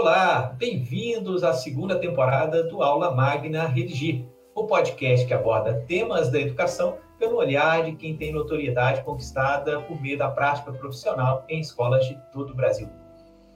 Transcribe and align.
Olá, 0.00 0.54
bem-vindos 0.56 1.42
à 1.42 1.52
segunda 1.52 1.98
temporada 1.98 2.62
do 2.62 2.84
Aula 2.84 3.12
Magna 3.12 3.66
Redigir, 3.66 4.24
o 4.54 4.64
podcast 4.64 5.26
que 5.26 5.34
aborda 5.34 5.82
temas 5.88 6.30
da 6.30 6.38
educação 6.38 6.98
pelo 7.18 7.34
olhar 7.34 7.82
de 7.82 7.96
quem 7.96 8.16
tem 8.16 8.32
notoriedade 8.32 9.02
conquistada 9.02 9.80
por 9.80 10.00
meio 10.00 10.16
da 10.16 10.30
prática 10.30 10.72
profissional 10.72 11.44
em 11.48 11.58
escolas 11.58 12.06
de 12.06 12.16
todo 12.32 12.50
o 12.50 12.54
Brasil. 12.54 12.88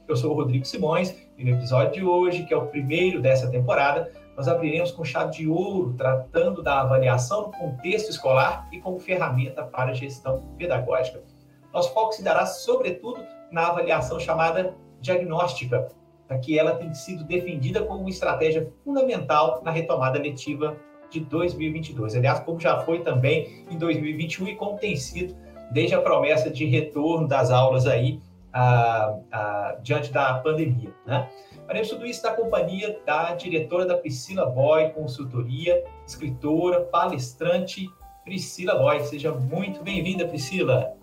Eu 0.09 0.16
sou 0.16 0.33
o 0.33 0.34
Rodrigo 0.34 0.65
Simões 0.65 1.16
e 1.39 1.45
no 1.45 1.51
episódio 1.51 1.93
de 1.93 2.05
hoje, 2.05 2.43
que 2.43 2.52
é 2.52 2.56
o 2.56 2.66
primeiro 2.66 3.23
dessa 3.23 3.48
temporada, 3.48 4.11
nós 4.37 4.48
abriremos 4.48 4.91
com 4.91 5.05
chave 5.05 5.30
de 5.30 5.48
ouro, 5.48 5.95
tratando 5.97 6.61
da 6.61 6.80
avaliação 6.80 7.43
no 7.43 7.52
contexto 7.52 8.11
escolar 8.11 8.69
e 8.73 8.80
como 8.80 8.98
ferramenta 8.98 9.62
para 9.62 9.95
gestão 9.95 10.43
pedagógica. 10.59 11.23
Nosso 11.73 11.95
foco 11.95 12.12
se 12.12 12.24
dará, 12.24 12.47
sobretudo, 12.47 13.24
na 13.52 13.69
avaliação 13.69 14.19
chamada 14.19 14.74
diagnóstica, 15.01 15.88
que 16.38 16.59
ela 16.59 16.74
tem 16.74 16.92
sido 16.95 17.24
defendida 17.24 17.82
como 17.82 18.00
uma 18.00 18.10
estratégia 18.10 18.68
fundamental 18.84 19.60
na 19.64 19.70
retomada 19.70 20.18
letiva 20.18 20.77
de 21.10 21.20
2022. 21.20 22.16
Aliás, 22.16 22.41
como 22.41 22.58
já 22.58 22.80
foi 22.80 23.00
também 23.00 23.64
em 23.70 23.77
2021 23.77 24.48
e 24.48 24.56
como 24.56 24.78
tem 24.78 24.96
sido 24.96 25.36
desde 25.70 25.95
a 25.95 26.00
promessa 26.00 26.50
de 26.50 26.64
retorno 26.64 27.27
das 27.27 27.50
aulas 27.50 27.86
aí 27.86 28.20
a, 28.52 29.16
a, 29.30 29.77
diante 29.82 30.12
da 30.12 30.34
pandemia, 30.34 30.91
né? 31.06 31.28
Faremos 31.66 31.88
tudo 31.88 32.05
isso 32.05 32.22
na 32.22 32.33
companhia 32.33 32.98
da 33.06 33.34
diretora 33.34 33.86
da 33.86 33.96
Priscila 33.96 34.44
Boy 34.46 34.91
Consultoria, 34.91 35.83
escritora, 36.06 36.80
palestrante 36.83 37.88
Priscila 38.24 38.74
Boy. 38.74 39.00
Seja 39.05 39.33
muito 39.33 39.83
bem-vinda, 39.83 40.27
Priscila. 40.27 40.94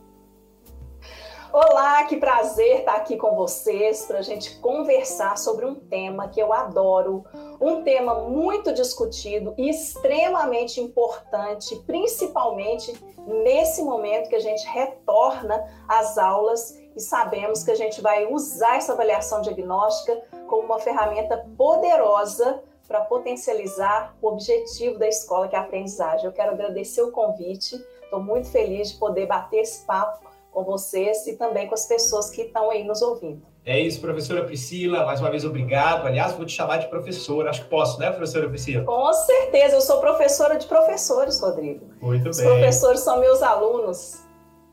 Olá, 1.51 2.03
que 2.03 2.17
prazer 2.17 2.81
estar 2.81 2.95
aqui 2.95 3.17
com 3.17 3.35
vocês 3.35 4.05
para 4.05 4.19
a 4.19 4.21
gente 4.21 4.59
conversar 4.59 5.35
sobre 5.35 5.65
um 5.65 5.73
tema 5.73 6.27
que 6.27 6.39
eu 6.39 6.53
adoro, 6.53 7.25
um 7.59 7.81
tema 7.81 8.19
muito 8.19 8.71
discutido 8.71 9.55
e 9.57 9.67
extremamente 9.67 10.79
importante, 10.79 11.75
principalmente 11.87 12.93
nesse 13.25 13.81
momento 13.81 14.29
que 14.29 14.35
a 14.35 14.39
gente 14.39 14.63
retorna 14.67 15.65
às 15.87 16.19
aulas 16.19 16.79
e 16.95 17.01
sabemos 17.01 17.63
que 17.63 17.71
a 17.71 17.75
gente 17.75 17.99
vai 17.99 18.27
usar 18.31 18.77
essa 18.77 18.93
avaliação 18.93 19.41
diagnóstica 19.41 20.21
como 20.47 20.61
uma 20.61 20.79
ferramenta 20.79 21.49
poderosa 21.57 22.61
para 22.87 23.01
potencializar 23.01 24.15
o 24.21 24.27
objetivo 24.27 24.99
da 24.99 25.07
escola, 25.07 25.47
que 25.47 25.55
é 25.55 25.59
a 25.59 25.63
aprendizagem. 25.63 26.27
Eu 26.27 26.31
quero 26.31 26.51
agradecer 26.51 27.01
o 27.01 27.11
convite, 27.11 27.75
estou 28.03 28.21
muito 28.21 28.51
feliz 28.51 28.91
de 28.91 28.99
poder 28.99 29.25
bater 29.25 29.61
esse 29.61 29.83
papo 29.83 30.28
com 30.59 30.71
vocês 30.71 31.25
e 31.27 31.35
também 31.35 31.67
com 31.67 31.73
as 31.73 31.85
pessoas 31.85 32.29
que 32.29 32.41
estão 32.41 32.69
aí 32.69 32.83
nos 32.83 33.01
ouvindo. 33.01 33.41
É 33.65 33.79
isso, 33.79 34.01
professora 34.01 34.43
Priscila. 34.43 35.05
Mais 35.05 35.19
uma 35.19 35.29
vez, 35.29 35.45
obrigado. 35.45 36.05
Aliás, 36.05 36.33
vou 36.33 36.45
te 36.45 36.53
chamar 36.53 36.77
de 36.77 36.87
professora. 36.87 37.49
Acho 37.49 37.63
que 37.63 37.69
posso, 37.69 37.99
né, 37.99 38.09
professora 38.11 38.49
Priscila? 38.49 38.83
Com 38.83 39.13
certeza. 39.13 39.75
Eu 39.75 39.81
sou 39.81 39.99
professora 39.99 40.57
de 40.57 40.65
professores, 40.65 41.39
Rodrigo. 41.39 41.85
Muito 42.01 42.29
Os 42.29 42.37
bem. 42.37 42.47
Os 42.47 42.53
professores 42.53 42.99
são 43.01 43.19
meus 43.19 43.41
alunos. 43.41 44.21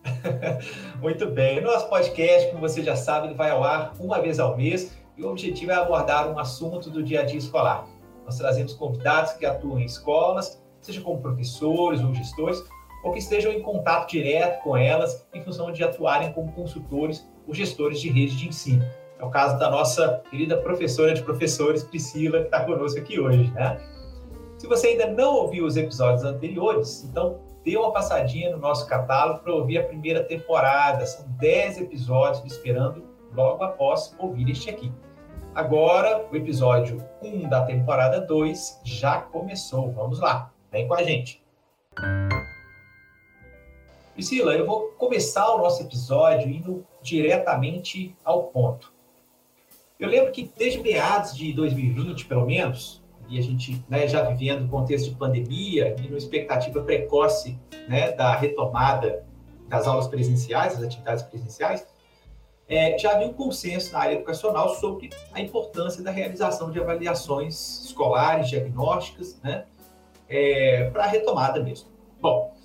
Muito 1.01 1.27
bem. 1.27 1.61
Nosso 1.61 1.89
podcast, 1.89 2.49
como 2.51 2.61
você 2.61 2.83
já 2.83 2.97
sabe, 2.97 3.29
ele 3.29 3.35
vai 3.35 3.51
ao 3.51 3.63
ar 3.63 3.93
uma 3.99 4.21
vez 4.21 4.39
ao 4.39 4.57
mês 4.57 4.93
e 5.17 5.23
o 5.23 5.31
objetivo 5.31 5.73
é 5.73 5.75
abordar 5.75 6.31
um 6.31 6.39
assunto 6.39 6.91
do 6.91 7.03
dia 7.03 7.21
a 7.21 7.25
dia 7.25 7.39
escolar. 7.39 7.87
Nós 8.25 8.39
trazemos 8.39 8.73
convidados 8.75 9.33
que 9.33 9.47
atuam 9.47 9.79
em 9.79 9.85
escolas, 9.85 10.61
seja 10.81 11.01
como 11.01 11.21
professores 11.21 12.01
ou 12.01 12.15
gestores, 12.15 12.63
ou 13.07 13.13
que 13.13 13.21
estejam 13.21 13.53
em 13.53 13.63
contato 13.63 14.11
direto 14.11 14.61
com 14.65 14.77
elas 14.77 15.25
em 15.33 15.41
função 15.41 15.71
de 15.71 15.85
atuarem 15.85 16.33
como 16.33 16.51
consultores 16.51 17.25
ou 17.47 17.55
gestores 17.55 18.01
de 18.01 18.09
rede 18.11 18.37
de 18.37 18.49
ensino. 18.49 18.85
É 19.17 19.25
o 19.25 19.31
caso 19.31 19.57
da 19.61 19.71
nossa 19.71 20.25
querida 20.29 20.57
professora 20.57 21.15
de 21.15 21.23
professores, 21.23 21.85
Priscila, 21.85 22.41
que 22.41 22.47
está 22.47 22.65
conosco 22.65 22.99
aqui 22.99 23.21
hoje, 23.21 23.49
né? 23.53 23.81
Se 24.59 24.67
você 24.67 24.89
ainda 24.89 25.07
não 25.07 25.37
ouviu 25.37 25.65
os 25.65 25.77
episódios 25.77 26.25
anteriores, 26.25 27.05
então 27.05 27.39
dê 27.65 27.77
uma 27.77 27.93
passadinha 27.93 28.51
no 28.51 28.59
nosso 28.59 28.89
catálogo 28.89 29.39
para 29.39 29.55
ouvir 29.55 29.79
a 29.79 29.85
primeira 29.85 30.25
temporada. 30.25 31.07
São 31.07 31.27
10 31.39 31.83
episódios 31.83 32.45
esperando 32.53 33.05
logo 33.33 33.63
após 33.63 34.17
ouvir 34.19 34.51
este 34.51 34.69
aqui. 34.69 34.93
Agora, 35.55 36.27
o 36.31 36.35
episódio 36.35 37.01
1 37.23 37.49
da 37.49 37.65
temporada 37.65 38.21
2 38.21 38.81
já 38.83 39.21
começou. 39.21 39.93
Vamos 39.93 40.19
lá, 40.19 40.51
vem 40.73 40.89
com 40.89 40.95
a 40.95 41.05
gente. 41.05 41.41
Priscila, 44.17 44.55
eu 44.55 44.65
vou 44.65 44.95
começar 44.97 45.47
o 45.55 45.59
nosso 45.59 45.83
episódio 45.83 46.49
indo 46.49 46.87
diretamente 47.03 48.17
ao 48.25 48.45
ponto. 48.45 48.91
Eu 50.01 50.09
lembro 50.09 50.33
que 50.33 50.51
desde 50.57 50.81
meados 50.81 51.37
de 51.37 51.53
2020, 51.53 52.25
pelo 52.25 52.47
menos, 52.47 53.05
e 53.29 53.39
a 53.39 53.43
gente 53.43 53.85
né, 53.91 54.09
já 54.09 54.23
vivendo 54.23 54.65
o 54.65 54.69
contexto 54.69 55.11
de 55.11 55.17
pandemia 55.17 55.95
e 55.99 56.09
numa 56.09 56.17
expectativa 56.17 56.83
precoce 56.83 57.59
né, 57.87 58.13
da 58.13 58.35
retomada 58.35 59.23
das 59.69 59.87
aulas 59.87 60.07
presenciais, 60.07 60.73
das 60.73 60.85
atividades 60.85 61.23
presenciais, 61.23 61.87
é, 62.67 62.97
já 62.97 63.13
havia 63.13 63.27
um 63.27 63.35
consenso 63.35 63.93
na 63.93 63.99
área 63.99 64.15
educacional 64.15 64.71
sobre 64.77 65.11
a 65.31 65.43
importância 65.43 66.03
da 66.03 66.11
realização 66.11 66.71
de 66.71 66.81
avaliações 66.81 67.85
escolares, 67.85 68.49
diagnósticas, 68.49 69.39
né, 69.43 69.67
é, 70.27 70.89
para 70.89 71.05
a 71.05 71.07
retomada 71.07 71.63
mesmo. 71.63 71.91
Bom, 72.19 72.56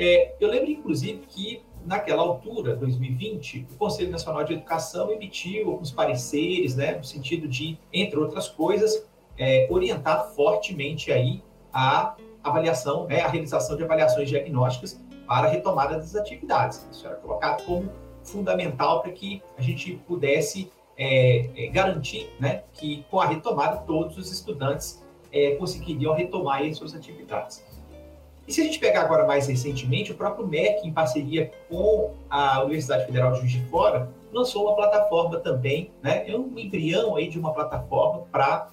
é, 0.00 0.34
eu 0.40 0.48
lembro, 0.48 0.70
inclusive, 0.70 1.20
que 1.28 1.62
naquela 1.84 2.22
altura, 2.22 2.74
2020, 2.74 3.66
o 3.70 3.76
Conselho 3.76 4.10
Nacional 4.10 4.42
de 4.44 4.54
Educação 4.54 5.12
emitiu 5.12 5.70
alguns 5.70 5.90
pareceres, 5.90 6.74
né, 6.74 6.96
no 6.96 7.04
sentido 7.04 7.46
de, 7.46 7.78
entre 7.92 8.18
outras 8.18 8.48
coisas, 8.48 9.06
é, 9.38 9.68
orientar 9.70 10.30
fortemente 10.30 11.12
aí 11.12 11.42
a 11.70 12.16
avaliação, 12.42 13.06
né, 13.06 13.20
a 13.20 13.28
realização 13.28 13.76
de 13.76 13.84
avaliações 13.84 14.28
diagnósticas 14.28 14.98
para 15.26 15.48
a 15.48 15.50
retomada 15.50 15.96
das 15.96 16.16
atividades. 16.16 16.86
Isso 16.90 17.06
era 17.06 17.16
colocado 17.16 17.62
como 17.64 17.90
fundamental 18.22 19.02
para 19.02 19.12
que 19.12 19.42
a 19.58 19.60
gente 19.62 20.00
pudesse 20.06 20.72
é, 20.96 21.50
é, 21.54 21.66
garantir 21.68 22.30
né, 22.40 22.62
que, 22.72 23.04
com 23.10 23.20
a 23.20 23.26
retomada, 23.26 23.76
todos 23.78 24.16
os 24.16 24.32
estudantes 24.32 25.04
é, 25.30 25.56
conseguiriam 25.56 26.14
retomar 26.14 26.62
as 26.62 26.78
suas 26.78 26.94
atividades. 26.94 27.62
E 28.50 28.52
se 28.52 28.62
a 28.62 28.64
gente 28.64 28.80
pegar 28.80 29.02
agora 29.02 29.24
mais 29.24 29.46
recentemente, 29.46 30.10
o 30.10 30.16
próprio 30.16 30.44
MEC, 30.44 30.84
em 30.84 30.92
parceria 30.92 31.52
com 31.68 32.16
a 32.28 32.60
Universidade 32.64 33.06
Federal 33.06 33.30
de 33.30 33.38
Juiz 33.38 33.52
de 33.52 33.60
Fora, 33.66 34.10
lançou 34.32 34.64
uma 34.64 34.74
plataforma 34.74 35.38
também, 35.38 35.92
né, 36.02 36.28
é 36.28 36.36
um 36.36 36.58
embrião 36.58 37.14
aí 37.14 37.28
de 37.28 37.38
uma 37.38 37.54
plataforma 37.54 38.22
para 38.32 38.68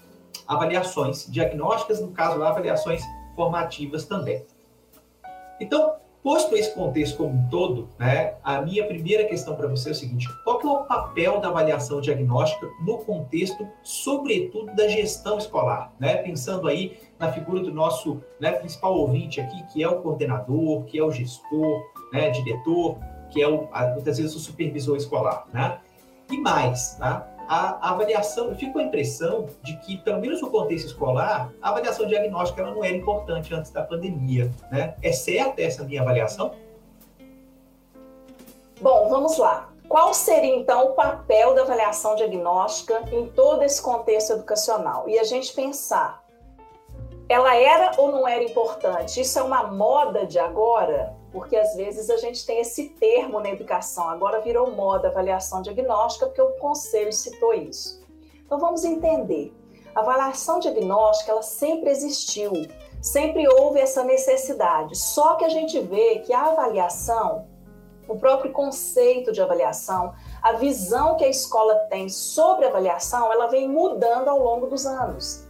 avaliações 0.47 1.27
diagnósticas, 1.31 2.01
no 2.01 2.07
caso 2.07 2.39
lá, 2.39 2.49
avaliações 2.49 3.03
formativas 3.35 4.05
também. 4.05 4.43
Então, 5.61 5.93
posto 6.23 6.55
esse 6.55 6.73
contexto 6.73 7.17
como 7.17 7.29
um 7.29 7.49
todo, 7.49 7.89
né, 7.97 8.35
a 8.43 8.61
minha 8.61 8.85
primeira 8.85 9.25
questão 9.25 9.55
para 9.55 9.67
você 9.67 9.89
é 9.89 9.91
o 9.91 9.95
seguinte: 9.95 10.27
qual 10.43 10.61
é 10.61 10.65
o 10.65 10.83
papel 10.85 11.39
da 11.39 11.49
avaliação 11.49 12.01
diagnóstica 12.01 12.67
no 12.85 12.97
contexto, 12.99 13.67
sobretudo, 13.83 14.75
da 14.75 14.87
gestão 14.87 15.37
escolar? 15.37 15.93
Né? 15.99 16.17
Pensando 16.17 16.67
aí 16.67 16.97
na 17.19 17.31
figura 17.31 17.61
do 17.61 17.73
nosso 17.73 18.21
né, 18.39 18.51
principal 18.51 18.93
ouvinte 18.95 19.39
aqui, 19.41 19.63
que 19.71 19.83
é 19.83 19.87
o 19.87 20.01
coordenador, 20.01 20.83
que 20.83 20.99
é 20.99 21.03
o 21.03 21.11
gestor, 21.11 21.81
né, 22.11 22.29
diretor, 22.29 22.97
que 23.29 23.41
é 23.41 23.47
o, 23.47 23.67
muitas 23.93 24.17
vezes 24.17 24.35
o 24.35 24.39
supervisor 24.39 24.97
escolar. 24.97 25.47
Né? 25.53 25.79
E 26.29 26.37
mais, 26.37 26.97
né? 26.99 27.23
A, 27.47 27.91
avaliação, 27.91 28.49
eu 28.49 28.55
fico 28.55 28.73
com 28.73 28.79
a 28.79 28.83
impressão 28.83 29.47
de 29.63 29.77
que, 29.77 29.97
pelo 29.97 30.19
menos 30.19 30.41
no 30.41 30.49
contexto 30.49 30.87
escolar, 30.87 31.51
a 31.61 31.69
avaliação 31.69 32.05
diagnóstica 32.05 32.61
ela 32.61 32.71
não 32.71 32.83
era 32.83 32.95
importante 32.95 33.53
antes 33.53 33.71
da 33.71 33.83
pandemia. 33.83 34.51
Né? 34.71 34.95
É 35.01 35.11
certa 35.11 35.61
essa 35.61 35.83
minha 35.83 36.01
avaliação? 36.01 36.51
Bom, 38.81 39.09
vamos 39.09 39.37
lá. 39.37 39.69
Qual 39.87 40.13
seria 40.13 40.53
então 40.55 40.89
o 40.89 40.93
papel 40.93 41.55
da 41.55 41.61
avaliação 41.61 42.15
diagnóstica 42.15 43.05
em 43.11 43.27
todo 43.27 43.63
esse 43.63 43.81
contexto 43.81 44.33
educacional? 44.33 45.07
E 45.07 45.17
a 45.17 45.23
gente 45.23 45.53
pensar, 45.53 46.21
ela 47.29 47.55
era 47.55 47.91
ou 47.97 48.11
não 48.11 48.27
era 48.27 48.43
importante? 48.43 49.21
Isso 49.21 49.39
é 49.39 49.43
uma 49.43 49.63
moda 49.63 50.25
de 50.25 50.37
agora? 50.37 51.16
Porque 51.31 51.55
às 51.55 51.75
vezes 51.75 52.09
a 52.09 52.17
gente 52.17 52.45
tem 52.45 52.59
esse 52.59 52.89
termo 52.89 53.39
na 53.39 53.49
educação, 53.49 54.09
agora 54.09 54.41
virou 54.41 54.71
moda 54.71 55.09
avaliação 55.09 55.61
diagnóstica, 55.61 56.25
porque 56.25 56.41
o 56.41 56.51
conselho 56.53 57.11
citou 57.11 57.53
isso. 57.53 58.01
Então 58.45 58.59
vamos 58.59 58.85
entender. 58.85 59.53
A 59.93 60.01
avaliação 60.01 60.59
diagnóstica, 60.59 61.31
ela 61.31 61.41
sempre 61.41 61.89
existiu, 61.89 62.51
sempre 63.01 63.47
houve 63.47 63.79
essa 63.79 64.03
necessidade. 64.03 64.95
Só 64.95 65.35
que 65.35 65.43
a 65.43 65.49
gente 65.49 65.79
vê 65.79 66.19
que 66.19 66.31
a 66.31 66.45
avaliação, 66.45 67.47
o 68.07 68.15
próprio 68.15 68.51
conceito 68.51 69.31
de 69.31 69.41
avaliação, 69.41 70.13
a 70.41 70.53
visão 70.53 71.15
que 71.17 71.25
a 71.25 71.29
escola 71.29 71.75
tem 71.89 72.07
sobre 72.07 72.65
avaliação, 72.65 73.33
ela 73.33 73.47
vem 73.47 73.67
mudando 73.67 74.29
ao 74.29 74.39
longo 74.39 74.67
dos 74.67 74.85
anos. 74.85 75.46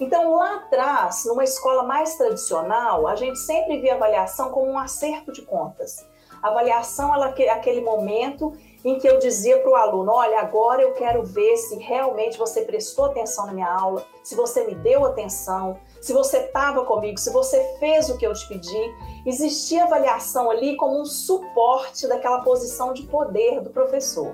Então, 0.00 0.36
lá 0.36 0.56
atrás, 0.56 1.24
numa 1.24 1.42
escola 1.42 1.82
mais 1.82 2.16
tradicional, 2.16 3.08
a 3.08 3.16
gente 3.16 3.38
sempre 3.38 3.80
via 3.80 3.94
avaliação 3.94 4.50
como 4.50 4.70
um 4.70 4.78
acerto 4.78 5.32
de 5.32 5.42
contas. 5.42 6.06
A 6.40 6.48
avaliação 6.48 7.12
ela 7.12 7.26
aquele 7.26 7.80
momento 7.80 8.52
em 8.84 8.98
que 8.98 9.08
eu 9.08 9.18
dizia 9.18 9.58
para 9.58 9.70
o 9.70 9.74
aluno: 9.74 10.12
olha, 10.12 10.38
agora 10.38 10.82
eu 10.82 10.92
quero 10.94 11.24
ver 11.24 11.56
se 11.56 11.76
realmente 11.78 12.38
você 12.38 12.62
prestou 12.62 13.06
atenção 13.06 13.46
na 13.46 13.52
minha 13.52 13.68
aula, 13.68 14.06
se 14.22 14.36
você 14.36 14.64
me 14.64 14.74
deu 14.76 15.04
atenção, 15.04 15.76
se 16.00 16.12
você 16.12 16.38
estava 16.38 16.84
comigo, 16.84 17.18
se 17.18 17.32
você 17.32 17.76
fez 17.80 18.08
o 18.08 18.16
que 18.16 18.26
eu 18.26 18.32
te 18.32 18.46
pedi. 18.46 18.94
Existia 19.26 19.84
avaliação 19.84 20.48
ali 20.48 20.76
como 20.76 21.00
um 21.00 21.04
suporte 21.04 22.06
daquela 22.06 22.40
posição 22.42 22.92
de 22.92 23.02
poder 23.02 23.60
do 23.60 23.70
professor. 23.70 24.32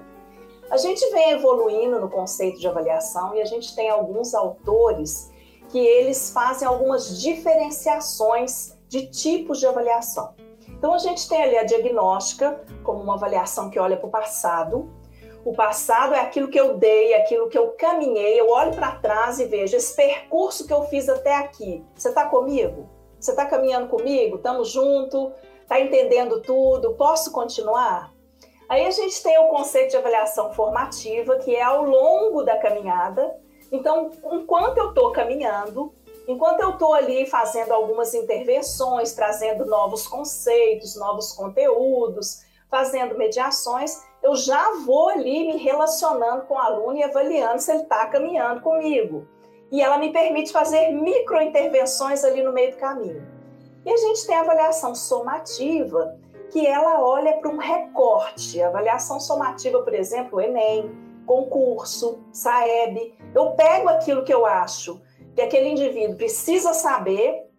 A 0.71 0.77
gente 0.77 1.09
vem 1.11 1.33
evoluindo 1.33 2.01
no 2.01 2.11
conceito 2.11 2.59
de 2.59 2.69
avaliação 2.69 3.35
e 3.35 3.41
a 3.41 3.45
gente 3.45 3.75
tem 3.75 3.89
alguns 3.89 4.35
autores 4.35 5.33
que 5.75 5.85
eles 5.85 6.31
fazem 6.31 6.69
algumas 6.69 7.21
diferenciações 7.21 8.79
de 8.87 9.09
tipos 9.09 9.59
de 9.59 9.67
avaliação. 9.67 10.33
Então 10.69 10.95
a 10.95 10.99
gente 10.99 11.29
tem 11.29 11.43
ali 11.43 11.59
a 11.59 11.65
diagnóstica 11.65 12.65
como 12.85 13.03
uma 13.03 13.15
avaliação 13.15 13.69
que 13.69 13.81
olha 13.81 13.97
para 13.97 14.07
o 14.07 14.11
passado. 14.11 14.89
O 15.45 15.53
passado 15.53 16.15
é 16.15 16.21
aquilo 16.21 16.47
que 16.47 16.61
eu 16.61 16.79
dei, 16.79 17.15
aquilo 17.15 17.49
que 17.49 17.59
eu 17.59 17.71
caminhei. 17.71 18.41
Eu 18.41 18.51
olho 18.51 18.73
para 18.73 19.01
trás 19.01 19.41
e 19.41 19.47
vejo 19.47 19.77
esse 19.77 19.97
percurso 19.97 20.65
que 20.65 20.73
eu 20.73 20.85
fiz 20.85 21.09
até 21.09 21.35
aqui. 21.35 21.85
Você 21.97 22.11
está 22.11 22.27
comigo? 22.27 22.89
Você 23.19 23.33
está 23.33 23.45
caminhando 23.45 23.89
comigo? 23.89 24.37
Estamos 24.37 24.71
juntos? 24.71 25.33
Está 25.61 25.81
entendendo 25.81 26.41
tudo? 26.41 26.95
Posso 26.95 27.33
continuar? 27.33 28.15
Aí 28.69 28.87
a 28.87 28.93
gente 28.93 29.21
tem 29.21 29.37
o 29.41 29.49
conceito 29.49 29.91
de 29.91 29.97
avaliação 29.97 30.53
formativa, 30.53 31.35
que 31.39 31.53
é 31.53 31.63
ao 31.63 31.85
longo 31.85 32.45
da 32.45 32.57
caminhada. 32.59 33.43
Então, 33.75 34.13
enquanto 34.33 34.79
eu 34.79 34.91
estou 34.91 35.11
caminhando, 35.11 35.93
enquanto 36.29 36.61
eu 36.61 36.71
estou 36.71 36.95
ali 36.95 37.27
fazendo 37.27 37.73
algumas 37.73 38.15
intervenções, 38.15 39.15
trazendo 39.15 39.67
novos 39.67 40.07
conceitos, 40.07 40.95
novos 40.95 41.33
conteúdos, 41.33 42.45
fazendo 42.71 43.19
mediações, 43.19 44.01
eu 44.23 44.37
já 44.37 44.77
vou 44.87 45.09
ali 45.09 45.49
me 45.49 45.57
relacionando 45.57 46.43
com 46.43 46.55
o 46.55 46.59
aluno 46.59 46.97
e 46.99 47.03
avaliando 47.03 47.61
se 47.61 47.73
ele 47.73 47.83
está 47.83 48.07
caminhando 48.07 48.61
comigo. 48.61 49.27
E 49.73 49.83
ela 49.83 49.99
me 49.99 50.13
permite 50.13 50.53
fazer 50.53 50.93
micro 50.93 51.43
intervenções 51.43 52.23
ali 52.23 52.45
no 52.45 52.53
meio 52.53 52.71
do 52.71 52.77
caminho. 52.77 53.27
E 53.85 53.93
a 53.93 53.97
gente 53.97 54.25
tem 54.25 54.37
a 54.37 54.43
avaliação 54.43 54.95
somativa, 54.95 56.17
que 56.53 56.65
ela 56.65 57.03
olha 57.03 57.39
para 57.39 57.51
um 57.51 57.59
recorte. 57.59 58.63
A 58.63 58.69
avaliação 58.69 59.19
somativa, 59.19 59.83
por 59.83 59.93
exemplo, 59.93 60.39
o 60.39 60.41
Enem, 60.41 61.04
concurso, 61.27 62.21
SAEB. 62.33 63.15
Eu 63.35 63.53
pego 63.53 63.89
aquilo 63.89 64.25
que 64.25 64.33
eu 64.33 64.47
acho 64.47 65.01
que 65.35 65.43
aquele 65.43 65.69
indivíduo 65.69 66.17
precisa 66.17 66.73
saber, 66.73 67.51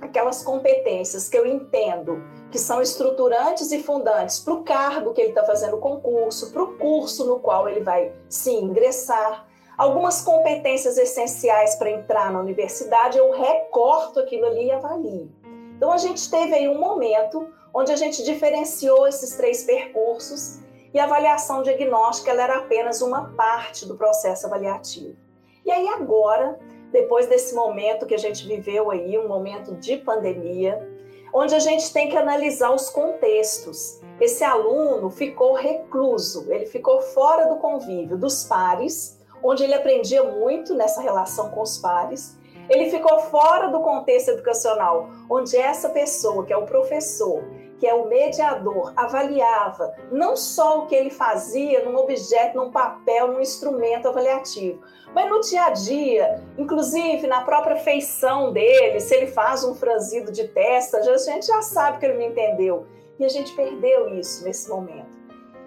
aquelas 0.00 0.42
competências 0.42 1.28
que 1.28 1.36
eu 1.36 1.46
entendo 1.46 2.22
que 2.50 2.58
são 2.58 2.82
estruturantes 2.82 3.70
e 3.70 3.82
fundantes 3.82 4.40
para 4.40 4.54
o 4.54 4.64
cargo 4.64 5.12
que 5.12 5.20
ele 5.20 5.30
está 5.30 5.44
fazendo 5.44 5.76
o 5.76 5.80
concurso, 5.80 6.52
para 6.52 6.62
o 6.62 6.76
curso 6.78 7.24
no 7.24 7.38
qual 7.38 7.68
ele 7.68 7.80
vai 7.80 8.12
se 8.28 8.50
ingressar, 8.50 9.46
algumas 9.78 10.22
competências 10.22 10.98
essenciais 10.98 11.76
para 11.76 11.90
entrar 11.90 12.32
na 12.32 12.40
universidade, 12.40 13.18
eu 13.18 13.30
recorto 13.30 14.18
aquilo 14.18 14.46
ali 14.46 14.66
e 14.66 14.72
avalio. 14.72 15.30
Então 15.76 15.92
a 15.92 15.98
gente 15.98 16.28
teve 16.30 16.54
aí 16.54 16.68
um 16.68 16.78
momento 16.78 17.48
onde 17.72 17.92
a 17.92 17.96
gente 17.96 18.24
diferenciou 18.24 19.06
esses 19.06 19.36
três 19.36 19.62
percursos 19.64 20.58
e 20.92 20.98
a 20.98 21.04
avaliação 21.04 21.62
diagnóstica 21.62 22.32
era 22.32 22.58
apenas 22.58 23.00
uma 23.00 23.30
parte 23.34 23.86
do 23.86 23.96
processo 23.96 24.46
avaliativo. 24.46 25.16
E 25.64 25.70
aí 25.70 25.88
agora, 25.88 26.58
depois 26.90 27.26
desse 27.26 27.54
momento 27.54 28.06
que 28.06 28.14
a 28.14 28.18
gente 28.18 28.46
viveu 28.46 28.90
aí, 28.90 29.16
um 29.18 29.28
momento 29.28 29.74
de 29.76 29.96
pandemia, 29.96 30.88
onde 31.32 31.54
a 31.54 31.60
gente 31.60 31.92
tem 31.92 32.08
que 32.08 32.16
analisar 32.16 32.70
os 32.72 32.90
contextos. 32.90 34.00
Esse 34.20 34.44
aluno 34.44 35.10
ficou 35.10 35.54
recluso, 35.54 36.52
ele 36.52 36.66
ficou 36.66 37.00
fora 37.00 37.46
do 37.46 37.56
convívio 37.56 38.18
dos 38.18 38.44
pares, 38.44 39.18
onde 39.42 39.64
ele 39.64 39.74
aprendia 39.74 40.24
muito 40.24 40.74
nessa 40.74 41.00
relação 41.00 41.50
com 41.50 41.62
os 41.62 41.78
pares. 41.78 42.36
Ele 42.68 42.90
ficou 42.90 43.18
fora 43.20 43.68
do 43.68 43.80
contexto 43.80 44.28
educacional, 44.28 45.08
onde 45.28 45.56
essa 45.56 45.88
pessoa, 45.88 46.44
que 46.44 46.52
é 46.52 46.56
o 46.56 46.66
professor, 46.66 47.42
que 47.80 47.86
é 47.86 47.94
o 47.94 48.06
mediador, 48.06 48.92
avaliava 48.94 49.94
não 50.12 50.36
só 50.36 50.80
o 50.80 50.86
que 50.86 50.94
ele 50.94 51.08
fazia 51.08 51.82
num 51.82 51.96
objeto, 51.96 52.58
num 52.58 52.70
papel, 52.70 53.28
num 53.28 53.40
instrumento 53.40 54.06
avaliativo, 54.06 54.82
mas 55.14 55.30
no 55.30 55.40
dia 55.40 55.64
a 55.64 55.70
dia, 55.70 56.44
inclusive 56.58 57.26
na 57.26 57.40
própria 57.40 57.76
feição 57.76 58.52
dele, 58.52 59.00
se 59.00 59.14
ele 59.14 59.28
faz 59.28 59.64
um 59.64 59.74
franzido 59.74 60.30
de 60.30 60.46
testa, 60.48 60.98
a 60.98 61.16
gente 61.16 61.46
já 61.46 61.62
sabe 61.62 61.98
que 61.98 62.04
ele 62.04 62.18
não 62.18 62.30
entendeu. 62.30 62.86
E 63.18 63.24
a 63.24 63.28
gente 63.28 63.54
perdeu 63.54 64.14
isso 64.14 64.44
nesse 64.44 64.68
momento. 64.68 65.08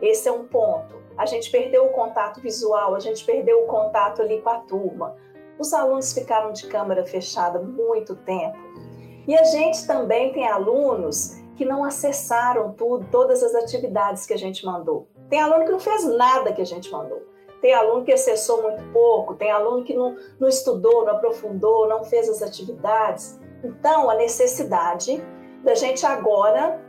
Esse 0.02 0.28
é 0.28 0.32
um 0.32 0.46
ponto. 0.46 1.02
A 1.18 1.26
gente 1.26 1.50
perdeu 1.50 1.86
o 1.86 1.90
contato 1.90 2.42
visual, 2.42 2.96
a 2.96 3.00
gente 3.00 3.26
perdeu 3.26 3.64
o 3.64 3.68
contato 3.68 4.22
ali 4.22 4.40
com 4.42 4.50
a 4.50 4.60
turma. 4.60 5.16
Os 5.58 5.74
alunos 5.74 6.14
ficaram 6.14 6.52
de 6.52 6.68
câmera 6.68 7.06
fechada 7.06 7.60
muito 7.60 8.16
tempo. 8.16 8.58
E 9.28 9.36
a 9.36 9.44
gente 9.44 9.86
também 9.88 10.34
tem 10.34 10.48
alunos 10.48 11.43
que 11.56 11.66
não 11.66 11.84
acessaram 11.84 12.74
tudo, 12.74 13.08
todas 13.12 13.44
as 13.44 13.54
atividades 13.56 14.26
que 14.26 14.34
a 14.34 14.38
gente 14.38 14.66
mandou. 14.66 15.08
Tem 15.30 15.40
aluno 15.40 15.66
que 15.66 15.72
não 15.72 15.80
fez 15.80 16.06
nada 16.06 16.52
que 16.52 16.62
a 16.62 16.66
gente 16.66 16.92
mandou. 16.92 17.22
Tem 17.62 17.74
aluno 17.74 18.04
que 18.04 18.12
acessou 18.12 18.62
muito 18.62 18.84
pouco, 18.92 19.36
tem 19.36 19.50
aluno 19.50 19.84
que 19.84 19.94
não, 19.94 20.18
não 20.40 20.50
estudou, 20.50 21.06
não 21.06 21.14
aprofundou, 21.14 21.88
não 21.88 22.04
fez 22.04 22.28
as 22.28 22.42
atividades. 22.42 23.40
Então, 23.64 24.10
a 24.10 24.16
necessidade 24.16 25.24
da 25.64 25.74
gente 25.74 26.06
agora 26.06 26.82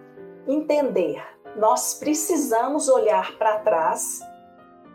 entender. 0.49 1.23
Nós 1.57 1.95
precisamos 1.95 2.89
olhar 2.89 3.39
para 3.39 3.61
trás, 3.61 4.21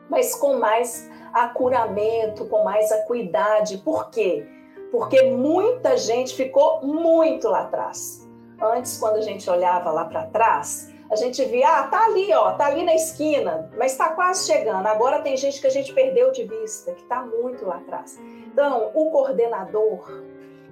mas 0.10 0.36
com 0.36 0.57
mais 0.57 1.10
acuramento, 1.33 2.45
com 2.45 2.63
mais 2.63 2.92
acuidade. 2.92 3.77
Por 3.77 4.10
quê? 4.10 4.45
Porque 4.92 5.22
muita 5.31 5.95
gente 5.95 6.36
ficou 6.36 6.81
muito 6.81 7.48
lá 7.48 7.62
atrás. 7.62 8.29
Antes, 8.62 8.98
quando 8.98 9.18
a 9.18 9.22
gente 9.22 9.50
olhava 9.50 9.92
lá 9.92 10.06
para 10.06 10.26
trás, 10.28 10.94
a 11.10 11.16
gente 11.16 11.44
via, 11.46 11.68
ah, 11.68 11.88
tá 11.88 12.06
ali, 12.06 12.32
ó, 12.34 12.52
tá 12.52 12.68
ali 12.68 12.84
na 12.84 12.94
esquina, 12.94 13.70
mas 13.78 13.94
está 13.94 14.10
quase 14.10 14.46
chegando. 14.46 14.86
Agora 14.86 15.22
tem 15.22 15.36
gente 15.36 15.60
que 15.60 15.66
a 15.66 15.72
gente 15.72 15.92
perdeu 15.94 16.32
de 16.32 16.44
vista, 16.44 16.94
que 16.94 17.02
está 17.02 17.22
muito 17.24 17.66
lá 17.66 17.78
atrás. 17.78 18.20
Então, 18.20 18.92
o 18.94 19.10
coordenador, 19.10 20.24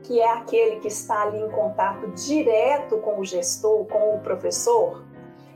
que 0.04 0.20
é 0.20 0.30
aquele 0.30 0.80
que 0.80 0.88
está 0.88 1.24
ali 1.24 1.42
em 1.42 1.50
contato 1.50 2.08
direto 2.12 2.98
com 3.00 3.20
o 3.20 3.26
gestor, 3.26 3.86
com 3.86 4.16
o 4.16 4.20
professor, 4.20 5.04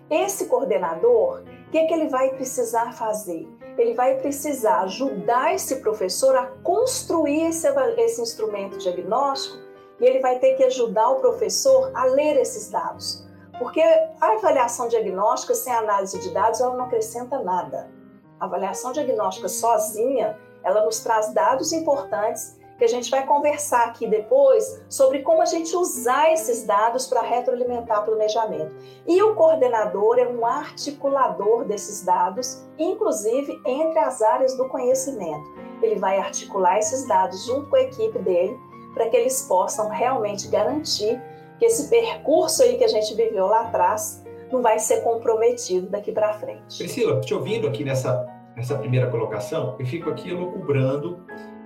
esse 0.09 0.47
coordenador, 0.47 1.43
o 1.67 1.71
que, 1.71 1.77
é 1.77 1.85
que 1.85 1.93
ele 1.93 2.09
vai 2.09 2.29
precisar 2.31 2.91
fazer? 2.93 3.47
Ele 3.77 3.93
vai 3.93 4.15
precisar 4.15 4.81
ajudar 4.81 5.53
esse 5.53 5.77
professor 5.77 6.35
a 6.35 6.47
construir 6.63 7.45
esse, 7.45 7.67
esse 7.97 8.21
instrumento 8.21 8.77
diagnóstico 8.77 9.70
e 10.01 10.05
ele 10.05 10.19
vai 10.19 10.39
ter 10.39 10.55
que 10.55 10.63
ajudar 10.63 11.09
o 11.09 11.19
professor 11.19 11.91
a 11.93 12.05
ler 12.05 12.35
esses 12.37 12.69
dados. 12.69 13.25
Porque 13.59 13.79
a 13.79 14.31
avaliação 14.31 14.87
diagnóstica 14.87 15.53
sem 15.53 15.71
análise 15.71 16.19
de 16.19 16.33
dados, 16.33 16.59
ela 16.59 16.75
não 16.75 16.85
acrescenta 16.85 17.37
nada. 17.39 17.91
A 18.39 18.45
avaliação 18.45 18.91
diagnóstica 18.91 19.47
sozinha, 19.47 20.35
ela 20.63 20.83
nos 20.83 20.99
traz 21.01 21.31
dados 21.31 21.71
importantes 21.71 22.59
que 22.79 22.85
a 22.85 22.87
gente 22.87 23.11
vai 23.11 23.23
conversar 23.27 23.89
aqui 23.89 24.07
depois 24.07 24.83
sobre 24.89 25.21
como 25.21 25.43
a 25.43 25.45
gente 25.45 25.75
usar 25.75 26.33
esses 26.33 26.65
dados 26.65 27.05
para 27.05 27.21
retroalimentar 27.21 28.03
planejamento. 28.03 28.73
E 29.05 29.21
o 29.21 29.35
coordenador 29.35 30.17
é 30.17 30.27
um 30.27 30.43
articulador 30.43 31.63
desses 31.65 32.03
dados, 32.03 32.65
inclusive 32.79 33.61
entre 33.67 33.99
as 33.99 34.23
áreas 34.23 34.57
do 34.57 34.67
conhecimento. 34.67 35.47
Ele 35.83 35.99
vai 35.99 36.17
articular 36.17 36.79
esses 36.79 37.07
dados 37.07 37.45
junto 37.45 37.69
com 37.69 37.75
a 37.75 37.81
equipe 37.81 38.17
dele 38.17 38.59
para 38.93 39.09
que 39.09 39.15
eles 39.15 39.43
possam 39.43 39.89
realmente 39.89 40.47
garantir 40.47 41.21
que 41.59 41.65
esse 41.65 41.89
percurso 41.89 42.63
aí 42.63 42.77
que 42.77 42.83
a 42.83 42.87
gente 42.87 43.13
viveu 43.15 43.45
lá 43.45 43.61
atrás 43.61 44.23
não 44.51 44.61
vai 44.61 44.79
ser 44.79 45.01
comprometido 45.01 45.87
daqui 45.87 46.11
para 46.11 46.33
frente. 46.33 46.77
Priscila, 46.77 47.21
te 47.21 47.33
ouvindo 47.33 47.67
aqui 47.67 47.83
nessa, 47.83 48.27
nessa 48.55 48.77
primeira 48.77 49.09
colocação, 49.09 49.75
eu 49.79 49.85
fico 49.85 50.09
aqui 50.09 50.29
elucubrando, 50.29 51.19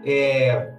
é, 0.05 0.73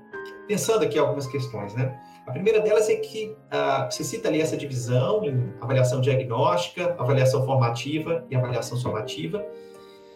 pensando 0.46 0.84
aqui 0.84 0.98
algumas 0.98 1.26
questões, 1.26 1.74
né? 1.74 1.98
A 2.26 2.32
primeira 2.32 2.60
delas 2.60 2.88
é 2.88 2.96
que 2.96 3.36
ah, 3.50 3.88
você 3.88 4.02
cita 4.02 4.28
ali 4.28 4.40
essa 4.40 4.56
divisão 4.56 5.24
em 5.24 5.54
avaliação 5.60 6.00
diagnóstica, 6.00 6.96
avaliação 6.98 7.44
formativa 7.46 8.24
e 8.28 8.34
avaliação 8.34 8.76
somativa. 8.76 9.46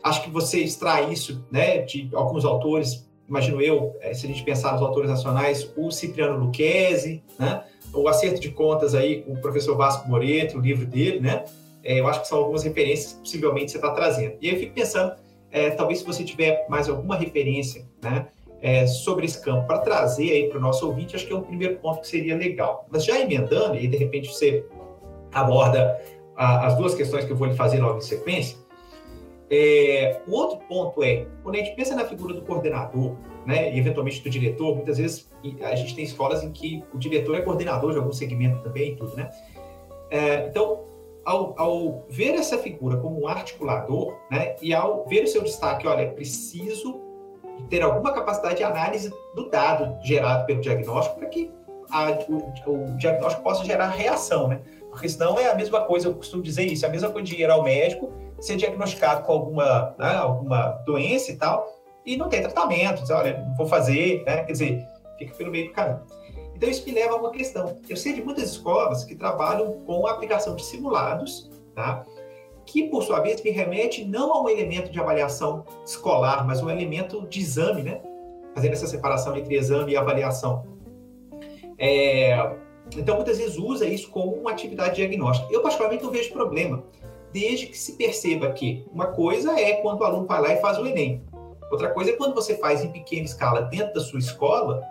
Acho 0.03 0.25
que 0.25 0.31
você 0.31 0.61
extrai 0.61 1.13
isso 1.13 1.47
né, 1.53 1.79
de 1.79 2.11
alguns 2.13 2.45
autores 2.45 3.09
imagino 3.31 3.63
eu, 3.63 3.97
é, 4.01 4.13
se 4.13 4.27
a 4.27 4.29
gente 4.29 4.43
pensar 4.43 4.73
nos 4.73 4.83
autores 4.83 5.09
nacionais, 5.09 5.73
o 5.77 5.91
Cipriano 5.91 6.37
Lucchesi, 6.45 7.23
né? 7.39 7.63
o 7.95 8.09
Acerto 8.09 8.41
de 8.41 8.51
Contas 8.51 8.95
aí 8.95 9.23
com 9.23 9.33
o 9.33 9.41
professor 9.41 9.77
Vasco 9.77 10.09
Moreto, 10.09 10.59
o 10.59 10.61
livro 10.61 10.85
dele, 10.85 11.21
né? 11.21 11.45
É, 11.83 11.99
eu 11.99 12.07
acho 12.07 12.21
que 12.21 12.29
são 12.29 12.39
algumas 12.39 12.63
referências 12.63 13.15
que 13.15 13.21
possivelmente 13.21 13.71
você 13.71 13.79
está 13.79 13.91
trazendo. 13.91 14.35
E 14.41 14.49
aí 14.49 14.55
eu 14.55 14.61
fico 14.61 14.75
pensando, 14.75 15.15
é, 15.51 15.71
talvez 15.71 16.01
se 16.01 16.05
você 16.05 16.23
tiver 16.25 16.67
mais 16.69 16.89
alguma 16.89 17.17
referência, 17.17 17.87
né? 18.03 18.27
É, 18.63 18.87
sobre 18.87 19.25
esse 19.25 19.41
campo 19.41 19.67
para 19.67 19.79
trazer 19.79 20.31
aí 20.33 20.49
para 20.51 20.59
o 20.59 20.61
nosso 20.61 20.87
ouvinte, 20.87 21.17
acho 21.17 21.27
que 21.27 21.33
é 21.33 21.37
um 21.37 21.41
primeiro 21.41 21.77
ponto 21.77 22.03
que 22.03 22.09
seria 22.09 22.37
legal. 22.37 22.87
Mas 22.91 23.07
já 23.07 23.19
emendando, 23.19 23.77
e 23.77 23.89
de 23.89 23.97
repente 23.97 24.29
você 24.29 24.67
aborda 25.33 25.99
a, 26.37 26.67
as 26.67 26.77
duas 26.77 26.95
questões 26.95 27.25
que 27.25 27.33
eu 27.33 27.37
vou 27.37 27.47
lhe 27.47 27.55
fazer 27.55 27.81
logo 27.81 27.99
em 27.99 28.03
sequência, 28.03 28.59
É, 29.51 30.21
o 30.29 30.33
outro 30.33 30.59
ponto 30.69 31.03
é, 31.03 31.27
quando 31.43 31.57
a 31.57 31.59
gente 31.59 31.75
pensa 31.75 31.97
na 31.97 32.05
figura 32.05 32.33
do 32.33 32.43
coordenador, 32.43 33.17
né, 33.45 33.75
e 33.75 33.79
eventualmente 33.79 34.23
do 34.23 34.31
diretor, 34.31 34.77
muitas 34.77 34.99
vezes 34.99 35.29
a 35.63 35.75
gente 35.75 35.97
tem 35.97 36.05
escolas 36.05 36.45
em 36.45 36.53
que 36.53 36.85
o 36.95 36.99
diretor 36.99 37.37
é 37.37 37.41
coordenador 37.41 37.93
de 37.93 37.99
algum 37.99 38.13
segmento 38.13 38.63
também 38.63 38.93
e 38.93 38.97
tudo, 38.97 39.17
né? 39.17 39.29
É, 40.09 40.47
então, 40.47 40.85
ao, 41.25 41.55
ao, 41.61 42.07
ver 42.09 42.35
essa 42.35 42.59
figura 42.59 42.97
como 42.99 43.21
um 43.21 43.27
articulador, 43.27 44.17
né, 44.31 44.55
e 44.63 44.73
ao 44.73 45.05
ver 45.07 45.25
o 45.25 45.27
seu 45.27 45.43
destaque, 45.43 45.87
olha, 45.87 46.03
é 46.03 46.07
preciso 46.07 47.01
ter 47.69 47.83
alguma 47.83 48.13
capacidade 48.13 48.57
de 48.57 48.65
análise 48.65 49.13
do 49.35 49.51
dado 49.51 49.99
gerado 50.05 50.47
pelo 50.47 50.61
diagnóstico 50.61 51.19
para 51.19 51.29
que 51.29 51.51
a, 51.91 52.11
o, 52.29 52.73
o, 52.73 52.97
diagnóstico 52.97 53.43
possa 53.43 53.65
gerar 53.65 53.89
reação, 53.89 54.49
né? 54.49 54.61
Porque 54.89 55.09
senão 55.09 55.39
é 55.39 55.51
a 55.51 55.55
mesma 55.55 55.81
coisa, 55.83 56.09
eu 56.09 56.15
costumo 56.15 56.43
dizer 56.43 56.65
isso, 56.65 56.85
é 56.85 56.89
a 56.89 56.93
mesma 56.93 57.11
coisa 57.11 57.27
de 57.27 57.41
ir 57.41 57.51
ao 57.51 57.63
médico, 57.63 58.13
ser 58.41 58.57
diagnosticado 58.57 59.23
com 59.25 59.33
alguma, 59.33 59.95
né, 59.99 60.17
alguma 60.17 60.71
doença 60.87 61.31
e 61.31 61.37
tal, 61.37 61.67
e 62.05 62.17
não 62.17 62.29
ter 62.29 62.41
tratamento, 62.41 63.03
dizer, 63.03 63.15
olha, 63.15 63.39
não 63.39 63.55
vou 63.55 63.67
fazer, 63.67 64.25
né? 64.25 64.43
Quer 64.45 64.53
dizer, 64.53 64.87
fica 65.19 65.35
pelo 65.35 65.51
meio 65.51 65.69
do 65.69 65.73
caminho. 65.73 66.01
Então, 66.55 66.69
isso 66.69 66.85
me 66.85 66.93
leva 66.93 67.15
a 67.15 67.17
uma 67.17 67.31
questão. 67.31 67.79
Eu 67.89 67.97
sei 67.97 68.13
de 68.13 68.23
muitas 68.23 68.51
escolas 68.51 69.05
que 69.05 69.15
trabalham 69.15 69.81
com 69.87 70.07
a 70.07 70.13
aplicação 70.13 70.57
de 70.57 70.65
simulados, 70.65 71.51
tá? 71.75 72.05
que, 72.71 72.85
por 72.85 73.03
sua 73.03 73.21
vez, 73.21 73.43
me 73.43 73.51
remete 73.51 74.05
não 74.05 74.33
a 74.33 74.43
um 74.43 74.49
elemento 74.49 74.93
de 74.93 75.01
avaliação 75.01 75.65
escolar, 75.85 76.47
mas 76.47 76.63
um 76.63 76.71
elemento 76.71 77.27
de 77.27 77.41
exame, 77.41 77.83
né? 77.83 78.01
Fazendo 78.55 78.73
essa 78.73 78.87
separação 78.87 79.37
entre 79.37 79.57
exame 79.57 79.93
e 79.93 79.97
avaliação. 79.97 80.65
É, 81.77 82.37
então, 82.97 83.17
muitas 83.17 83.39
vezes 83.39 83.57
usa 83.57 83.87
isso 83.87 84.11
como 84.11 84.35
uma 84.35 84.53
atividade 84.53 84.97
diagnóstica. 84.97 85.53
Eu, 85.53 85.63
particularmente, 85.63 86.05
não 86.05 86.11
vejo 86.11 86.33
problema, 86.33 86.85
desde 87.33 87.67
que 87.67 87.79
se 87.79 87.93
perceba 87.93 88.51
que 88.53 88.85
uma 88.93 89.07
coisa 89.07 89.59
é 89.59 89.75
quando 89.83 90.01
o 90.01 90.05
aluno 90.05 90.27
vai 90.27 90.41
lá 90.41 90.53
e 90.53 90.61
faz 90.61 90.79
o 90.79 90.87
Enem. 90.87 91.23
Outra 91.71 91.91
coisa 91.91 92.11
é 92.11 92.17
quando 92.17 92.35
você 92.35 92.57
faz 92.57 92.85
em 92.85 92.91
pequena 92.91 93.25
escala 93.25 93.63
dentro 93.63 93.95
da 93.95 94.01
sua 94.01 94.19
escola 94.19 94.83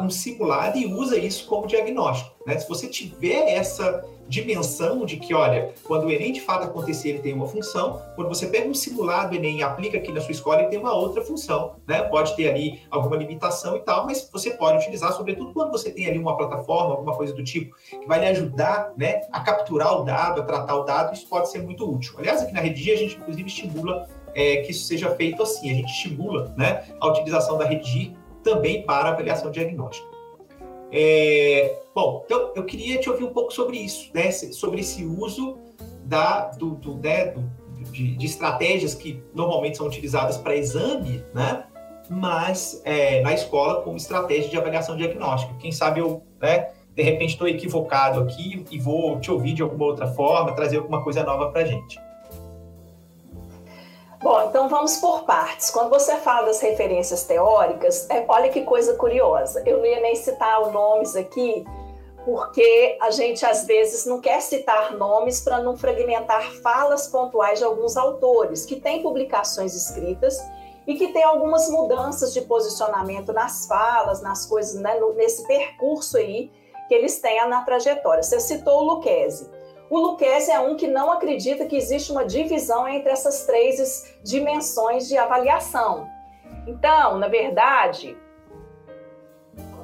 um 0.00 0.08
simulado 0.08 0.78
e 0.78 0.86
usa 0.86 1.18
isso 1.18 1.46
como 1.46 1.66
diagnóstico. 1.66 2.34
Né? 2.46 2.58
Se 2.58 2.68
você 2.68 2.88
tiver 2.88 3.52
essa 3.52 4.04
dimensão 4.28 5.04
de 5.04 5.16
que, 5.16 5.34
olha, 5.34 5.72
quando 5.84 6.06
o 6.06 6.10
Enem 6.10 6.32
de 6.32 6.40
fato 6.40 6.64
acontecer, 6.64 7.10
ele 7.10 7.18
tem 7.20 7.32
uma 7.32 7.46
função, 7.46 8.02
quando 8.14 8.28
você 8.28 8.46
pega 8.46 8.68
um 8.68 8.74
simulado 8.74 9.34
Enem 9.34 9.58
e 9.58 9.62
aplica 9.62 9.98
aqui 9.98 10.10
na 10.12 10.20
sua 10.20 10.32
escola, 10.32 10.60
ele 10.60 10.68
tem 10.68 10.78
uma 10.78 10.94
outra 10.94 11.22
função, 11.22 11.76
né? 11.86 12.02
Pode 12.02 12.34
ter 12.34 12.48
ali 12.48 12.80
alguma 12.90 13.16
limitação 13.16 13.76
e 13.76 13.80
tal, 13.80 14.06
mas 14.06 14.28
você 14.32 14.50
pode 14.50 14.78
utilizar, 14.78 15.12
sobretudo 15.12 15.52
quando 15.52 15.70
você 15.70 15.90
tem 15.90 16.06
ali 16.06 16.18
uma 16.18 16.36
plataforma, 16.36 16.94
alguma 16.94 17.14
coisa 17.14 17.32
do 17.32 17.44
tipo, 17.44 17.76
que 17.88 18.06
vai 18.06 18.20
lhe 18.20 18.26
ajudar, 18.26 18.92
né, 18.96 19.20
a 19.30 19.40
capturar 19.40 20.00
o 20.00 20.04
dado, 20.04 20.40
a 20.40 20.44
tratar 20.44 20.74
o 20.76 20.84
dado, 20.84 21.14
isso 21.14 21.28
pode 21.28 21.50
ser 21.50 21.62
muito 21.62 21.88
útil. 21.88 22.14
Aliás, 22.18 22.42
aqui 22.42 22.52
na 22.52 22.60
Redigir, 22.60 22.94
a 22.94 22.96
gente 22.96 23.16
inclusive 23.16 23.48
estimula 23.48 24.08
é, 24.34 24.56
que 24.58 24.70
isso 24.70 24.84
seja 24.86 25.10
feito 25.14 25.42
assim, 25.42 25.70
a 25.70 25.74
gente 25.74 25.90
estimula, 25.90 26.52
né, 26.56 26.84
a 27.00 27.06
utilização 27.08 27.56
da 27.56 27.64
Redigir 27.64 28.12
também 28.46 28.82
para 28.82 29.08
avaliação 29.08 29.50
diagnóstica. 29.50 30.06
É, 30.92 31.80
bom, 31.92 32.22
então 32.24 32.52
eu 32.54 32.64
queria 32.64 32.96
te 32.98 33.10
ouvir 33.10 33.24
um 33.24 33.32
pouco 33.32 33.52
sobre 33.52 33.76
isso, 33.76 34.08
né? 34.14 34.30
sobre 34.30 34.80
esse 34.80 35.04
uso 35.04 35.58
da, 36.04 36.46
do, 36.50 36.76
do, 36.76 36.96
né? 36.98 37.26
do 37.32 37.42
de, 37.90 38.16
de, 38.16 38.26
estratégias 38.26 38.94
que 38.94 39.20
normalmente 39.34 39.76
são 39.76 39.86
utilizadas 39.86 40.36
para 40.36 40.54
exame, 40.54 41.24
né? 41.34 41.64
mas 42.08 42.80
é, 42.84 43.20
na 43.20 43.34
escola 43.34 43.82
como 43.82 43.96
estratégia 43.96 44.48
de 44.48 44.56
avaliação 44.56 44.96
diagnóstica. 44.96 45.52
Quem 45.58 45.72
sabe 45.72 45.98
eu, 45.98 46.22
né, 46.40 46.68
de 46.94 47.02
repente, 47.02 47.32
estou 47.32 47.48
equivocado 47.48 48.20
aqui 48.20 48.64
e 48.70 48.78
vou 48.78 49.18
te 49.18 49.30
ouvir 49.30 49.54
de 49.54 49.62
alguma 49.62 49.86
outra 49.86 50.06
forma, 50.06 50.52
trazer 50.52 50.78
alguma 50.78 51.02
coisa 51.02 51.24
nova 51.24 51.50
para 51.50 51.62
a 51.62 51.64
gente. 51.64 51.98
Bom, 54.22 54.42
então 54.48 54.68
vamos 54.68 54.96
por 54.96 55.24
partes. 55.24 55.70
Quando 55.70 55.90
você 55.90 56.16
fala 56.16 56.46
das 56.46 56.60
referências 56.60 57.24
teóricas, 57.24 58.08
é, 58.08 58.24
olha 58.26 58.48
que 58.48 58.62
coisa 58.62 58.94
curiosa. 58.94 59.62
Eu 59.66 59.78
não 59.78 59.86
ia 59.86 60.00
nem 60.00 60.14
citar 60.14 60.72
nomes 60.72 61.14
aqui, 61.14 61.64
porque 62.24 62.96
a 63.00 63.10
gente 63.10 63.44
às 63.44 63.66
vezes 63.66 64.06
não 64.06 64.20
quer 64.20 64.40
citar 64.40 64.96
nomes 64.96 65.40
para 65.40 65.60
não 65.60 65.76
fragmentar 65.76 66.50
falas 66.62 67.06
pontuais 67.06 67.58
de 67.58 67.64
alguns 67.64 67.96
autores 67.96 68.64
que 68.64 68.76
têm 68.76 69.02
publicações 69.02 69.74
escritas 69.74 70.38
e 70.86 70.94
que 70.94 71.12
têm 71.12 71.22
algumas 71.22 71.68
mudanças 71.68 72.32
de 72.32 72.40
posicionamento 72.40 73.32
nas 73.32 73.66
falas, 73.66 74.22
nas 74.22 74.46
coisas, 74.46 74.80
né, 74.80 74.98
nesse 75.14 75.46
percurso 75.46 76.16
aí 76.16 76.50
que 76.88 76.94
eles 76.94 77.20
têm 77.20 77.48
na 77.48 77.62
trajetória. 77.62 78.22
Você 78.22 78.40
citou 78.40 78.82
o 78.82 78.94
Lucchese. 78.94 79.50
O 79.88 79.98
Lucchese 79.98 80.50
é 80.50 80.58
um 80.58 80.76
que 80.76 80.86
não 80.86 81.12
acredita 81.12 81.66
que 81.66 81.76
existe 81.76 82.10
uma 82.10 82.24
divisão 82.24 82.88
entre 82.88 83.10
essas 83.10 83.44
três 83.44 84.16
dimensões 84.22 85.06
de 85.06 85.16
avaliação. 85.16 86.08
Então, 86.66 87.18
na 87.18 87.28
verdade, 87.28 88.16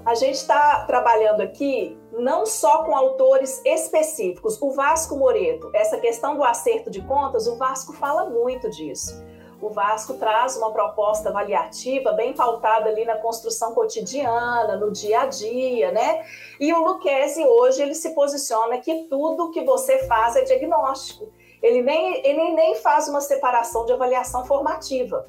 a 0.05 0.15
gente 0.15 0.35
está 0.35 0.85
trabalhando 0.85 1.41
aqui 1.41 1.97
não 2.13 2.45
só 2.45 2.85
com 2.85 2.97
autores 2.97 3.63
específicos. 3.65 4.61
O 4.61 4.73
Vasco 4.73 5.17
Moreto, 5.17 5.71
essa 5.73 5.99
questão 5.99 6.37
do 6.37 6.43
acerto 6.43 6.91
de 6.91 7.01
contas, 7.03 7.47
o 7.47 7.57
Vasco 7.57 7.93
fala 7.93 8.29
muito 8.29 8.69
disso 8.69 9.23
o 9.63 9.71
Vasco 9.71 10.15
traz 10.15 10.57
uma 10.57 10.73
proposta 10.73 11.29
avaliativa 11.29 12.11
bem 12.13 12.33
pautada 12.33 12.89
ali 12.89 13.05
na 13.05 13.17
construção 13.17 13.73
cotidiana, 13.73 14.77
no 14.77 14.91
dia 14.91 15.21
a 15.21 15.27
dia, 15.27 15.93
né? 15.93 16.27
E 16.59 16.73
o 16.75 16.83
Luquezzi 16.83 17.47
hoje 17.47 17.81
ele 17.81 17.95
se 17.95 18.11
posiciona 18.11 18.79
que 18.79 19.05
tudo 19.05 19.53
que 19.53 19.63
você 19.63 20.05
faz 20.09 20.35
é 20.35 20.43
diagnóstico. 20.43 21.29
Ele 21.63 21.81
nem, 21.81 22.27
ele 22.27 22.55
nem 22.55 22.75
faz 22.75 23.09
uma 23.09 23.21
separação 23.21 23.87
de 23.87 23.93
avaliação 23.93 24.45
formativa. 24.45 25.29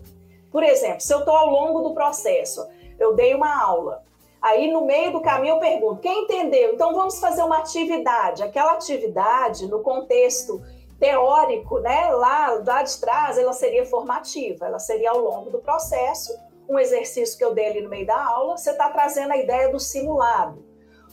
Por 0.51 0.63
exemplo, 0.63 1.01
se 1.01 1.13
eu 1.13 1.19
estou 1.19 1.35
ao 1.35 1.51
longo 1.51 1.81
do 1.81 1.93
processo, 1.93 2.67
eu 2.99 3.13
dei 3.13 3.35
uma 3.35 3.63
aula, 3.63 4.03
Aí, 4.43 4.69
no 4.69 4.85
meio 4.85 5.13
do 5.13 5.21
caminho, 5.21 5.55
eu 5.55 5.59
pergunto: 5.59 6.01
quem 6.01 6.23
entendeu? 6.23 6.73
Então, 6.73 6.93
vamos 6.93 7.17
fazer 7.17 7.41
uma 7.43 7.59
atividade. 7.59 8.43
Aquela 8.43 8.73
atividade, 8.73 9.67
no 9.67 9.79
contexto 9.79 10.61
teórico, 10.99 11.79
né, 11.79 12.09
lá, 12.11 12.61
lá 12.65 12.83
de 12.83 12.97
trás, 12.99 13.37
ela 13.37 13.53
seria 13.53 13.85
formativa, 13.85 14.65
ela 14.65 14.79
seria 14.79 15.11
ao 15.11 15.19
longo 15.19 15.49
do 15.49 15.59
processo, 15.59 16.33
um 16.67 16.79
exercício 16.79 17.37
que 17.37 17.43
eu 17.43 17.53
dei 17.53 17.67
ali 17.67 17.81
no 17.81 17.89
meio 17.89 18.05
da 18.05 18.25
aula, 18.25 18.57
você 18.57 18.71
está 18.71 18.89
trazendo 18.89 19.33
a 19.33 19.37
ideia 19.37 19.69
do 19.69 19.79
simulado. 19.79 20.63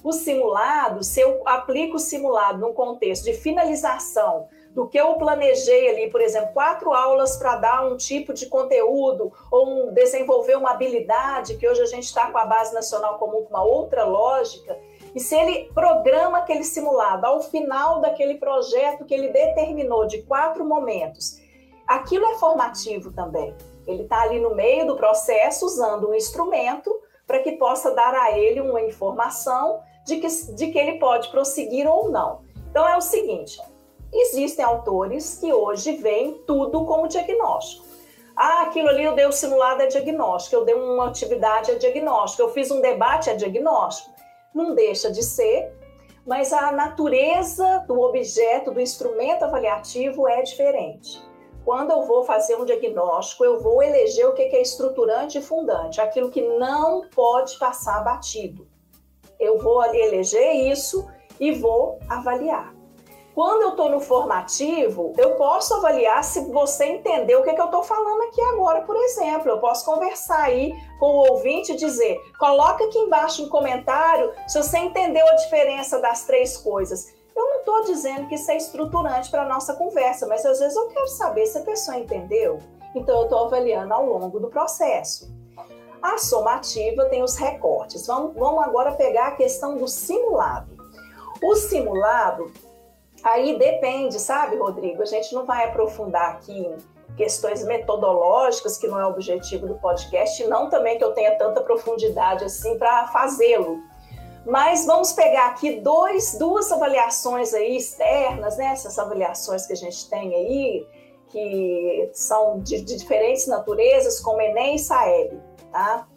O 0.03 0.13
simulado, 0.13 1.03
se 1.03 1.21
eu 1.21 1.43
aplico 1.45 1.97
o 1.97 2.01
simulado 2.01 2.59
num 2.59 2.73
contexto 2.73 3.25
de 3.25 3.35
finalização 3.35 4.49
do 4.75 4.87
que 4.87 4.99
eu 4.99 5.15
planejei 5.15 5.91
ali, 5.91 6.11
por 6.11 6.21
exemplo, 6.21 6.53
quatro 6.55 6.93
aulas 6.93 7.37
para 7.37 7.57
dar 7.57 7.87
um 7.87 7.97
tipo 7.97 8.33
de 8.33 8.47
conteúdo 8.47 9.33
ou 9.51 9.89
um, 9.89 9.93
desenvolver 9.93 10.57
uma 10.57 10.71
habilidade, 10.71 11.57
que 11.57 11.69
hoje 11.69 11.83
a 11.83 11.87
gente 11.87 12.05
está 12.05 12.31
com 12.31 12.39
a 12.39 12.47
base 12.47 12.73
nacional 12.73 13.19
comum 13.19 13.43
com 13.43 13.51
uma 13.51 13.65
outra 13.65 14.05
lógica, 14.05 14.79
e 15.15 15.21
se 15.21 15.35
ele 15.35 15.71
programa 15.75 16.39
aquele 16.39 16.63
simulado 16.63 17.27
ao 17.27 17.41
final 17.41 18.01
daquele 18.01 18.35
projeto 18.35 19.05
que 19.05 19.15
ele 19.15 19.29
determinou 19.29 20.07
de 20.07 20.23
quatro 20.23 20.65
momentos, 20.65 21.41
aquilo 21.87 22.27
é 22.27 22.35
formativo 22.37 23.13
também. 23.13 23.55
Ele 23.87 24.03
está 24.03 24.23
ali 24.23 24.39
no 24.39 24.55
meio 24.55 24.87
do 24.87 24.97
processo 24.97 25.67
usando 25.67 26.11
um 26.11 26.15
instrumento 26.15 26.95
para 27.27 27.41
que 27.41 27.53
possa 27.53 27.93
dar 27.93 28.15
a 28.15 28.39
ele 28.39 28.61
uma 28.61 28.81
informação 28.83 29.81
de 30.05 30.17
que, 30.19 30.29
de 30.55 30.69
que 30.69 30.79
ele 30.79 30.99
pode 30.99 31.29
prosseguir 31.31 31.89
ou 31.89 32.09
não. 32.09 32.43
Então 32.71 32.89
é 32.89 32.97
o 32.97 33.01
seguinte: 33.01 33.61
existem 34.13 34.65
autores 34.65 35.39
que 35.39 35.53
hoje 35.53 35.97
veem 35.97 36.35
tudo 36.47 36.85
como 36.85 37.09
diagnóstico. 37.09 37.85
Ah, 38.37 38.63
aquilo 38.63 38.89
ali 38.89 39.05
eu 39.05 39.15
dei 39.15 39.27
o 39.27 39.33
simulado 39.33 39.83
é 39.83 39.87
diagnóstico, 39.87 40.57
eu 40.57 40.65
dei 40.65 40.75
uma 40.75 41.09
atividade 41.09 41.73
é 41.73 41.75
diagnóstico, 41.75 42.43
eu 42.43 42.53
fiz 42.53 42.71
um 42.71 42.81
debate 42.81 43.29
é 43.29 43.35
diagnóstico 43.35 44.10
não 44.55 44.75
deixa 44.75 45.11
de 45.11 45.23
ser, 45.23 45.73
mas 46.27 46.53
a 46.53 46.71
natureza 46.73 47.85
do 47.87 48.01
objeto, 48.01 48.71
do 48.71 48.81
instrumento 48.81 49.45
avaliativo 49.45 50.29
é 50.29 50.43
diferente. 50.43 51.21
Quando 51.65 51.91
eu 51.91 52.03
vou 52.03 52.25
fazer 52.25 52.57
um 52.57 52.65
diagnóstico, 52.65 53.45
eu 53.45 53.59
vou 53.59 53.83
eleger 53.83 54.27
o 54.27 54.35
que 54.35 54.43
é 54.43 54.63
estruturante 54.63 55.39
e 55.39 55.43
fundante, 55.43 56.01
aquilo 56.01 56.31
que 56.31 56.43
não 56.43 57.09
pode 57.09 57.59
passar 57.59 58.03
batido. 58.03 58.67
Eu 59.39 59.59
vou 59.59 59.83
eleger 59.95 60.55
isso 60.71 61.07
e 61.39 61.53
vou 61.53 61.99
avaliar. 62.09 62.80
Quando 63.35 63.63
eu 63.63 63.71
estou 63.71 63.89
no 63.89 64.01
formativo, 64.01 65.13
eu 65.17 65.37
posso 65.37 65.75
avaliar 65.75 66.23
se 66.25 66.41
você 66.51 66.87
entendeu 66.87 67.41
o 67.41 67.43
que, 67.45 67.51
é 67.51 67.55
que 67.55 67.61
eu 67.61 67.67
estou 67.67 67.83
falando 67.83 68.23
aqui 68.23 68.41
agora, 68.43 68.83
por 68.83 68.97
exemplo. 68.97 69.51
Eu 69.51 69.59
posso 69.59 69.85
conversar 69.85 70.43
aí 70.43 70.75
com 70.99 71.07
o 71.07 71.31
ouvinte 71.31 71.73
e 71.73 71.77
dizer: 71.77 72.19
coloca 72.39 72.85
aqui 72.85 72.99
embaixo 72.99 73.45
um 73.45 73.49
comentário 73.49 74.33
se 74.49 74.61
você 74.61 74.79
entendeu 74.79 75.27
a 75.29 75.37
diferença 75.37 76.01
das 76.01 76.25
três 76.25 76.57
coisas. 76.57 77.15
Eu 77.35 77.45
não 77.47 77.59
estou 77.61 77.85
dizendo 77.85 78.27
que 78.27 78.35
isso 78.35 78.51
é 78.51 78.57
estruturante 78.57 79.31
para 79.31 79.43
a 79.43 79.49
nossa 79.49 79.75
conversa, 79.75 80.27
mas 80.27 80.45
às 80.45 80.59
vezes 80.59 80.77
eu 80.77 80.89
quero 80.89 81.07
saber 81.07 81.47
se 81.47 81.59
a 81.59 81.63
pessoa 81.63 81.97
entendeu. 81.97 82.59
Então, 82.95 83.19
eu 83.19 83.25
estou 83.25 83.47
avaliando 83.47 83.95
ao 83.95 84.05
longo 84.05 84.41
do 84.41 84.49
processo. 84.49 85.31
A 86.03 86.19
somativa 86.19 87.05
tem 87.07 87.23
os 87.23 87.37
recortes. 87.37 88.07
Vamos, 88.07 88.35
vamos 88.35 88.65
agora 88.65 88.93
pegar 88.93 89.29
a 89.29 89.37
questão 89.37 89.77
do 89.77 89.87
simulado. 89.87 90.77
O 91.43 91.55
simulado 91.55 92.51
Aí 93.23 93.59
depende, 93.59 94.19
sabe, 94.19 94.57
Rodrigo? 94.57 95.03
A 95.03 95.07
gente 95.07 95.35
não 95.35 95.45
vai 95.45 95.67
aprofundar 95.67 96.31
aqui 96.31 96.75
questões 97.17 97.65
metodológicas, 97.65 98.79
que 98.79 98.87
não 98.87 98.99
é 98.99 99.07
o 99.07 99.11
objetivo 99.11 99.67
do 99.67 99.75
podcast, 99.75 100.43
não 100.47 100.71
também 100.71 100.97
que 100.97 101.05
eu 101.05 101.13
tenha 101.13 101.37
tanta 101.37 101.61
profundidade 101.61 102.45
assim 102.45 102.79
para 102.79 103.09
fazê-lo. 103.09 103.79
Mas 104.47 104.87
vamos 104.87 105.13
pegar 105.13 105.49
aqui 105.49 105.81
dois, 105.81 106.37
duas 106.39 106.73
avaliações 106.73 107.53
aí 107.53 107.77
externas, 107.77 108.57
né? 108.57 108.67
Essas 108.73 108.99
avaliações 108.99 109.67
que 109.67 109.75
a 109.75 109.77
gente 109.77 110.09
tem 110.09 110.35
aí, 110.35 110.87
que 111.29 112.11
são 112.15 112.59
de, 112.61 112.81
de 112.81 112.97
diferentes 112.97 113.47
naturezas, 113.47 114.19
como 114.19 114.41
Enem 114.41 114.77
e 114.77 114.79
Saeb, 114.79 115.39
tá? 115.71 116.09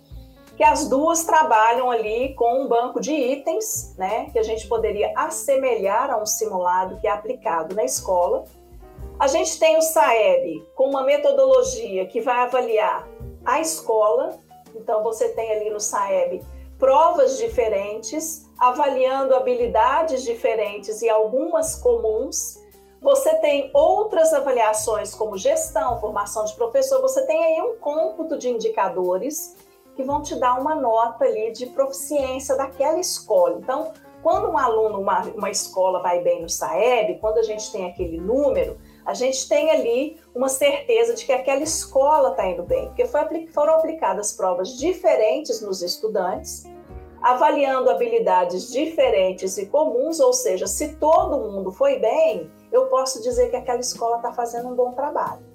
Que 0.56 0.64
as 0.64 0.88
duas 0.88 1.24
trabalham 1.24 1.90
ali 1.90 2.36
com 2.36 2.62
um 2.62 2.68
banco 2.68 3.00
de 3.00 3.12
itens, 3.12 3.96
né? 3.98 4.30
Que 4.32 4.40
a 4.40 4.44
gente 4.44 4.68
poderia 4.68 5.12
assemelhar 5.16 6.12
a 6.12 6.18
um 6.18 6.26
simulado 6.26 7.00
que 7.00 7.08
é 7.08 7.12
aplicado 7.12 7.76
na 7.76 7.84
escola. 7.84 8.46
A 9.20 9.28
gente 9.28 9.60
tem 9.60 9.78
o 9.78 9.82
Saeb 9.82 10.64
com 10.76 10.90
uma 10.90 11.04
metodologia 11.04 12.06
que 12.06 12.22
vai 12.22 12.40
avaliar 12.42 13.08
a 13.46 13.60
escola. 13.60 14.38
Então, 14.76 15.04
você 15.04 15.30
tem 15.30 15.52
ali 15.52 15.70
no 15.70 15.80
Saeb 15.80 16.44
provas 16.78 17.38
diferentes, 17.38 18.46
avaliando 18.60 19.34
habilidades 19.34 20.24
diferentes 20.24 21.02
e 21.02 21.10
algumas 21.10 21.76
comuns. 21.76 22.62
Você 23.02 23.36
tem 23.36 23.70
outras 23.74 24.34
avaliações, 24.34 25.14
como 25.14 25.38
gestão, 25.38 26.00
formação 26.00 26.46
de 26.46 26.54
professor, 26.56 27.02
você 27.02 27.26
tem 27.26 27.44
aí 27.44 27.62
um 27.62 27.78
cômputo 27.78 28.38
de 28.38 28.50
indicadores 28.50 29.56
que 29.96 30.04
vão 30.04 30.22
te 30.22 30.36
dar 30.36 30.60
uma 30.60 30.76
nota 30.76 31.26
ali 31.26 31.52
de 31.52 31.68
proficiência 31.68 32.56
daquela 32.56 33.00
escola. 33.00 33.60
Então, 33.60 33.94
quando 34.22 34.50
um 34.50 34.58
aluno, 34.58 35.00
uma, 35.00 35.22
uma 35.36 35.50
escola 35.50 36.02
vai 36.02 36.22
bem 36.22 36.42
no 36.42 36.50
SAEB, 36.50 37.20
quando 37.20 37.40
a 37.40 37.44
gente 37.44 37.72
tem 37.72 37.86
aquele 37.86 38.18
número, 38.18 38.78
a 39.06 39.14
gente 39.14 39.48
tem 39.50 39.70
ali 39.70 40.18
uma 40.34 40.48
certeza 40.48 41.14
de 41.14 41.26
que 41.26 41.34
aquela 41.34 41.62
escola 41.62 42.30
está 42.30 42.48
indo 42.48 42.64
bem, 42.64 42.88
porque 42.88 43.06
foi, 43.06 43.48
foram 43.48 43.76
aplicadas 43.76 44.32
provas 44.32 44.78
diferentes 44.78 45.62
nos 45.62 45.82
estudantes 45.82 46.64
avaliando 47.24 47.90
habilidades 47.90 48.70
diferentes 48.70 49.58
e 49.58 49.66
comuns, 49.68 50.20
ou 50.20 50.34
seja, 50.34 50.68
se 50.68 50.96
todo 50.96 51.40
mundo 51.40 51.72
foi 51.72 51.98
bem, 51.98 52.52
eu 52.70 52.88
posso 52.88 53.24
dizer 53.24 53.50
que 53.50 53.56
aquela 53.56 53.80
escola 53.80 54.18
está 54.18 54.34
fazendo 54.34 54.68
um 54.68 54.76
bom 54.76 54.92
trabalho. 54.92 55.53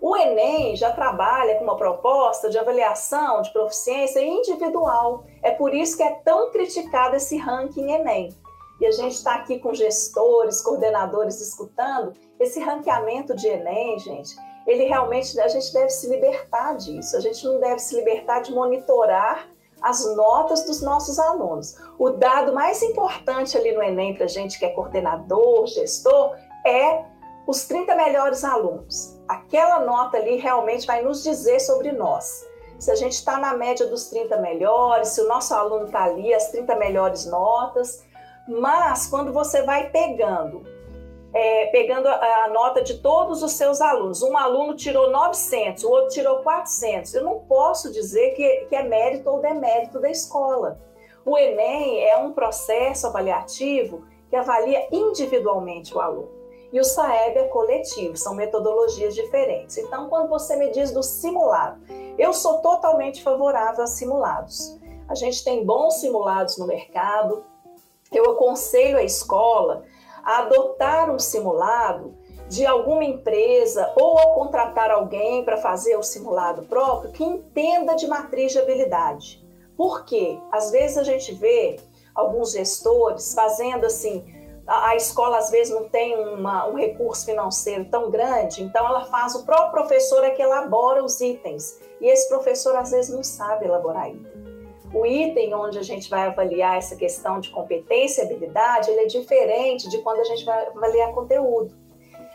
O 0.00 0.16
Enem 0.16 0.76
já 0.76 0.92
trabalha 0.92 1.56
com 1.56 1.64
uma 1.64 1.76
proposta 1.76 2.48
de 2.48 2.58
avaliação 2.58 3.42
de 3.42 3.52
proficiência 3.52 4.20
individual. 4.20 5.24
É 5.42 5.50
por 5.50 5.74
isso 5.74 5.96
que 5.96 6.02
é 6.02 6.12
tão 6.24 6.50
criticado 6.50 7.16
esse 7.16 7.36
ranking 7.36 7.90
Enem. 7.90 8.34
E 8.80 8.86
a 8.86 8.92
gente 8.92 9.14
está 9.14 9.34
aqui 9.34 9.58
com 9.58 9.74
gestores, 9.74 10.62
coordenadores 10.62 11.40
escutando. 11.40 12.14
Esse 12.38 12.60
ranqueamento 12.60 13.34
de 13.34 13.48
Enem, 13.48 13.98
gente, 13.98 14.36
ele 14.66 14.84
realmente, 14.84 15.38
a 15.40 15.48
gente 15.48 15.72
deve 15.72 15.90
se 15.90 16.08
libertar 16.08 16.76
disso. 16.76 17.16
A 17.16 17.20
gente 17.20 17.44
não 17.44 17.58
deve 17.58 17.80
se 17.80 17.96
libertar 17.96 18.40
de 18.40 18.52
monitorar 18.52 19.48
as 19.82 20.04
notas 20.14 20.64
dos 20.64 20.80
nossos 20.80 21.18
alunos. 21.18 21.76
O 21.98 22.10
dado 22.10 22.52
mais 22.52 22.82
importante 22.82 23.56
ali 23.56 23.72
no 23.72 23.82
Enem 23.82 24.14
para 24.14 24.26
a 24.26 24.28
gente 24.28 24.58
que 24.58 24.64
é 24.64 24.70
coordenador, 24.70 25.66
gestor, 25.66 26.36
é 26.64 27.04
os 27.46 27.66
30 27.66 27.96
melhores 27.96 28.44
alunos. 28.44 29.17
Aquela 29.28 29.80
nota 29.80 30.16
ali 30.16 30.36
realmente 30.36 30.86
vai 30.86 31.02
nos 31.02 31.22
dizer 31.22 31.60
sobre 31.60 31.92
nós. 31.92 32.46
Se 32.78 32.90
a 32.90 32.94
gente 32.94 33.12
está 33.12 33.38
na 33.38 33.54
média 33.54 33.86
dos 33.86 34.08
30 34.08 34.38
melhores, 34.38 35.08
se 35.08 35.20
o 35.20 35.28
nosso 35.28 35.52
aluno 35.54 35.86
está 35.86 36.04
ali, 36.04 36.32
as 36.32 36.50
30 36.50 36.76
melhores 36.76 37.26
notas. 37.26 38.04
Mas 38.48 39.06
quando 39.06 39.32
você 39.32 39.62
vai 39.62 39.90
pegando 39.90 40.62
é, 41.32 41.66
pegando 41.66 42.08
a, 42.08 42.44
a, 42.44 42.48
nota 42.48 42.82
de 42.82 42.98
todos 42.98 43.42
os 43.42 43.52
seus 43.52 43.80
alunos. 43.80 44.22
Um 44.22 44.36
aluno 44.36 44.74
tirou 44.74 45.10
900, 45.10 45.84
o 45.84 45.90
outro 45.90 46.10
tirou 46.10 46.38
400. 46.38 47.14
Eu 47.14 47.24
não 47.24 47.40
posso 47.40 47.92
dizer 47.92 48.30
que, 48.30 48.66
que 48.68 48.74
é 48.74 48.82
mérito 48.82 49.28
ou 49.30 49.40
demérito 49.40 50.00
da 50.00 50.10
escola. 50.10 50.80
O 51.24 51.36
Enem 51.36 52.04
é 52.04 52.16
um 52.16 52.32
processo 52.32 53.06
avaliativo 53.06 54.04
que 54.30 54.36
avalia 54.36 54.88
individualmente 54.90 55.94
o 55.94 56.00
aluno. 56.00 56.37
E 56.72 56.78
o 56.78 56.84
SAEB 56.84 57.38
é 57.38 57.48
coletivo, 57.48 58.16
são 58.16 58.34
metodologias 58.34 59.14
diferentes. 59.14 59.78
Então, 59.78 60.08
quando 60.08 60.28
você 60.28 60.54
me 60.56 60.70
diz 60.70 60.90
do 60.90 61.02
simulado, 61.02 61.80
eu 62.18 62.32
sou 62.32 62.58
totalmente 62.58 63.22
favorável 63.22 63.84
a 63.84 63.86
simulados. 63.86 64.76
A 65.08 65.14
gente 65.14 65.42
tem 65.42 65.64
bons 65.64 65.94
simulados 65.94 66.58
no 66.58 66.66
mercado. 66.66 67.44
Eu 68.12 68.30
aconselho 68.32 68.98
a 68.98 69.02
escola 69.02 69.84
a 70.22 70.40
adotar 70.40 71.10
um 71.10 71.18
simulado 71.18 72.14
de 72.48 72.66
alguma 72.66 73.04
empresa 73.04 73.92
ou 73.96 74.18
ao 74.18 74.34
contratar 74.34 74.90
alguém 74.90 75.44
para 75.44 75.58
fazer 75.58 75.96
o 75.96 76.02
simulado 76.02 76.62
próprio 76.62 77.12
que 77.12 77.24
entenda 77.24 77.94
de 77.94 78.06
matriz 78.06 78.52
de 78.52 78.58
habilidade. 78.58 79.42
Por 79.76 80.04
quê? 80.04 80.38
Às 80.50 80.70
vezes 80.70 80.98
a 80.98 81.04
gente 81.04 81.32
vê 81.34 81.78
alguns 82.14 82.52
gestores 82.52 83.32
fazendo 83.32 83.86
assim, 83.86 84.24
a, 84.68 84.94
escola 84.94 85.38
às 85.38 85.50
vezes 85.50 85.72
não 85.72 85.88
tem 85.88 86.14
uma, 86.14 86.66
um 86.68 86.76
recurso 86.76 87.24
financeiro 87.24 87.86
tão 87.86 88.10
grande, 88.10 88.62
então 88.62 88.86
ela 88.86 89.06
faz, 89.06 89.34
o 89.34 89.44
próprio 89.44 89.70
professor 89.70 90.22
é 90.22 90.30
que 90.30 90.42
elabora 90.42 91.02
os 91.02 91.20
itens. 91.20 91.80
E 92.00 92.06
esse 92.06 92.28
professor 92.28 92.76
às 92.76 92.90
vezes 92.90 93.12
não 93.12 93.24
sabe 93.24 93.64
elaborar 93.64 94.10
itens. 94.10 94.48
O 94.92 95.06
item 95.06 95.54
onde 95.54 95.78
a 95.78 95.82
gente 95.82 96.08
vai 96.08 96.26
avaliar 96.26 96.76
essa 96.76 96.96
questão 96.96 97.40
de 97.40 97.50
competência 97.50 98.22
e 98.22 98.26
habilidade, 98.26 98.90
ele 98.90 99.00
é 99.00 99.06
diferente 99.06 99.88
de 99.88 99.98
quando 99.98 100.20
a 100.20 100.24
gente 100.24 100.44
vai 100.44 100.66
avaliar 100.66 101.12
conteúdo. 101.12 101.74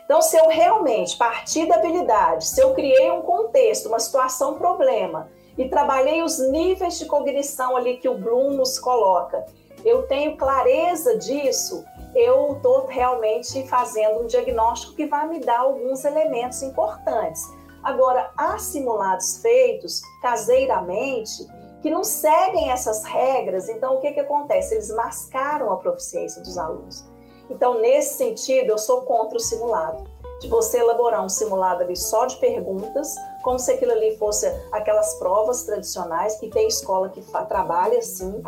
Então, 0.04 0.20
se 0.20 0.36
eu 0.36 0.48
realmente 0.48 1.16
partir 1.16 1.66
da 1.66 1.76
habilidade, 1.76 2.46
se 2.46 2.60
eu 2.60 2.74
criei 2.74 3.10
um 3.10 3.22
contexto, 3.22 3.86
uma 3.86 3.98
situação, 3.98 4.58
problema, 4.58 5.30
e 5.56 5.68
trabalhei 5.68 6.22
os 6.22 6.38
níveis 6.38 6.98
de 6.98 7.06
cognição 7.06 7.76
ali 7.76 7.96
que 7.96 8.08
o 8.08 8.18
Bloom 8.18 8.50
nos 8.50 8.78
coloca, 8.78 9.46
eu 9.84 10.02
tenho 10.06 10.36
clareza 10.36 11.16
disso, 11.18 11.84
eu 12.14 12.56
estou 12.56 12.86
realmente 12.86 13.66
fazendo 13.68 14.20
um 14.20 14.26
diagnóstico 14.26 14.94
que 14.94 15.06
vai 15.06 15.28
me 15.28 15.40
dar 15.40 15.60
alguns 15.60 16.04
elementos 16.04 16.62
importantes. 16.62 17.42
Agora, 17.82 18.30
há 18.36 18.58
simulados 18.58 19.38
feitos 19.38 20.00
caseiramente 20.22 21.46
que 21.82 21.90
não 21.90 22.02
seguem 22.02 22.70
essas 22.70 23.04
regras, 23.04 23.68
então 23.68 23.96
o 23.96 24.00
que, 24.00 24.12
que 24.12 24.20
acontece? 24.20 24.74
Eles 24.74 24.88
mascaram 24.94 25.70
a 25.70 25.76
proficiência 25.76 26.40
dos 26.42 26.56
alunos. 26.56 27.04
Então, 27.50 27.78
nesse 27.80 28.16
sentido, 28.16 28.70
eu 28.70 28.78
sou 28.78 29.02
contra 29.02 29.36
o 29.36 29.40
simulado. 29.40 30.04
De 30.40 30.48
você 30.48 30.78
elaborar 30.78 31.22
um 31.22 31.28
simulado 31.28 31.82
ali 31.82 31.94
só 31.94 32.24
de 32.24 32.36
perguntas, 32.36 33.14
como 33.44 33.58
se 33.58 33.70
aquilo 33.70 33.92
ali 33.92 34.16
fosse 34.16 34.46
aquelas 34.72 35.14
provas 35.18 35.64
tradicionais, 35.64 36.36
que 36.36 36.48
tem 36.48 36.66
escola 36.66 37.10
que 37.10 37.20
trabalha 37.46 37.98
assim, 37.98 38.42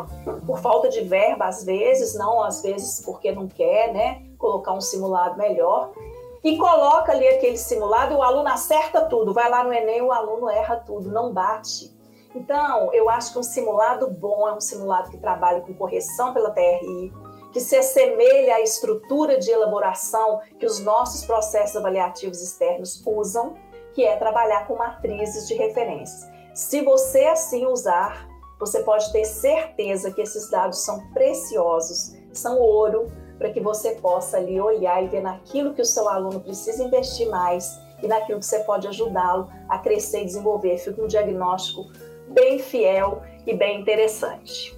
por 0.45 0.59
falta 0.59 0.89
de 0.89 1.01
verba, 1.01 1.45
às 1.45 1.63
vezes, 1.63 2.15
não 2.15 2.43
às 2.43 2.63
vezes 2.63 3.05
porque 3.05 3.31
não 3.31 3.47
quer, 3.47 3.93
né? 3.93 4.23
Colocar 4.39 4.73
um 4.73 4.81
simulado 4.81 5.37
melhor. 5.37 5.91
E 6.43 6.57
coloca 6.57 7.11
ali 7.11 7.27
aquele 7.27 7.57
simulado 7.57 8.13
e 8.13 8.17
o 8.17 8.23
aluno 8.23 8.49
acerta 8.49 9.01
tudo. 9.01 9.33
Vai 9.33 9.49
lá 9.49 9.63
no 9.63 9.71
Enem, 9.71 10.01
o 10.01 10.11
aluno 10.11 10.49
erra 10.49 10.77
tudo, 10.77 11.11
não 11.11 11.31
bate. 11.31 11.95
Então, 12.33 12.91
eu 12.91 13.07
acho 13.09 13.33
que 13.33 13.39
um 13.39 13.43
simulado 13.43 14.09
bom 14.09 14.47
é 14.47 14.53
um 14.53 14.61
simulado 14.61 15.11
que 15.11 15.17
trabalha 15.17 15.61
com 15.61 15.73
correção 15.75 16.33
pela 16.33 16.49
TRI, 16.49 17.13
que 17.53 17.59
se 17.59 17.75
assemelha 17.75 18.55
à 18.55 18.61
estrutura 18.61 19.37
de 19.37 19.51
elaboração 19.51 20.41
que 20.59 20.65
os 20.65 20.79
nossos 20.79 21.23
processos 21.23 21.75
avaliativos 21.75 22.41
externos 22.41 23.01
usam, 23.05 23.55
que 23.97 24.05
é 24.05 24.15
trabalhar 24.15 24.67
com 24.67 24.75
matrizes 24.75 25.47
de 25.47 25.55
referências. 25.55 26.29
Se 26.53 26.81
você 26.81 27.25
assim 27.25 27.65
usar, 27.65 28.29
você 28.59 28.83
pode 28.83 29.11
ter 29.11 29.25
certeza 29.25 30.11
que 30.11 30.21
esses 30.21 30.51
dados 30.51 30.85
são 30.85 30.99
preciosos, 31.13 32.15
são 32.31 32.59
ouro, 32.59 33.11
para 33.39 33.49
que 33.49 33.59
você 33.59 33.95
possa 33.95 34.37
ali 34.37 34.61
olhar 34.61 35.03
e 35.03 35.07
ver 35.07 35.21
naquilo 35.21 35.73
que 35.73 35.81
o 35.81 35.85
seu 35.85 36.07
aluno 36.07 36.39
precisa 36.39 36.83
investir 36.83 37.27
mais 37.27 37.75
e 38.03 38.05
naquilo 38.05 38.37
que 38.37 38.45
você 38.45 38.59
pode 38.59 38.87
ajudá-lo 38.87 39.49
a 39.67 39.79
crescer 39.79 40.21
e 40.21 40.25
desenvolver. 40.25 40.77
Fica 40.77 41.01
um 41.01 41.07
diagnóstico 41.07 41.87
bem 42.27 42.59
fiel 42.59 43.23
e 43.47 43.55
bem 43.55 43.81
interessante. 43.81 44.77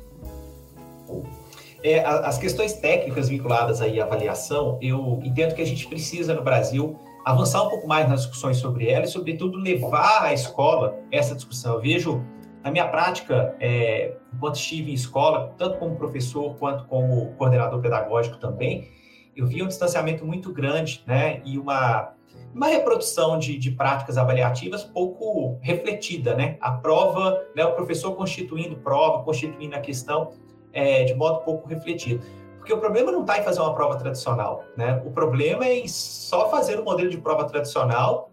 É, 1.83 1.99
as 2.05 2.37
questões 2.37 2.71
técnicas 2.71 3.27
vinculadas 3.27 3.81
aí 3.81 3.99
à 3.99 4.05
avaliação, 4.05 4.77
eu 4.81 5.19
entendo 5.25 5.55
que 5.55 5.61
a 5.61 5.65
gente 5.65 5.87
precisa 5.87 6.33
no 6.33 6.41
Brasil 6.41 6.97
avançar 7.25 7.63
um 7.63 7.69
pouco 7.69 7.87
mais 7.87 8.07
nas 8.07 8.21
discussões 8.21 8.57
sobre 8.57 8.89
ela 8.89 9.05
e, 9.05 9.07
sobretudo, 9.07 9.57
levar 9.57 10.23
à 10.23 10.33
escola 10.33 10.97
essa 11.11 11.35
discussão. 11.35 11.75
Eu 11.75 11.81
vejo 11.81 12.23
na 12.63 12.71
minha 12.71 12.87
prática, 12.87 13.55
é, 13.59 14.15
enquanto 14.33 14.55
estive 14.55 14.91
em 14.91 14.93
escola, 14.93 15.53
tanto 15.57 15.77
como 15.77 15.95
professor 15.95 16.55
quanto 16.55 16.85
como 16.85 17.33
coordenador 17.33 17.79
pedagógico 17.81 18.37
também, 18.37 18.89
eu 19.35 19.47
vi 19.47 19.63
um 19.63 19.67
distanciamento 19.67 20.25
muito 20.25 20.51
grande, 20.51 21.03
né, 21.07 21.41
e 21.45 21.57
uma 21.57 22.13
uma 22.53 22.67
reprodução 22.67 23.37
de, 23.37 23.57
de 23.57 23.71
práticas 23.71 24.17
avaliativas 24.17 24.83
pouco 24.83 25.57
refletida, 25.61 26.33
né? 26.35 26.57
A 26.59 26.71
prova, 26.71 27.43
né, 27.55 27.63
o 27.63 27.73
professor 27.73 28.15
constituindo 28.15 28.75
prova, 28.77 29.23
constituindo 29.23 29.75
a 29.75 29.79
questão 29.79 30.31
é, 30.73 31.03
de 31.03 31.13
modo 31.13 31.43
pouco 31.43 31.67
refletido. 31.67 32.23
Porque 32.69 32.77
o 32.77 32.81
problema 32.81 33.11
não 33.11 33.21
está 33.21 33.39
em 33.39 33.43
fazer 33.43 33.61
uma 33.61 33.73
prova 33.73 33.97
tradicional, 33.97 34.63
né? 34.77 35.01
O 35.03 35.09
problema 35.09 35.65
é 35.65 35.79
em 35.79 35.87
só 35.87 36.51
fazer 36.51 36.77
o 36.77 36.83
um 36.83 36.85
modelo 36.85 37.09
de 37.09 37.17
prova 37.17 37.43
tradicional 37.45 38.29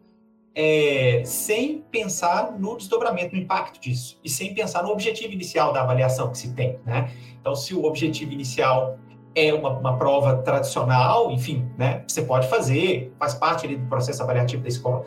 é, 0.54 1.22
sem 1.24 1.82
pensar 1.90 2.52
no 2.52 2.76
desdobramento, 2.76 3.34
no 3.34 3.40
impacto 3.40 3.80
disso, 3.80 4.20
e 4.22 4.28
sem 4.28 4.52
pensar 4.52 4.82
no 4.82 4.90
objetivo 4.90 5.32
inicial 5.32 5.72
da 5.72 5.80
avaliação 5.80 6.30
que 6.30 6.36
se 6.36 6.52
tem. 6.52 6.78
Né? 6.84 7.10
Então, 7.40 7.54
se 7.54 7.74
o 7.74 7.84
objetivo 7.84 8.30
inicial 8.30 8.98
é 9.34 9.54
uma, 9.54 9.70
uma, 9.70 9.96
prova 9.96 10.36
tradicional, 10.42 11.30
enfim, 11.30 11.66
né, 11.78 12.04
você 12.06 12.20
pode 12.20 12.46
fazer, 12.46 13.14
faz 13.18 13.32
parte 13.32 13.64
ali 13.64 13.76
do 13.76 13.86
processo 13.88 14.22
avaliativo 14.22 14.62
da 14.62 14.68
escola, 14.68 15.06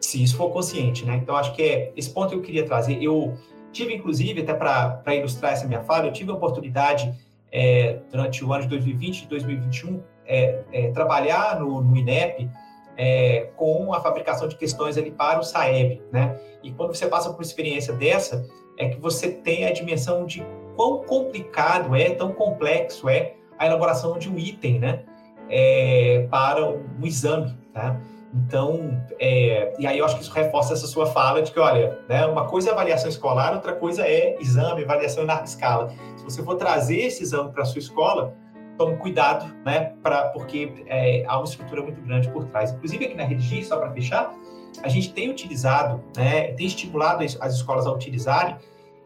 se 0.00 0.22
isso 0.22 0.36
for 0.36 0.50
consciente. 0.50 1.04
Né? 1.04 1.16
Então, 1.16 1.34
acho 1.34 1.52
que 1.56 1.62
é 1.62 1.92
esse 1.96 2.10
ponto 2.10 2.28
que 2.28 2.36
eu 2.36 2.42
queria 2.42 2.64
trazer. 2.64 3.02
Eu 3.02 3.36
tive, 3.72 3.92
inclusive, 3.92 4.42
até 4.42 4.54
para 4.54 5.16
ilustrar 5.16 5.54
essa 5.54 5.66
minha 5.66 5.82
fala, 5.82 6.06
eu 6.06 6.12
tive 6.12 6.30
a 6.30 6.34
oportunidade, 6.34 7.12
é, 7.54 8.00
durante 8.10 8.44
o 8.44 8.52
ano 8.52 8.64
de 8.64 8.68
2020 8.70 9.22
e 9.22 9.26
2021, 9.28 10.02
é, 10.26 10.62
é, 10.72 10.90
trabalhar 10.90 11.60
no, 11.60 11.80
no 11.80 11.96
INEP, 11.96 12.50
é, 12.96 13.48
com 13.56 13.94
a 13.94 14.00
fabricação 14.00 14.48
de 14.48 14.56
questões 14.56 14.98
ali 14.98 15.12
para 15.12 15.38
o 15.38 15.42
SAEB, 15.42 16.02
né? 16.12 16.38
E 16.62 16.72
quando 16.72 16.94
você 16.94 17.06
passa 17.06 17.28
por 17.30 17.36
uma 17.36 17.42
experiência 17.42 17.94
dessa, 17.94 18.44
é 18.76 18.88
que 18.88 19.00
você 19.00 19.30
tem 19.30 19.66
a 19.66 19.72
dimensão 19.72 20.26
de 20.26 20.44
quão 20.74 21.04
complicado 21.04 21.94
é, 21.94 22.10
tão 22.10 22.32
complexo 22.32 23.08
é 23.08 23.34
a 23.56 23.66
elaboração 23.66 24.18
de 24.18 24.28
um 24.28 24.36
item, 24.36 24.80
né? 24.80 25.04
É, 25.48 26.26
para 26.30 26.68
um 26.68 27.04
exame, 27.04 27.56
tá? 27.72 28.00
Então, 28.34 29.00
é, 29.20 29.72
e 29.78 29.86
aí 29.86 29.98
eu 29.98 30.04
acho 30.04 30.16
que 30.16 30.22
isso 30.22 30.32
reforça 30.32 30.72
essa 30.72 30.88
sua 30.88 31.06
fala 31.06 31.40
de 31.40 31.52
que, 31.52 31.60
olha, 31.60 32.00
né, 32.08 32.26
uma 32.26 32.46
coisa 32.46 32.70
é 32.70 32.72
avaliação 32.72 33.08
escolar, 33.08 33.54
outra 33.54 33.74
coisa 33.74 34.02
é 34.02 34.36
exame, 34.40 34.82
avaliação 34.82 35.22
em 35.22 35.26
larga 35.26 35.44
escala. 35.44 35.92
Se 36.16 36.24
você 36.24 36.42
for 36.42 36.56
trazer 36.56 36.98
esse 36.98 37.22
exame 37.22 37.52
para 37.52 37.62
a 37.62 37.64
sua 37.64 37.78
escola, 37.78 38.34
tome 38.76 38.96
cuidado, 38.96 39.54
né, 39.64 39.92
pra, 40.02 40.30
porque 40.30 40.84
é, 40.86 41.24
há 41.28 41.36
uma 41.36 41.44
estrutura 41.44 41.82
muito 41.82 42.00
grande 42.00 42.28
por 42.30 42.44
trás. 42.46 42.72
Inclusive 42.72 43.04
aqui 43.04 43.14
na 43.14 43.22
Redigi, 43.22 43.64
só 43.64 43.76
para 43.76 43.92
fechar, 43.92 44.34
a 44.82 44.88
gente 44.88 45.12
tem 45.12 45.30
utilizado, 45.30 46.02
né, 46.16 46.52
tem 46.54 46.66
estimulado 46.66 47.24
as 47.40 47.54
escolas 47.54 47.86
a 47.86 47.92
utilizarem 47.92 48.56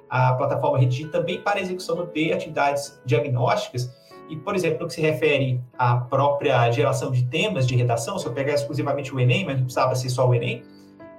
a 0.09 0.33
plataforma 0.33 0.79
Redigi 0.79 1.07
também 1.09 1.43
para 1.43 1.61
execução 1.61 2.07
de 2.07 2.33
atividades 2.33 2.99
diagnósticas 3.05 3.95
e, 4.29 4.37
por 4.37 4.55
exemplo, 4.55 4.81
no 4.81 4.89
que 4.89 4.95
se 4.95 5.01
refere 5.01 5.61
à 5.79 5.97
própria 5.97 6.71
geração 6.71 7.11
de 7.11 7.25
temas 7.25 7.67
de 7.67 7.75
redação, 7.75 8.19
se 8.19 8.27
eu 8.27 8.33
pegar 8.33 8.55
exclusivamente 8.55 9.15
o 9.15 9.19
Enem, 9.19 9.45
mas 9.45 9.57
não 9.57 9.65
precisava 9.65 9.95
ser 9.95 10.11
só 10.11 10.29
o 10.29 10.35
Enem, 10.35 10.63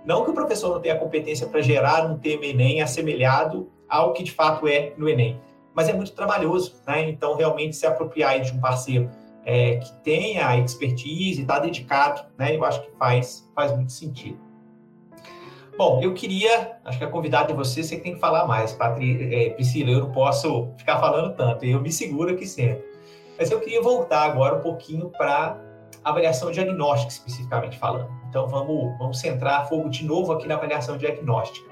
não 0.06 0.24
que 0.24 0.32
o 0.32 0.34
professor 0.34 0.74
não 0.74 0.80
tenha 0.80 0.96
competência 0.96 1.48
para 1.48 1.62
gerar 1.62 2.06
um 2.06 2.18
tema 2.18 2.46
Enem 2.46 2.82
assemelhado 2.82 3.70
ao 3.88 4.14
que 4.14 4.24
de 4.24 4.32
fato 4.32 4.68
é 4.68 4.94
no 4.98 5.10
Enem, 5.10 5.40
mas 5.74 5.90
é 5.90 5.94
muito 5.94 6.12
trabalhoso, 6.14 6.76
né? 6.86 7.10
Então, 7.10 7.36
realmente 7.36 7.76
se 7.76 7.86
apropriar 7.86 8.40
de 8.40 8.52
um 8.52 8.60
parceiro 8.60 9.10
é, 9.46 9.78
que 9.78 9.92
tenha 10.04 10.58
expertise, 10.58 11.42
está 11.42 11.60
dedicado, 11.60 12.22
né? 12.38 12.56
Eu 12.56 12.64
acho 12.64 12.82
que 12.82 12.92
faz, 12.98 13.50
faz 13.56 13.76
muito 13.76 13.92
sentido. 13.92 14.38
Bom, 15.78 16.02
eu 16.04 16.14
queria, 16.14 16.78
acho 16.84 16.98
que 16.98 17.06
a 17.06 17.08
convidada 17.08 17.54
é 17.54 17.56
você, 17.56 17.82
você 17.82 17.98
tem 17.98 18.14
que 18.14 18.20
falar 18.20 18.46
mais, 18.46 18.74
Patri, 18.74 19.34
é, 19.34 19.50
Priscila, 19.52 19.90
eu 19.90 20.02
não 20.02 20.12
posso 20.12 20.74
ficar 20.78 21.00
falando 21.00 21.34
tanto, 21.36 21.64
eu 21.66 21.80
me 21.80 21.90
seguro 21.90 22.34
aqui 22.34 22.46
sempre. 22.46 22.89
Mas 23.40 23.50
eu 23.50 23.60
queria 23.60 23.82
voltar 23.82 24.24
agora 24.24 24.58
um 24.58 24.62
pouquinho 24.62 25.10
para 25.10 25.58
avaliação 26.04 26.52
diagnóstica, 26.52 27.12
especificamente 27.12 27.80
falando. 27.80 28.10
Então, 28.30 28.48
vamos, 28.48 28.98
vamos 29.00 29.20
centrar 29.20 29.68
fogo 29.68 29.90
de 29.90 30.06
novo 30.06 30.34
aqui 30.34 30.48
na 30.48 30.56
avaliação 30.56 30.98
diagnóstica 30.98 31.70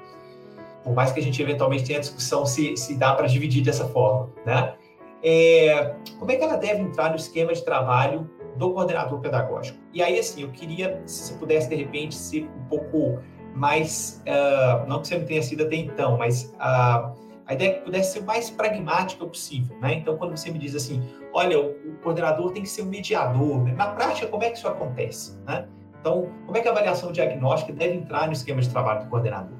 por 0.87 0.95
mais 0.95 1.11
que 1.11 1.19
a 1.19 1.23
gente 1.23 1.41
eventualmente 1.41 1.83
tenha 1.83 1.99
discussão 1.99 2.45
se, 2.45 2.77
se 2.77 2.95
dá 2.95 3.13
para 3.13 3.27
dividir 3.27 3.61
dessa 3.61 3.85
forma, 3.89 4.29
né? 4.45 4.73
É, 5.21 5.95
como 6.17 6.31
é 6.31 6.37
que 6.37 6.43
ela 6.43 6.55
deve 6.55 6.81
entrar 6.81 7.09
no 7.09 7.17
esquema 7.17 7.53
de 7.53 7.61
trabalho 7.63 8.29
do 8.55 8.71
coordenador 8.71 9.19
pedagógico? 9.19 9.77
E 9.93 10.01
aí, 10.01 10.17
assim, 10.17 10.43
eu 10.43 10.49
queria, 10.49 11.01
se 11.05 11.23
você 11.23 11.33
pudesse, 11.33 11.67
de 11.67 11.75
repente, 11.75 12.15
ser 12.15 12.45
um 12.45 12.65
pouco 12.69 13.19
mais, 13.53 14.23
uh, 14.25 14.87
não 14.87 15.01
que 15.01 15.09
você 15.09 15.17
não 15.17 15.25
tenha 15.25 15.41
sido 15.41 15.65
até 15.65 15.75
então, 15.75 16.17
mas 16.17 16.53
uh, 16.55 17.13
a 17.47 17.53
ideia 17.53 17.69
é 17.69 17.73
que 17.75 17.85
pudesse 17.85 18.13
ser 18.13 18.19
o 18.19 18.23
mais 18.23 18.49
pragmática 18.49 19.25
possível, 19.25 19.77
né? 19.79 19.93
Então, 19.93 20.17
quando 20.17 20.35
você 20.35 20.51
me 20.51 20.59
diz 20.59 20.75
assim, 20.75 21.01
olha, 21.33 21.59
o, 21.59 21.97
coordenador 22.03 22.51
tem 22.51 22.61
que 22.61 22.69
ser 22.69 22.81
um 22.81 22.87
mediador, 22.87 23.63
né? 23.63 23.73
na 23.73 23.87
prática, 23.87 24.27
como 24.27 24.43
é 24.43 24.49
que 24.49 24.57
isso 24.57 24.67
acontece, 24.67 25.37
né? 25.45 25.67
Então, 25.99 26.29
como 26.45 26.57
é 26.57 26.61
que 26.61 26.67
a 26.67 26.71
avaliação 26.71 27.11
diagnóstica 27.11 27.71
deve 27.71 27.95
entrar 27.95 28.27
no 28.27 28.33
esquema 28.33 28.61
de 28.61 28.69
trabalho 28.69 29.05
do 29.05 29.09
coordenador? 29.09 29.57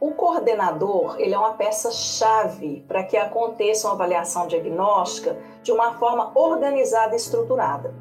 O 0.00 0.12
coordenador 0.12 1.16
ele 1.18 1.34
é 1.34 1.38
uma 1.38 1.54
peça-chave 1.54 2.84
para 2.86 3.02
que 3.02 3.16
aconteça 3.16 3.88
uma 3.88 3.94
avaliação 3.94 4.46
diagnóstica 4.46 5.36
de 5.62 5.72
uma 5.72 5.94
forma 5.94 6.30
organizada 6.36 7.14
e 7.14 7.16
estruturada. 7.16 7.92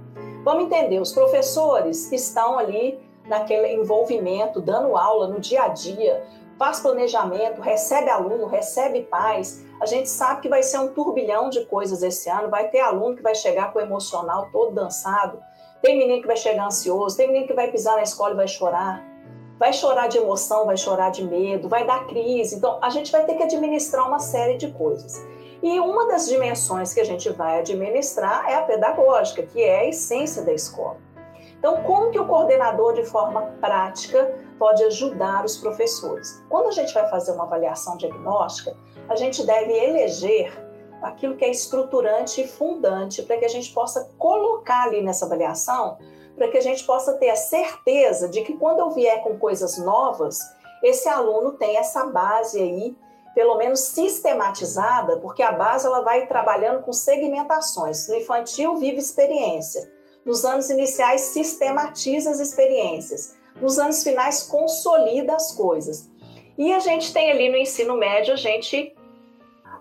Vamos 0.43 0.65
entender, 0.65 0.99
os 0.99 1.11
professores 1.11 2.11
estão 2.11 2.59
ali 2.59 2.99
naquele 3.27 3.73
envolvimento, 3.73 4.61
dando 4.61 4.95
aula 4.95 5.27
no 5.27 5.39
dia 5.39 5.63
a 5.63 5.67
dia, 5.67 6.23
faz 6.57 6.79
planejamento, 6.79 7.61
recebe 7.61 8.09
aluno, 8.09 8.47
recebe 8.47 9.03
pais. 9.03 9.63
A 9.81 9.85
gente 9.85 10.09
sabe 10.09 10.41
que 10.41 10.49
vai 10.49 10.63
ser 10.63 10.79
um 10.79 10.93
turbilhão 10.93 11.49
de 11.49 11.65
coisas 11.65 12.01
esse 12.01 12.29
ano, 12.29 12.49
vai 12.49 12.69
ter 12.69 12.79
aluno 12.79 13.15
que 13.15 13.23
vai 13.23 13.35
chegar 13.35 13.71
com 13.71 13.79
o 13.79 13.81
emocional 13.81 14.49
todo 14.51 14.73
dançado, 14.73 15.39
tem 15.81 15.97
menino 15.97 16.21
que 16.21 16.27
vai 16.27 16.37
chegar 16.37 16.65
ansioso, 16.65 17.15
tem 17.15 17.27
menino 17.27 17.47
que 17.47 17.53
vai 17.53 17.71
pisar 17.71 17.95
na 17.95 18.03
escola 18.03 18.33
e 18.33 18.37
vai 18.37 18.47
chorar 18.47 19.17
vai 19.57 19.73
chorar 19.73 20.07
de 20.07 20.17
emoção, 20.17 20.65
vai 20.65 20.77
chorar 20.77 21.09
de 21.09 21.23
medo, 21.23 21.67
vai 21.67 21.85
dar 21.85 22.05
crise. 22.05 22.55
Então, 22.55 22.77
a 22.81 22.89
gente 22.89 23.11
vai 23.11 23.25
ter 23.25 23.35
que 23.35 23.43
administrar 23.43 24.07
uma 24.07 24.19
série 24.19 24.57
de 24.57 24.71
coisas. 24.71 25.25
E 25.61 25.79
uma 25.79 26.07
das 26.07 26.27
dimensões 26.27 26.93
que 26.93 26.99
a 26.99 27.03
gente 27.03 27.29
vai 27.29 27.59
administrar 27.59 28.45
é 28.47 28.55
a 28.55 28.61
pedagógica, 28.61 29.41
que 29.41 29.61
é 29.61 29.79
a 29.79 29.89
essência 29.89 30.43
da 30.43 30.53
escola. 30.53 30.97
Então, 31.59 31.83
como 31.83 32.11
que 32.11 32.19
o 32.19 32.27
coordenador, 32.27 32.93
de 32.93 33.03
forma 33.03 33.41
prática, 33.59 34.35
pode 34.59 34.83
ajudar 34.83 35.43
os 35.43 35.57
professores? 35.57 36.43
Quando 36.49 36.67
a 36.67 36.71
gente 36.71 36.93
vai 36.93 37.09
fazer 37.09 37.31
uma 37.31 37.45
avaliação 37.45 37.97
diagnóstica, 37.97 38.75
a 39.09 39.15
gente 39.15 39.45
deve 39.45 39.73
eleger 39.73 40.51
aquilo 41.01 41.35
que 41.35 41.45
é 41.45 41.49
estruturante 41.49 42.41
e 42.41 42.47
fundante 42.47 43.23
para 43.23 43.37
que 43.37 43.45
a 43.45 43.49
gente 43.49 43.73
possa 43.73 44.09
colocar 44.17 44.83
ali 44.83 45.01
nessa 45.01 45.25
avaliação 45.25 45.97
para 46.37 46.47
que 46.49 46.57
a 46.57 46.61
gente 46.61 46.83
possa 46.85 47.13
ter 47.13 47.29
a 47.29 47.35
certeza 47.35 48.29
de 48.29 48.43
que 48.43 48.53
quando 48.53 48.79
eu 48.79 48.91
vier 48.91 49.23
com 49.23 49.37
coisas 49.39 49.77
novas, 49.79 50.39
esse 50.83 51.09
aluno 51.09 51.53
tem 51.53 51.77
essa 51.77 52.05
base 52.05 52.61
aí, 52.61 52.95
pelo 53.33 53.57
menos 53.57 53.79
sistematizada, 53.79 55.17
porque 55.17 55.41
a 55.41 55.51
base 55.51 55.87
ela 55.87 56.01
vai 56.01 56.27
trabalhando 56.27 56.83
com 56.83 56.93
segmentações. 56.93 58.07
No 58.07 58.15
infantil 58.15 58.77
vive 58.77 58.99
experiência, 58.99 59.91
nos 60.27 60.43
anos 60.43 60.69
iniciais 60.69 61.21
sistematiza 61.21 62.29
as 62.29 62.41
experiências, 62.41 63.37
nos 63.61 63.79
anos 63.79 64.03
finais 64.03 64.43
consolida 64.43 65.33
as 65.33 65.53
coisas. 65.53 66.11
E 66.57 66.73
a 66.73 66.79
gente 66.79 67.13
tem 67.13 67.31
ali 67.31 67.49
no 67.49 67.55
ensino 67.55 67.95
médio, 67.95 68.33
a 68.33 68.37
gente 68.37 68.93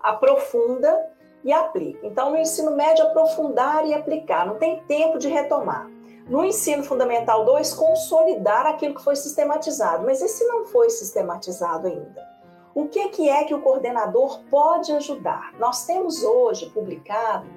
aprofunda 0.01 1.05
e 1.43 1.51
aplica. 1.51 2.07
Então, 2.07 2.31
no 2.31 2.37
ensino 2.37 2.75
médio, 2.75 3.05
aprofundar 3.05 3.85
e 3.85 3.93
aplicar, 3.93 4.47
não 4.47 4.55
tem 4.55 4.79
tempo 4.83 5.19
de 5.19 5.27
retomar 5.27 5.89
no 6.29 6.43
ensino 6.43 6.83
fundamental 6.83 7.45
2, 7.45 7.73
consolidar 7.73 8.65
aquilo 8.65 8.95
que 8.95 9.03
foi 9.03 9.15
sistematizado. 9.15 10.05
Mas 10.05 10.21
e 10.21 10.27
se 10.27 10.45
não 10.45 10.65
foi 10.65 10.89
sistematizado 10.89 11.87
ainda? 11.87 12.27
O 12.75 12.87
que, 12.87 13.09
que 13.09 13.29
é 13.29 13.43
que 13.43 13.53
o 13.53 13.61
coordenador 13.61 14.41
pode 14.49 14.91
ajudar? 14.91 15.53
Nós 15.57 15.85
temos 15.85 16.23
hoje 16.23 16.69
publicado 16.69 17.47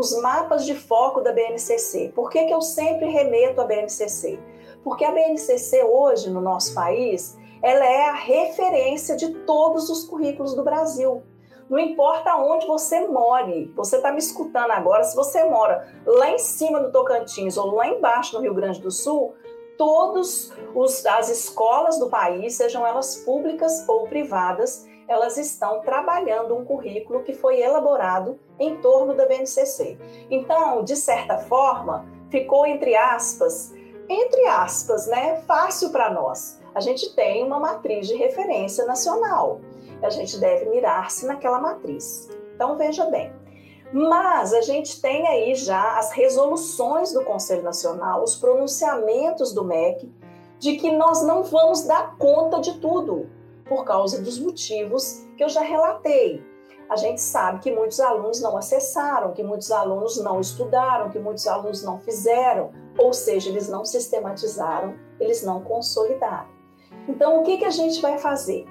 os 0.00 0.18
mapas 0.22 0.64
de 0.64 0.74
foco 0.74 1.20
da 1.20 1.30
BNCC. 1.30 2.10
Por 2.14 2.30
que, 2.30 2.46
que 2.46 2.54
eu 2.54 2.62
sempre 2.62 3.06
remeto 3.06 3.60
à 3.60 3.64
BNCC? 3.64 4.40
Porque 4.82 5.04
a 5.04 5.12
BNCC 5.12 5.84
hoje 5.84 6.30
no 6.30 6.40
nosso 6.40 6.74
país, 6.74 7.38
ela 7.62 7.84
é 7.84 8.08
a 8.08 8.14
referência 8.14 9.14
de 9.14 9.28
todos 9.44 9.90
os 9.90 10.04
currículos 10.04 10.54
do 10.54 10.64
Brasil. 10.64 11.22
Não 11.68 11.78
importa 11.78 12.34
onde 12.36 12.66
você 12.66 13.06
more, 13.06 13.70
você 13.76 13.96
está 13.96 14.10
me 14.10 14.18
escutando 14.18 14.70
agora, 14.70 15.04
se 15.04 15.14
você 15.14 15.44
mora 15.44 15.86
lá 16.04 16.30
em 16.30 16.38
cima 16.38 16.80
do 16.80 16.90
Tocantins 16.90 17.58
ou 17.58 17.74
lá 17.74 17.86
embaixo 17.86 18.34
no 18.34 18.42
Rio 18.42 18.54
Grande 18.54 18.80
do 18.80 18.90
Sul, 18.90 19.34
todas 19.76 20.50
as 21.06 21.28
escolas 21.28 21.98
do 21.98 22.08
país, 22.08 22.54
sejam 22.54 22.86
elas 22.86 23.16
públicas 23.16 23.86
ou 23.86 24.08
privadas, 24.08 24.88
elas 25.10 25.36
estão 25.36 25.80
trabalhando 25.80 26.56
um 26.56 26.64
currículo 26.64 27.22
que 27.22 27.34
foi 27.34 27.60
elaborado 27.60 28.38
em 28.58 28.76
torno 28.76 29.14
da 29.14 29.26
BNCC. 29.26 29.98
Então, 30.30 30.84
de 30.84 30.96
certa 30.96 31.36
forma, 31.38 32.06
ficou 32.30 32.64
entre 32.64 32.94
aspas, 32.94 33.74
entre 34.08 34.46
aspas, 34.46 35.06
né, 35.06 35.42
fácil 35.46 35.90
para 35.90 36.10
nós. 36.10 36.58
A 36.74 36.80
gente 36.80 37.14
tem 37.14 37.44
uma 37.44 37.58
matriz 37.58 38.06
de 38.06 38.14
referência 38.14 38.86
nacional 38.86 39.60
a 40.02 40.10
gente 40.10 40.38
deve 40.38 40.66
mirar-se 40.66 41.26
naquela 41.26 41.60
matriz. 41.60 42.28
Então, 42.54 42.76
veja 42.76 43.06
bem. 43.06 43.32
Mas 43.92 44.54
a 44.54 44.60
gente 44.60 45.00
tem 45.00 45.26
aí 45.26 45.54
já 45.54 45.98
as 45.98 46.12
resoluções 46.12 47.12
do 47.12 47.24
Conselho 47.24 47.62
Nacional, 47.62 48.22
os 48.22 48.36
pronunciamentos 48.36 49.52
do 49.52 49.64
MEC, 49.64 50.10
de 50.58 50.76
que 50.76 50.92
nós 50.92 51.22
não 51.22 51.42
vamos 51.42 51.82
dar 51.82 52.16
conta 52.16 52.60
de 52.60 52.78
tudo, 52.78 53.28
por 53.70 53.84
causa 53.84 54.20
dos 54.20 54.36
motivos 54.36 55.24
que 55.36 55.44
eu 55.44 55.48
já 55.48 55.60
relatei. 55.60 56.42
A 56.88 56.96
gente 56.96 57.20
sabe 57.20 57.60
que 57.60 57.70
muitos 57.70 58.00
alunos 58.00 58.40
não 58.40 58.56
acessaram, 58.56 59.32
que 59.32 59.44
muitos 59.44 59.70
alunos 59.70 60.20
não 60.20 60.40
estudaram, 60.40 61.08
que 61.08 61.20
muitos 61.20 61.46
alunos 61.46 61.84
não 61.84 62.00
fizeram, 62.00 62.72
ou 62.98 63.12
seja, 63.12 63.48
eles 63.48 63.68
não 63.68 63.84
sistematizaram, 63.84 64.96
eles 65.20 65.44
não 65.44 65.62
consolidaram. 65.62 66.48
Então, 67.06 67.38
o 67.38 67.44
que, 67.44 67.58
que 67.58 67.64
a 67.64 67.70
gente 67.70 68.02
vai 68.02 68.18
fazer? 68.18 68.66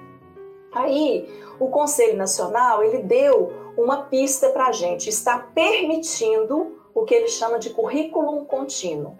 Aí, 0.70 1.26
o 1.58 1.68
Conselho 1.68 2.18
Nacional 2.18 2.84
ele 2.84 3.02
deu 3.02 3.54
uma 3.78 4.02
pista 4.02 4.50
para 4.50 4.66
a 4.66 4.72
gente, 4.72 5.08
está 5.08 5.38
permitindo 5.38 6.76
o 6.94 7.04
que 7.04 7.14
ele 7.14 7.28
chama 7.28 7.58
de 7.58 7.70
currículo 7.70 8.44
contínuo. 8.44 9.16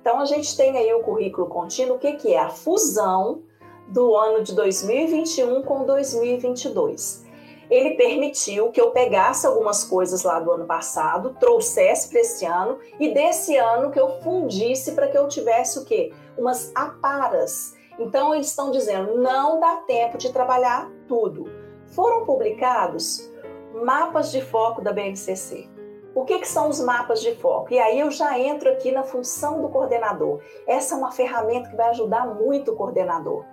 Então, 0.00 0.18
a 0.20 0.24
gente 0.24 0.56
tem 0.56 0.78
aí 0.78 0.90
o 0.94 1.02
currículo 1.02 1.48
contínuo, 1.48 1.96
o 1.96 1.98
que, 1.98 2.14
que 2.14 2.32
é? 2.32 2.38
A 2.38 2.48
fusão 2.48 3.42
do 3.88 4.14
ano 4.14 4.42
de 4.42 4.54
2021 4.54 5.62
com 5.62 5.84
2022. 5.84 7.26
Ele 7.70 7.96
permitiu 7.96 8.70
que 8.70 8.80
eu 8.80 8.90
pegasse 8.92 9.46
algumas 9.46 9.84
coisas 9.84 10.22
lá 10.22 10.40
do 10.40 10.50
ano 10.52 10.66
passado, 10.66 11.36
trouxesse 11.38 12.08
para 12.08 12.20
esse 12.20 12.46
ano 12.46 12.78
e 12.98 13.12
desse 13.12 13.56
ano 13.56 13.90
que 13.90 14.00
eu 14.00 14.20
fundisse 14.22 14.92
para 14.92 15.08
que 15.08 15.18
eu 15.18 15.28
tivesse 15.28 15.78
o 15.78 15.84
quê? 15.84 16.12
Umas 16.36 16.72
aparas. 16.74 17.74
Então 17.98 18.34
eles 18.34 18.46
estão 18.46 18.70
dizendo, 18.70 19.18
não 19.18 19.60
dá 19.60 19.76
tempo 19.86 20.16
de 20.16 20.32
trabalhar 20.32 20.90
tudo. 21.06 21.50
Foram 21.88 22.24
publicados 22.24 23.30
mapas 23.74 24.30
de 24.30 24.40
foco 24.40 24.80
da 24.80 24.92
BNCC. 24.92 25.68
O 26.14 26.24
que, 26.24 26.38
que, 26.38 26.48
são 26.48 26.68
os 26.68 26.80
mapas 26.80 27.20
de 27.20 27.34
foco? 27.36 27.72
E 27.72 27.78
aí 27.78 28.00
eu 28.00 28.10
já 28.10 28.38
entro 28.38 28.70
aqui 28.70 28.90
na 28.90 29.04
função 29.04 29.62
do 29.62 29.68
coordenador. 29.68 30.40
Essa 30.66 30.94
é 30.94 30.98
uma 30.98 31.12
ferramenta 31.12 31.68
que 31.68 31.76
vai 31.76 31.90
ajudar 31.90 32.26
muito 32.26 32.72
o 32.72 32.76
coordenador. 32.76 33.44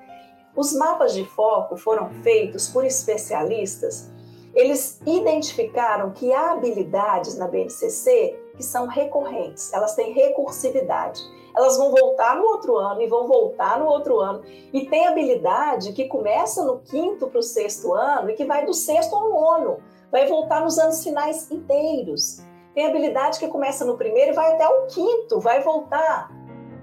Os 0.55 0.73
mapas 0.73 1.13
de 1.13 1.25
foco 1.25 1.75
foram 1.75 2.09
feitos 2.23 2.69
por 2.69 2.85
especialistas. 2.85 4.09
Eles 4.53 5.01
identificaram 5.05 6.11
que 6.11 6.31
há 6.31 6.53
habilidades 6.53 7.37
na 7.37 7.47
BNCC 7.47 8.39
que 8.55 8.63
são 8.63 8.87
recorrentes, 8.87 9.73
elas 9.73 9.95
têm 9.95 10.13
recursividade. 10.13 11.21
Elas 11.53 11.77
vão 11.77 11.91
voltar 11.91 12.37
no 12.37 12.45
outro 12.45 12.77
ano 12.77 13.01
e 13.01 13.07
vão 13.07 13.27
voltar 13.27 13.79
no 13.79 13.85
outro 13.85 14.19
ano. 14.19 14.41
E 14.73 14.85
tem 14.85 15.07
habilidade 15.07 15.91
que 15.91 16.05
começa 16.05 16.63
no 16.63 16.79
quinto 16.79 17.27
para 17.27 17.39
o 17.39 17.43
sexto 17.43 17.93
ano 17.93 18.29
e 18.29 18.33
que 18.33 18.45
vai 18.45 18.65
do 18.65 18.73
sexto 18.73 19.13
ao 19.13 19.29
nono. 19.29 19.77
Vai 20.09 20.25
voltar 20.27 20.61
nos 20.61 20.77
anos 20.79 21.03
finais 21.03 21.51
inteiros. 21.51 22.41
Tem 22.73 22.85
habilidade 22.85 23.39
que 23.39 23.47
começa 23.47 23.83
no 23.83 23.97
primeiro 23.97 24.31
e 24.31 24.35
vai 24.35 24.53
até 24.53 24.67
o 24.67 24.85
quinto, 24.87 25.39
vai 25.39 25.61
voltar 25.61 26.29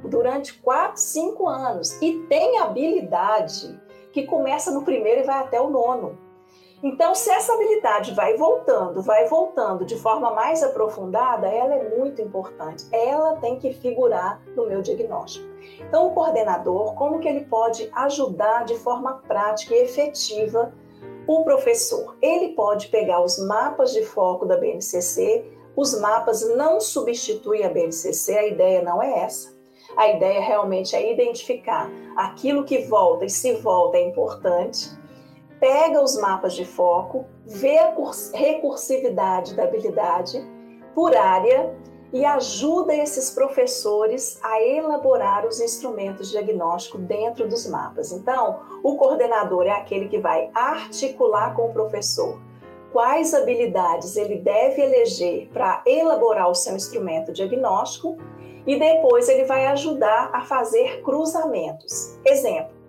durante 0.05 0.55
4, 0.61 1.01
5 1.01 1.49
anos. 1.49 2.01
E 2.01 2.19
tem 2.29 2.59
habilidade 2.59 3.81
que 4.13 4.25
começa 4.25 4.71
no 4.71 4.83
primeiro 4.83 5.21
e 5.21 5.25
vai 5.25 5.41
até 5.41 5.61
o 5.61 5.71
nono. 5.71 6.19
Então, 6.83 7.15
se 7.15 7.31
essa 7.31 7.55
habilidade 7.55 8.13
vai 8.13 8.37
voltando, 8.37 9.01
vai 9.01 9.29
voltando 9.29 9.85
de 9.85 9.97
forma 9.97 10.33
mais 10.33 10.65
aprofundada, 10.65 11.47
ela 11.47 11.77
é 11.77 11.97
muito 11.97 12.21
importante. 12.21 12.85
Ela 12.91 13.37
tem 13.37 13.57
que 13.57 13.73
figurar 13.73 14.43
no 14.57 14.67
meu 14.67 14.83
diagnóstico. 14.83 15.47
Então, 15.79 16.09
o 16.09 16.11
coordenador, 16.11 16.95
como 16.95 17.21
que 17.21 17.29
ele 17.29 17.45
pode 17.45 17.89
ajudar 17.95 18.65
de 18.65 18.75
forma 18.79 19.23
prática 19.29 19.75
e 19.75 19.83
efetiva 19.83 20.75
o 21.25 21.45
professor? 21.45 22.17
Ele 22.21 22.49
pode 22.49 22.89
pegar 22.89 23.23
os 23.23 23.39
mapas 23.39 23.93
de 23.93 24.03
foco 24.03 24.45
da 24.45 24.57
BNCC, 24.57 25.45
os 25.77 25.99
mapas 26.01 26.43
não 26.57 26.81
substituem 26.81 27.65
a 27.65 27.71
BNCC, 27.71 28.37
a 28.37 28.47
ideia 28.49 28.83
não 28.83 29.01
é 29.01 29.21
essa. 29.21 29.62
A 29.97 30.09
ideia 30.09 30.41
realmente 30.41 30.97
é 30.97 31.13
identificar 31.13 31.91
aquilo 32.17 32.65
que 32.65 32.87
volta 32.87 33.25
e 33.25 33.31
se 33.31 33.55
volta 33.55 33.99
é 33.99 34.03
importante, 34.03 34.91
pega 35.61 36.03
os 36.03 36.19
mapas 36.19 36.55
de 36.55 36.65
foco, 36.65 37.27
vê 37.47 37.79
a 37.79 37.95
recursividade 38.35 39.55
da 39.55 39.65
habilidade 39.65 40.45
por 40.95 41.17
área 41.17 41.75
e 42.13 42.25
ajuda 42.25 42.95
esses 42.95 43.31
professores 43.31 44.39
a 44.43 44.63
elaborar 44.63 45.47
os 45.47 45.61
instrumentos 45.61 46.27
de 46.27 46.33
diagnóstico 46.33 46.99
dentro 46.99 47.49
dos 47.49 47.67
mapas. 47.67 48.13
Então, 48.13 48.61
o 48.83 48.97
coordenador 48.97 49.65
é 49.67 49.71
aquele 49.71 50.09
que 50.09 50.19
vai 50.19 50.51
articular 50.55 51.55
com 51.55 51.69
o 51.69 51.73
professor 51.73 52.39
quais 52.93 53.33
habilidades 53.33 54.17
ele 54.17 54.37
deve 54.37 54.83
eleger 54.83 55.49
para 55.49 55.83
elaborar 55.87 56.51
o 56.51 56.55
seu 56.55 56.77
instrumento 56.77 57.33
diagnóstico 57.33 58.19
e 58.67 58.79
depois 58.79 59.29
ele 59.29 59.45
vai 59.45 59.67
ajudar 59.67 60.31
a 60.33 60.43
fazer 60.43 61.03
cruzamentos. 61.03 62.19
Exemplo: 62.25 62.83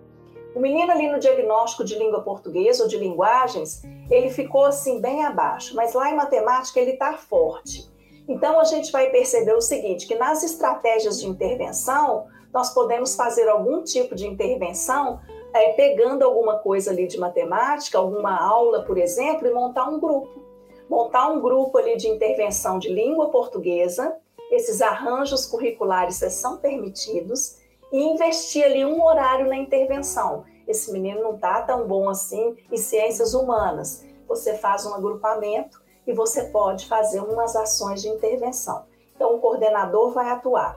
o 0.54 0.60
menino 0.60 0.92
ali 0.92 1.10
no 1.10 1.18
diagnóstico 1.18 1.84
de 1.84 1.98
língua 1.98 2.22
portuguesa 2.22 2.84
ou 2.84 2.88
de 2.88 2.96
linguagens, 2.96 3.82
ele 4.08 4.30
ficou 4.30 4.64
assim 4.64 5.00
bem 5.00 5.24
abaixo, 5.24 5.74
mas 5.74 5.94
lá 5.94 6.10
em 6.10 6.16
matemática 6.16 6.78
ele 6.78 6.92
está 6.92 7.14
forte. 7.14 7.92
Então 8.28 8.60
a 8.60 8.64
gente 8.64 8.92
vai 8.92 9.10
perceber 9.10 9.54
o 9.54 9.60
seguinte, 9.60 10.06
que 10.06 10.14
nas 10.14 10.44
estratégias 10.44 11.20
de 11.20 11.26
intervenção, 11.26 12.26
nós 12.52 12.72
podemos 12.72 13.16
fazer 13.16 13.48
algum 13.48 13.82
tipo 13.82 14.14
de 14.14 14.26
intervenção 14.26 15.20
é, 15.52 15.72
pegando 15.72 16.24
alguma 16.24 16.58
coisa 16.58 16.90
ali 16.90 17.06
de 17.06 17.18
matemática, 17.18 17.98
alguma 17.98 18.40
aula, 18.40 18.82
por 18.82 18.96
exemplo, 18.96 19.46
e 19.46 19.52
montar 19.52 19.88
um 19.88 19.98
grupo. 19.98 20.42
Montar 20.88 21.30
um 21.30 21.40
grupo 21.40 21.76
ali 21.78 21.96
de 21.96 22.08
intervenção 22.08 22.78
de 22.78 22.88
língua 22.88 23.30
portuguesa 23.30 24.16
esses 24.54 24.80
arranjos 24.80 25.46
curriculares 25.46 26.16
são 26.16 26.58
permitidos 26.58 27.58
e 27.92 28.02
investir 28.02 28.64
ali 28.64 28.84
um 28.84 29.02
horário 29.04 29.46
na 29.46 29.56
intervenção. 29.56 30.44
Esse 30.66 30.92
menino 30.92 31.22
não 31.22 31.34
está 31.34 31.62
tão 31.62 31.86
bom 31.86 32.08
assim 32.08 32.56
em 32.70 32.76
ciências 32.76 33.34
humanas. 33.34 34.04
Você 34.26 34.54
faz 34.54 34.86
um 34.86 34.94
agrupamento 34.94 35.82
e 36.06 36.12
você 36.12 36.44
pode 36.44 36.86
fazer 36.86 37.20
umas 37.20 37.54
ações 37.54 38.02
de 38.02 38.08
intervenção. 38.08 38.84
Então, 39.14 39.34
o 39.34 39.38
coordenador 39.38 40.12
vai 40.12 40.30
atuar, 40.30 40.76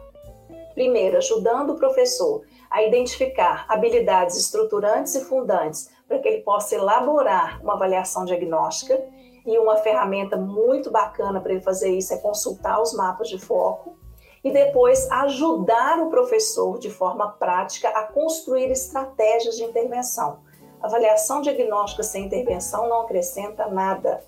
primeiro, 0.74 1.18
ajudando 1.18 1.72
o 1.72 1.78
professor 1.78 2.44
a 2.70 2.84
identificar 2.84 3.66
habilidades 3.68 4.38
estruturantes 4.38 5.16
e 5.16 5.26
fundantes 5.26 5.90
para 6.08 6.20
que 6.20 6.28
ele 6.28 6.42
possa 6.42 6.76
elaborar 6.76 7.62
uma 7.64 7.74
avaliação 7.74 8.26
diagnóstica 8.26 9.02
e 9.48 9.58
uma 9.58 9.78
ferramenta 9.78 10.36
muito 10.36 10.92
bacana 10.92 11.40
para 11.40 11.54
ele 11.54 11.62
fazer 11.62 11.90
isso 11.90 12.14
é 12.14 12.18
consultar 12.18 12.82
os 12.82 12.94
mapas 12.94 13.30
de 13.30 13.40
foco 13.40 13.96
e 14.44 14.52
depois 14.52 15.10
ajudar 15.10 16.00
o 16.00 16.10
professor 16.10 16.78
de 16.78 16.90
forma 16.90 17.30
prática 17.32 17.88
a 17.88 18.04
construir 18.04 18.70
estratégias 18.70 19.56
de 19.56 19.64
intervenção. 19.64 20.40
Avaliação 20.82 21.42
diagnóstica 21.42 22.04
sem 22.04 22.26
intervenção 22.26 22.90
não 22.90 23.02
acrescenta 23.02 23.68
nada. 23.68 24.22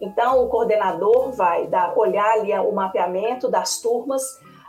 Então, 0.00 0.44
o 0.44 0.48
coordenador 0.48 1.30
vai 1.30 1.68
dar, 1.68 1.96
olhar 1.96 2.32
ali 2.32 2.52
o 2.52 2.72
mapeamento 2.72 3.48
das 3.48 3.78
turmas, 3.78 4.22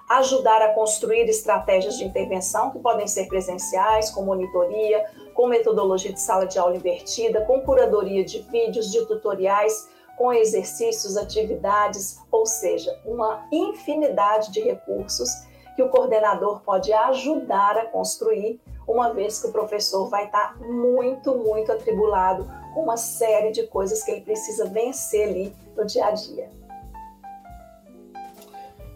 ajudar 0.10 0.62
a 0.62 0.73
construir 0.73 1.27
estratégias 1.27 1.97
de 1.97 2.05
intervenção 2.05 2.71
que 2.71 2.79
podem 2.79 3.07
ser 3.07 3.27
presenciais, 3.27 4.10
com 4.12 4.23
monitoria, 4.23 5.03
com 5.38 5.45
metodologia 5.45 6.12
de 6.12 6.19
sala 6.19 6.47
de 6.47 6.58
aula 6.58 6.76
invertida, 6.76 7.41
com 7.41 7.62
curadoria 7.62 8.26
de 8.26 8.39
vídeos, 8.39 8.91
de 8.91 9.06
tutoriais, 9.06 9.88
com 10.17 10.34
exercícios, 10.34 11.15
atividades, 11.15 12.19
ou 12.32 12.43
seja, 12.47 13.00
uma 13.06 13.47
infinidade 13.52 14.52
de 14.52 14.62
recursos 14.62 15.30
que 15.76 15.84
o 15.84 15.89
coordenador 15.89 16.62
pode 16.62 16.91
ajudar 16.91 17.78
a 17.78 17.86
construir, 17.86 18.60
uma 18.88 19.13
vez 19.13 19.39
que 19.39 19.47
o 19.47 19.52
professor 19.52 20.10
vai 20.10 20.26
estar 20.26 20.58
muito, 20.60 21.36
muito 21.36 21.71
atribulado 21.71 22.50
com 22.73 22.82
uma 22.82 22.97
série 22.97 23.52
de 23.52 23.67
coisas 23.67 24.02
que 24.02 24.10
ele 24.10 24.21
precisa 24.21 24.65
vencer 24.65 25.30
ali 25.30 25.56
no 25.78 25.86
dia 25.86 26.06
a 26.08 26.12
dia. 26.12 26.50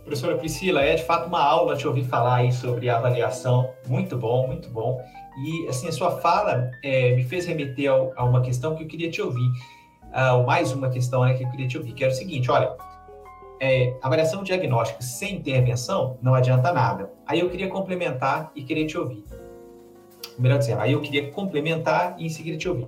Professora 0.04 0.36
Priscila, 0.39 0.82
é 0.82 0.95
de 0.95 1.04
fato 1.04 1.27
uma 1.27 1.43
aula 1.43 1.77
te 1.77 1.88
ouvir 1.88 2.06
falar 2.06 2.38
aí 2.38 2.51
sobre 2.51 2.89
avaliação. 2.89 3.69
Muito 3.88 4.17
bom, 4.17 4.47
muito 4.47 4.67
bom. 4.69 4.99
E 5.38 5.67
assim, 5.67 5.88
a 5.88 5.91
sua 5.91 6.20
fala 6.20 6.72
é, 6.84 7.15
me 7.15 7.24
fez 7.24 7.46
remeter 7.46 7.89
ao, 7.89 8.12
a 8.15 8.24
uma 8.24 8.41
questão 8.41 8.76
que 8.76 8.84
eu 8.84 8.88
queria 8.88 9.10
te 9.10 9.22
ouvir. 9.22 9.50
Uh, 10.12 10.46
mais 10.46 10.74
uma 10.74 10.89
questão 10.89 11.24
né, 11.24 11.34
que 11.34 11.44
eu 11.44 11.50
queria 11.50 11.67
te 11.67 11.78
ouvir, 11.78 11.94
que 11.94 12.04
era 12.04 12.12
o 12.12 12.15
seguinte: 12.15 12.52
olha, 12.52 12.76
é, 13.62 13.96
avaliação 14.02 14.44
diagnóstica 14.44 15.02
sem 15.02 15.36
intervenção 15.36 16.17
não 16.22 16.34
adianta 16.34 16.74
nada. 16.74 17.12
Aí 17.26 17.39
eu 17.39 17.50
queria 17.50 17.70
complementar 17.70 18.52
e 18.56 18.63
queria 18.63 18.86
te 18.86 18.98
ouvir. 18.98 19.24
Melhor 20.38 20.58
dizendo, 20.58 20.82
aí 20.82 20.94
eu 20.94 21.02
queria 21.02 21.32
complementar 21.32 22.15
e 22.17 22.26
em 22.26 22.30
seguida 22.30 22.58
te 22.58 22.67
ouvir. 22.67 22.88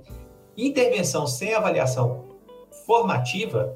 Intervenção 0.57 1.27
sem 1.27 1.53
avaliação 1.53 2.25
formativa, 2.85 3.75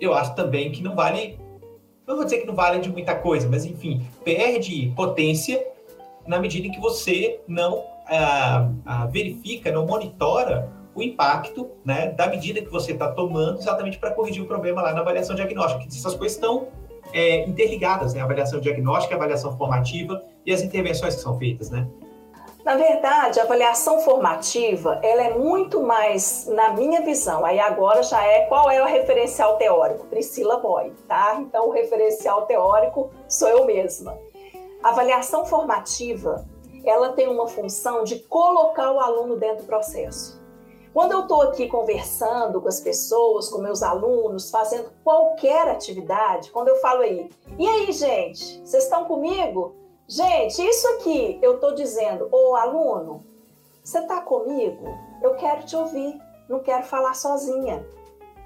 eu 0.00 0.12
acho 0.12 0.34
também 0.34 0.70
que 0.70 0.82
não 0.82 0.94
vale 0.94 1.38
não 2.06 2.16
vou 2.16 2.24
dizer 2.24 2.38
que 2.38 2.46
não 2.46 2.54
vale 2.54 2.80
de 2.80 2.90
muita 2.90 3.14
coisa, 3.14 3.48
mas 3.48 3.64
enfim, 3.64 4.04
perde 4.24 4.92
potência 4.96 5.64
na 6.26 6.38
medida 6.38 6.66
em 6.66 6.72
que 6.72 6.80
você 6.80 7.40
não 7.46 7.84
verifica, 9.10 9.70
não 9.70 9.86
monitora 9.86 10.70
o 10.94 11.02
impacto 11.02 11.70
né, 11.84 12.10
da 12.10 12.26
medida 12.26 12.60
que 12.60 12.70
você 12.70 12.92
está 12.92 13.10
tomando 13.10 13.58
exatamente 13.58 13.98
para 13.98 14.10
corrigir 14.10 14.42
o 14.42 14.46
problema 14.46 14.82
lá 14.82 14.92
na 14.92 15.00
avaliação 15.00 15.34
diagnóstica. 15.34 15.84
Essas 15.86 16.14
coisas 16.14 16.36
estão 16.36 16.68
é, 17.12 17.46
interligadas, 17.46 18.14
né? 18.14 18.20
A 18.20 18.24
avaliação 18.24 18.60
diagnóstica, 18.60 19.14
a 19.14 19.16
avaliação 19.16 19.56
formativa 19.56 20.22
e 20.44 20.52
as 20.52 20.62
intervenções 20.62 21.14
que 21.14 21.22
são 21.22 21.38
feitas, 21.38 21.70
né? 21.70 21.86
Na 22.64 22.76
verdade, 22.76 23.40
a 23.40 23.42
avaliação 23.42 23.98
formativa, 24.00 25.00
ela 25.02 25.22
é 25.22 25.34
muito 25.36 25.82
mais, 25.82 26.46
na 26.46 26.72
minha 26.72 27.00
visão, 27.00 27.44
aí 27.44 27.58
agora 27.58 28.04
já 28.04 28.24
é 28.24 28.42
qual 28.42 28.70
é 28.70 28.80
o 28.80 28.86
referencial 28.86 29.56
teórico? 29.56 30.06
Priscila 30.06 30.58
Boy, 30.58 30.92
tá? 31.08 31.38
Então, 31.40 31.68
o 31.68 31.72
referencial 31.72 32.42
teórico 32.42 33.10
sou 33.28 33.48
eu 33.48 33.66
mesma. 33.66 34.16
A 34.80 34.90
avaliação 34.90 35.44
formativa, 35.44 36.44
ela 36.84 37.12
tem 37.12 37.28
uma 37.28 37.46
função 37.46 38.04
de 38.04 38.18
colocar 38.20 38.92
o 38.92 39.00
aluno 39.00 39.36
dentro 39.36 39.64
do 39.64 39.66
processo. 39.66 40.40
Quando 40.92 41.12
eu 41.12 41.20
estou 41.20 41.40
aqui 41.42 41.68
conversando 41.68 42.60
com 42.60 42.68
as 42.68 42.80
pessoas, 42.80 43.48
com 43.48 43.58
meus 43.58 43.82
alunos, 43.82 44.50
fazendo 44.50 44.90
qualquer 45.02 45.68
atividade, 45.68 46.50
quando 46.50 46.68
eu 46.68 46.76
falo 46.76 47.00
aí, 47.00 47.30
e 47.58 47.66
aí, 47.66 47.90
gente, 47.92 48.60
vocês 48.60 48.84
estão 48.84 49.06
comigo? 49.06 49.74
Gente, 50.06 50.60
isso 50.62 50.86
aqui 50.88 51.38
eu 51.40 51.54
estou 51.54 51.74
dizendo, 51.74 52.28
ô 52.30 52.54
aluno, 52.56 53.24
você 53.82 54.00
está 54.00 54.20
comigo? 54.20 54.84
Eu 55.22 55.34
quero 55.36 55.64
te 55.64 55.74
ouvir, 55.74 56.20
não 56.46 56.60
quero 56.60 56.84
falar 56.84 57.14
sozinha. 57.14 57.86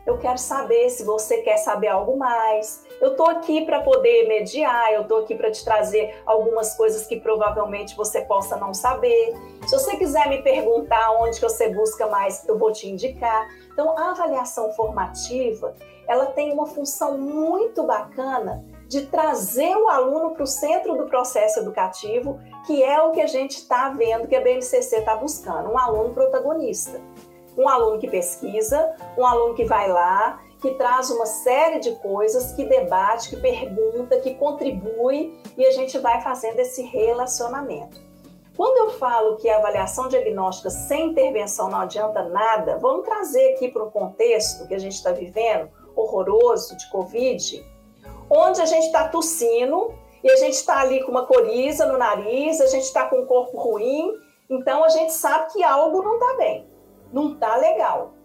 Eu 0.07 0.19
quero 0.19 0.39
saber 0.39 0.89
se 0.89 1.03
você 1.03 1.39
quer 1.39 1.57
saber 1.57 1.89
algo 1.89 2.17
mais. 2.17 2.86
Eu 3.01 3.11
estou 3.11 3.29
aqui 3.29 3.65
para 3.65 3.83
poder 3.83 4.27
mediar, 4.27 4.93
eu 4.93 5.03
estou 5.03 5.19
aqui 5.19 5.35
para 5.35 5.51
te 5.51 5.65
trazer 5.65 6.15
algumas 6.25 6.75
coisas 6.77 7.07
que 7.07 7.21
provavelmente 7.21 7.95
você 7.97 8.23
possa 8.23 8.57
não 8.57 8.73
saber. 8.73 9.35
Se 9.67 9.79
você 9.79 9.97
quiser 9.97 10.29
me 10.29 10.43
perguntar 10.43 11.13
onde 11.21 11.39
que 11.39 11.43
você 11.43 11.69
busca 11.69 12.07
mais, 12.07 12.47
eu 12.49 12.59
vou 12.59 12.73
te 12.73 12.89
indicar. 12.89 13.49
Então, 13.73 13.97
a 13.99 14.13
avaliação 14.13 14.73
formativa, 14.73 15.75
ela 16.09 16.27
tem 16.27 16.53
uma 16.53 16.67
função 16.67 17.19
muito 17.19 17.83
bacana 17.83 18.65
de 18.89 19.07
trazer 19.07 19.77
o 19.77 19.89
aluno 19.89 20.31
para 20.31 20.45
o 20.45 20.47
centro 20.47 20.97
do 20.97 21.07
processo 21.07 21.61
educativo, 21.61 22.39
que 22.67 22.83
é 22.83 23.03
o 23.03 23.11
que 23.11 23.21
a 23.21 23.27
gente 23.27 23.57
está 23.57 23.89
vendo 23.91 24.29
que 24.29 24.37
a 24.37 24.41
BNCC 24.41 24.97
está 24.97 25.17
buscando, 25.17 25.71
um 25.71 25.79
aluno 25.79 26.15
protagonista. 26.15 27.01
Um 27.57 27.69
aluno 27.69 27.99
que 27.99 28.09
pesquisa, 28.09 28.95
um 29.17 29.25
aluno 29.25 29.55
que 29.55 29.65
vai 29.65 29.89
lá, 29.89 30.39
que 30.61 30.73
traz 30.73 31.11
uma 31.11 31.27
série 31.27 31.79
de 31.81 31.93
coisas, 31.97 32.53
que 32.53 32.65
debate, 32.65 33.31
que 33.31 33.37
pergunta, 33.37 34.19
que 34.21 34.35
contribui 34.35 35.39
e 35.57 35.67
a 35.67 35.71
gente 35.71 35.99
vai 35.99 36.21
fazendo 36.23 36.59
esse 36.61 36.83
relacionamento. 36.83 38.01
Quando 38.57 38.79
eu 38.79 38.99
falo 38.99 39.37
que 39.37 39.51
a 39.51 39.59
avaliação 39.59 40.09
diagnóstica 40.09 40.71
sem 40.71 41.11
intervenção 41.11 41.69
não 41.69 41.81
adianta 41.81 42.23
nada, 42.25 42.79
vamos 42.79 43.05
trazer 43.05 43.53
aqui 43.53 43.69
para 43.69 43.85
o 43.85 43.91
contexto 43.91 44.67
que 44.67 44.75
a 44.75 44.79
gente 44.79 44.95
está 44.95 45.13
vivendo, 45.13 45.69
horroroso, 45.95 46.75
de 46.75 46.89
Covid, 46.91 47.65
onde 48.31 48.61
a 48.63 48.65
gente 48.65 48.87
está 48.87 49.09
tossindo 49.09 49.95
e 50.25 50.31
a 50.31 50.37
gente 50.37 50.55
está 50.55 50.81
ali 50.81 51.05
com 51.05 51.11
uma 51.11 51.27
coriza 51.27 51.87
no 51.87 51.99
nariz, 51.99 52.61
a 52.63 52.67
gente 52.67 52.85
está 52.85 53.05
com 53.05 53.21
um 53.21 53.27
corpo 53.27 53.59
ruim, 53.59 54.19
então 54.49 54.83
a 54.83 54.89
gente 54.89 55.13
sabe 55.13 55.53
que 55.53 55.63
algo 55.63 56.03
não 56.03 56.15
está 56.15 56.35
bem, 56.39 56.67
não 57.13 57.35
está 57.35 57.57
legal. 57.57 58.16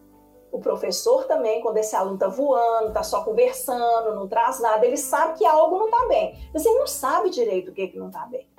O 0.51 0.59
professor 0.59 1.25
também, 1.25 1.61
quando 1.61 1.77
esse 1.77 1.95
aluno 1.95 2.15
está 2.15 2.27
voando, 2.27 2.89
está 2.89 3.03
só 3.03 3.23
conversando, 3.23 4.13
não 4.13 4.27
traz 4.27 4.59
nada, 4.59 4.85
ele 4.85 4.97
sabe 4.97 5.37
que 5.37 5.45
algo 5.45 5.77
não 5.77 5.85
está 5.85 6.07
bem, 6.07 6.37
mas 6.53 6.65
ele 6.65 6.77
não 6.77 6.87
sabe 6.87 7.29
direito 7.29 7.71
o 7.71 7.73
que, 7.73 7.87
que 7.87 7.97
não 7.97 8.07
está 8.07 8.25
bem. 8.25 8.51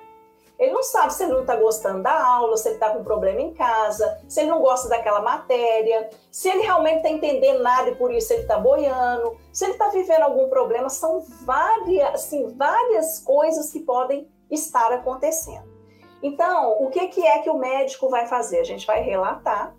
Ele 0.57 0.71
não 0.71 0.83
sabe 0.83 1.13
se 1.13 1.23
ele 1.23 1.33
não 1.33 1.41
está 1.41 1.55
gostando 1.55 2.03
da 2.03 2.25
aula, 2.25 2.55
se 2.55 2.67
ele 2.69 2.75
está 2.75 2.91
com 2.91 3.03
problema 3.03 3.41
em 3.41 3.53
casa, 3.53 4.21
se 4.29 4.39
ele 4.39 4.49
não 4.49 4.61
gosta 4.61 4.87
daquela 4.87 5.21
matéria, 5.21 6.09
se 6.31 6.47
ele 6.47 6.61
realmente 6.61 6.97
está 6.97 7.09
entendendo 7.09 7.61
nada 7.61 7.89
e 7.89 7.95
por 7.95 8.13
isso 8.13 8.31
ele 8.31 8.43
está 8.43 8.57
boiando, 8.57 9.35
se 9.51 9.65
ele 9.65 9.73
está 9.73 9.89
vivendo 9.89 10.21
algum 10.21 10.49
problema. 10.49 10.89
São 10.89 11.21
várias, 11.41 12.13
assim, 12.13 12.55
várias 12.55 13.19
coisas 13.19 13.71
que 13.71 13.79
podem 13.79 14.27
estar 14.49 14.91
acontecendo. 14.93 15.67
Então, 16.21 16.81
o 16.81 16.89
que, 16.89 17.07
que 17.07 17.25
é 17.25 17.39
que 17.39 17.49
o 17.49 17.57
médico 17.57 18.07
vai 18.07 18.27
fazer? 18.27 18.59
A 18.59 18.63
gente 18.63 18.87
vai 18.87 19.01
relatar. 19.01 19.75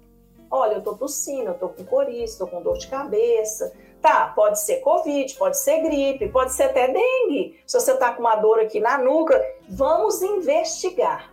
Olha, 0.51 0.75
eu 0.75 0.79
estou 0.79 0.97
tossindo, 0.97 1.49
eu 1.49 1.53
estou 1.53 1.69
com 1.69 1.85
coriza, 1.85 2.33
estou 2.33 2.47
com 2.47 2.63
dor 2.63 2.79
de 2.79 2.87
cabeça, 2.87 3.73
Tá, 4.05 4.27
pode 4.37 4.61
ser 4.61 4.81
Covid, 4.81 5.35
pode 5.37 5.59
ser 5.59 5.81
gripe, 5.81 6.29
pode 6.29 6.53
ser 6.53 6.65
até 6.65 6.89
dengue. 6.89 7.59
Se 7.67 7.81
você 7.81 7.97
tá 7.97 8.13
com 8.13 8.21
uma 8.21 8.37
dor 8.37 8.61
aqui 8.61 8.79
na 8.79 8.99
nuca, 8.99 9.43
vamos 9.67 10.21
investigar. 10.21 11.33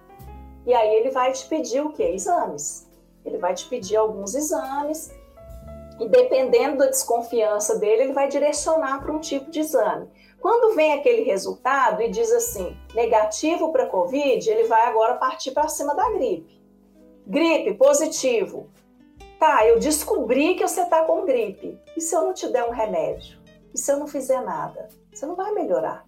E 0.65 0.73
aí 0.73 0.95
ele 0.95 1.09
vai 1.09 1.33
te 1.33 1.45
pedir 1.47 1.81
o 1.81 1.91
quê? 1.91 2.03
Exames. 2.03 2.89
Ele 3.25 3.37
vai 3.37 3.53
te 3.53 3.67
pedir 3.67 3.97
alguns 3.97 4.35
exames 4.35 5.11
e 5.99 6.07
dependendo 6.07 6.77
da 6.77 6.85
desconfiança 6.85 7.77
dele, 7.77 8.03
ele 8.03 8.13
vai 8.13 8.29
direcionar 8.29 9.03
para 9.03 9.11
um 9.11 9.19
tipo 9.19 9.51
de 9.51 9.59
exame. 9.59 10.07
Quando 10.39 10.73
vem 10.73 10.93
aquele 10.93 11.23
resultado 11.23 12.01
e 12.01 12.09
diz 12.09 12.31
assim, 12.31 12.77
negativo 12.95 13.73
para 13.73 13.85
Covid, 13.85 14.49
ele 14.49 14.63
vai 14.63 14.87
agora 14.87 15.15
partir 15.15 15.51
para 15.51 15.67
cima 15.67 15.93
da 15.93 16.09
gripe. 16.11 16.57
Gripe, 17.27 17.73
positivo. 17.73 18.69
Tá, 19.41 19.65
eu 19.65 19.79
descobri 19.79 20.53
que 20.53 20.67
você 20.67 20.81
está 20.81 21.01
com 21.01 21.25
gripe. 21.25 21.75
E 21.97 21.99
se 21.99 22.15
eu 22.15 22.21
não 22.21 22.31
te 22.31 22.47
der 22.49 22.63
um 22.63 22.69
remédio? 22.69 23.39
E 23.73 23.77
se 23.79 23.91
eu 23.91 23.97
não 23.97 24.05
fizer 24.05 24.39
nada? 24.39 24.87
Você 25.11 25.25
não 25.25 25.35
vai 25.35 25.51
melhorar. 25.51 26.05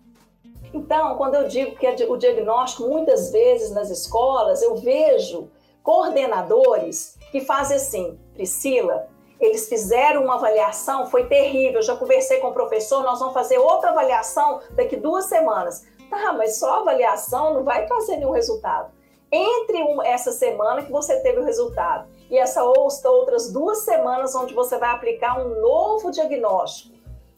Então, 0.71 1.17
quando 1.17 1.33
eu 1.33 1.47
digo 1.47 1.75
que 1.75 1.87
o 1.87 2.15
diagnóstico, 2.15 2.87
muitas 2.87 3.31
vezes 3.31 3.71
nas 3.71 3.89
escolas, 3.89 4.61
eu 4.61 4.75
vejo 4.75 5.49
coordenadores 5.81 7.17
que 7.31 7.41
fazem 7.41 7.77
assim: 7.77 8.19
Priscila, 8.35 9.07
eles 9.39 9.67
fizeram 9.67 10.25
uma 10.25 10.35
avaliação, 10.35 11.07
foi 11.07 11.25
terrível. 11.25 11.81
Já 11.81 11.95
conversei 11.95 12.37
com 12.37 12.49
o 12.49 12.53
professor, 12.53 13.01
nós 13.01 13.17
vamos 13.17 13.33
fazer 13.33 13.57
outra 13.57 13.89
avaliação 13.89 14.59
daqui 14.75 14.95
duas 14.95 15.25
semanas. 15.25 15.87
Tá, 16.07 16.33
mas 16.33 16.59
só 16.59 16.81
avaliação 16.81 17.55
não 17.55 17.63
vai 17.63 17.87
trazer 17.87 18.17
nenhum 18.17 18.29
resultado. 18.29 18.91
Entre 19.31 19.79
essa 20.05 20.31
semana 20.31 20.83
que 20.83 20.91
você 20.91 21.19
teve 21.21 21.39
o 21.39 21.43
resultado 21.43 22.13
e 22.29 22.37
essa 22.37 22.63
outras 22.63 23.51
duas 23.51 23.79
semanas 23.79 24.35
onde 24.35 24.53
você 24.53 24.77
vai 24.77 24.89
aplicar 24.89 25.39
um 25.39 25.61
novo 25.61 26.11
diagnóstico. 26.11 26.93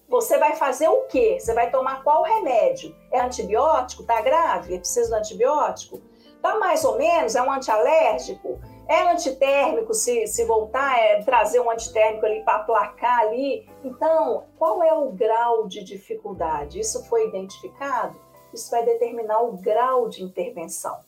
Você 0.07 0.37
vai 0.37 0.55
fazer 0.55 0.87
o 0.87 1.03
quê? 1.03 1.37
Você 1.39 1.53
vai 1.53 1.71
tomar 1.71 2.03
qual 2.03 2.23
remédio? 2.23 2.95
É 3.11 3.19
antibiótico? 3.19 4.03
Tá 4.03 4.21
grave? 4.21 4.75
É 4.75 4.77
preciso 4.77 5.09
de 5.09 5.15
antibiótico? 5.15 5.99
Tá 6.41 6.59
mais 6.59 6.85
ou 6.85 6.95
menos? 6.95 7.35
É 7.35 7.41
um 7.41 7.51
antialérgico? 7.51 8.59
É 8.87 9.11
antitérmico 9.11 9.95
se, 9.95 10.27
se 10.27 10.45
voltar, 10.45 10.99
é 10.99 11.23
trazer 11.23 11.59
um 11.59 11.71
antitérmico 11.71 12.23
ali 12.23 12.43
para 12.43 12.57
aplacar 12.57 13.21
ali? 13.21 13.67
Então, 13.83 14.43
qual 14.59 14.83
é 14.83 14.93
o 14.93 15.09
grau 15.09 15.67
de 15.67 15.83
dificuldade? 15.83 16.79
Isso 16.79 17.03
foi 17.05 17.27
identificado? 17.27 18.15
Isso 18.53 18.69
vai 18.69 18.85
determinar 18.85 19.41
o 19.41 19.57
grau 19.57 20.07
de 20.07 20.23
intervenção. 20.23 20.99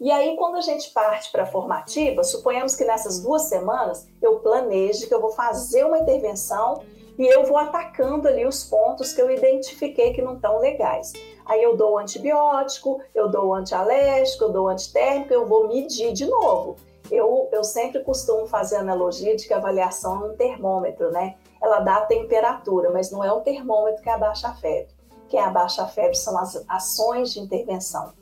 E 0.00 0.10
aí, 0.10 0.34
quando 0.34 0.56
a 0.56 0.62
gente 0.62 0.90
parte 0.92 1.30
para 1.30 1.42
a 1.42 1.46
formativa, 1.46 2.24
suponhamos 2.24 2.74
que 2.74 2.86
nessas 2.86 3.20
duas 3.20 3.42
semanas 3.42 4.08
eu 4.22 4.38
planeje 4.38 5.06
que 5.06 5.12
eu 5.12 5.20
vou 5.20 5.32
fazer 5.32 5.84
uma 5.84 5.98
intervenção 5.98 6.82
e 7.18 7.26
eu 7.26 7.44
vou 7.44 7.58
atacando 7.58 8.26
ali 8.26 8.46
os 8.46 8.64
pontos 8.64 9.12
que 9.12 9.20
eu 9.20 9.30
identifiquei 9.30 10.14
que 10.14 10.22
não 10.22 10.36
estão 10.36 10.58
legais. 10.58 11.12
Aí 11.44 11.62
eu 11.62 11.76
dou 11.76 11.98
antibiótico, 11.98 13.02
eu 13.14 13.28
dou 13.28 13.52
antialérgico, 13.52 14.44
eu 14.44 14.52
dou 14.52 14.68
antitérmico, 14.68 15.34
eu 15.34 15.46
vou 15.46 15.68
medir 15.68 16.14
de 16.14 16.24
novo. 16.24 16.76
Eu, 17.10 17.50
eu 17.52 17.62
sempre 17.62 18.02
costumo 18.02 18.46
fazer 18.46 18.76
a 18.76 18.80
analogia 18.80 19.36
de 19.36 19.46
que 19.46 19.52
a 19.52 19.58
avaliação 19.58 20.24
é 20.24 20.28
um 20.30 20.34
termômetro, 20.34 21.10
né? 21.10 21.36
Ela 21.60 21.80
dá 21.80 21.96
a 21.96 22.06
temperatura, 22.06 22.88
mas 22.88 23.10
não 23.10 23.22
é 23.22 23.30
o 23.30 23.42
termômetro 23.42 24.02
que 24.02 24.08
abaixa 24.08 24.48
a 24.48 24.54
febre. 24.54 24.94
Quem 25.28 25.40
abaixa 25.40 25.82
a 25.82 25.86
febre 25.86 26.16
são 26.16 26.38
as 26.38 26.64
ações 26.66 27.34
de 27.34 27.40
intervenção. 27.40 28.18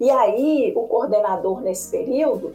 E 0.00 0.10
aí, 0.10 0.72
o 0.76 0.86
coordenador, 0.86 1.60
nesse 1.60 1.90
período, 1.90 2.54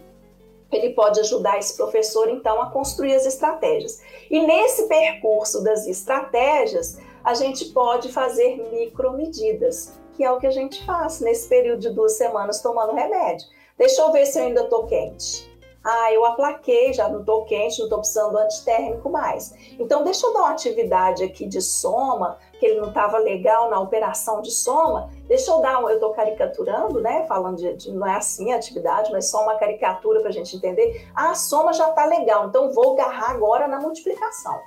ele 0.72 0.92
pode 0.92 1.20
ajudar 1.20 1.58
esse 1.58 1.76
professor, 1.76 2.30
então, 2.30 2.62
a 2.62 2.70
construir 2.70 3.16
as 3.16 3.26
estratégias. 3.26 4.02
E 4.30 4.46
nesse 4.46 4.88
percurso 4.88 5.64
das 5.64 5.88
estratégias, 5.88 6.98
a 7.24 7.34
gente 7.34 7.66
pode 7.66 8.12
fazer 8.12 8.58
micromedidas, 8.72 9.94
que 10.14 10.24
é 10.24 10.32
o 10.32 10.40
que 10.40 10.48
a 10.48 10.52
gente 10.52 10.86
faz 10.86 11.22
nesse 11.22 11.48
período 11.48 11.80
de 11.80 11.90
duas 11.90 12.14
semanas 12.14 12.62
tomando 12.62 12.94
remédio. 12.94 13.48
Deixa 13.78 14.02
eu 14.02 14.12
ver 14.12 14.26
se 14.26 14.40
eu 14.40 14.46
ainda 14.46 14.64
estou 14.64 14.86
quente. 14.86 15.48
Ah, 15.84 16.12
eu 16.12 16.26
aplaquei, 16.26 16.92
já 16.92 17.08
não 17.08 17.22
estou 17.22 17.46
quente, 17.46 17.80
não 17.80 17.86
estou 17.86 18.00
precisando 18.00 18.32
do 18.32 18.40
antitérmico 18.40 19.10
mais. 19.10 19.54
Então, 19.80 20.04
deixa 20.04 20.26
eu 20.28 20.34
dar 20.34 20.40
uma 20.40 20.52
atividade 20.52 21.24
aqui 21.24 21.46
de 21.46 21.62
soma, 21.62 22.38
que 22.60 22.66
ele 22.66 22.80
não 22.80 22.90
estava 22.90 23.18
legal 23.18 23.70
na 23.70 23.80
operação 23.80 24.42
de 24.42 24.52
soma. 24.52 25.10
Deixa 25.28 25.52
eu 25.52 25.62
dar, 25.62 25.82
eu 25.82 25.90
estou 25.90 26.12
caricaturando, 26.14 27.00
né? 27.00 27.26
Falando 27.28 27.58
de, 27.58 27.74
de, 27.76 27.92
não 27.92 28.08
é 28.08 28.16
assim 28.16 28.52
a 28.52 28.56
atividade, 28.56 29.12
mas 29.12 29.30
só 29.30 29.44
uma 29.44 29.56
caricatura 29.56 30.20
para 30.20 30.30
a 30.30 30.34
gente 30.34 30.56
entender. 30.56 31.08
Ah, 31.16 31.32
a 31.32 31.36
soma 31.36 31.74
já 31.74 31.90
está 31.90 32.06
legal, 32.06 32.48
então 32.48 32.72
vou 32.72 32.94
agarrar 32.94 33.32
agora 33.32 33.68
na 33.68 33.80
multiplicação. 33.80 34.60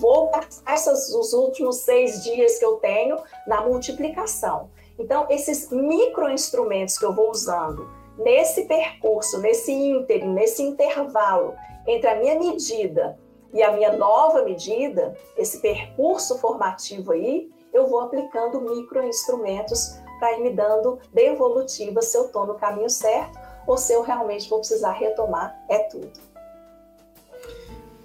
Vou 0.00 0.30
gastar 0.30 0.74
esses, 0.74 1.14
os 1.14 1.32
últimos 1.32 1.76
seis 1.78 2.22
dias 2.22 2.58
que 2.58 2.64
eu 2.64 2.76
tenho 2.76 3.18
na 3.46 3.60
multiplicação. 3.62 4.70
Então, 4.98 5.26
esses 5.28 5.70
micro 5.70 6.30
instrumentos 6.30 6.98
que 6.98 7.04
eu 7.04 7.14
vou 7.14 7.30
usando 7.30 7.88
nesse 8.16 8.64
percurso, 8.66 9.38
nesse 9.40 9.72
ínterim, 9.72 10.32
nesse 10.32 10.62
intervalo 10.62 11.54
entre 11.86 12.08
a 12.08 12.16
minha 12.16 12.38
medida 12.38 13.18
e 13.52 13.62
a 13.62 13.72
minha 13.72 13.92
nova 13.96 14.42
medida, 14.42 15.16
esse 15.36 15.60
percurso 15.60 16.38
formativo 16.38 17.12
aí, 17.12 17.50
eu 17.72 17.86
vou 17.86 18.00
aplicando 18.00 18.60
microinstrumentos 18.60 19.98
para 20.18 20.38
ir 20.38 20.42
me 20.42 20.50
dando 20.50 20.98
devolutiva 21.12 22.00
se 22.02 22.16
eu 22.16 22.26
estou 22.26 22.46
no 22.46 22.54
caminho 22.54 22.90
certo 22.90 23.38
ou 23.66 23.76
se 23.76 23.92
eu 23.92 24.02
realmente 24.02 24.48
vou 24.48 24.58
precisar 24.58 24.92
retomar, 24.92 25.56
é 25.68 25.78
tudo. 25.84 26.32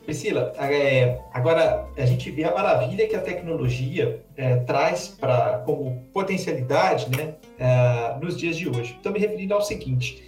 Priscila, 0.07 0.53
é, 0.57 1.19
agora 1.33 1.85
a 1.97 2.05
gente 2.05 2.31
vê 2.31 2.45
a 2.45 2.53
maravilha 2.53 3.05
que 3.09 3.15
a 3.15 3.21
tecnologia 3.21 4.23
é, 4.37 4.55
traz 4.57 5.09
para 5.09 5.59
como 5.65 6.01
potencialidade 6.13 7.09
né, 7.15 7.35
é, 7.59 8.17
nos 8.17 8.37
dias 8.37 8.55
de 8.55 8.69
hoje. 8.69 8.93
Estou 8.95 9.11
me 9.11 9.19
referindo 9.19 9.53
ao 9.53 9.61
seguinte: 9.61 10.23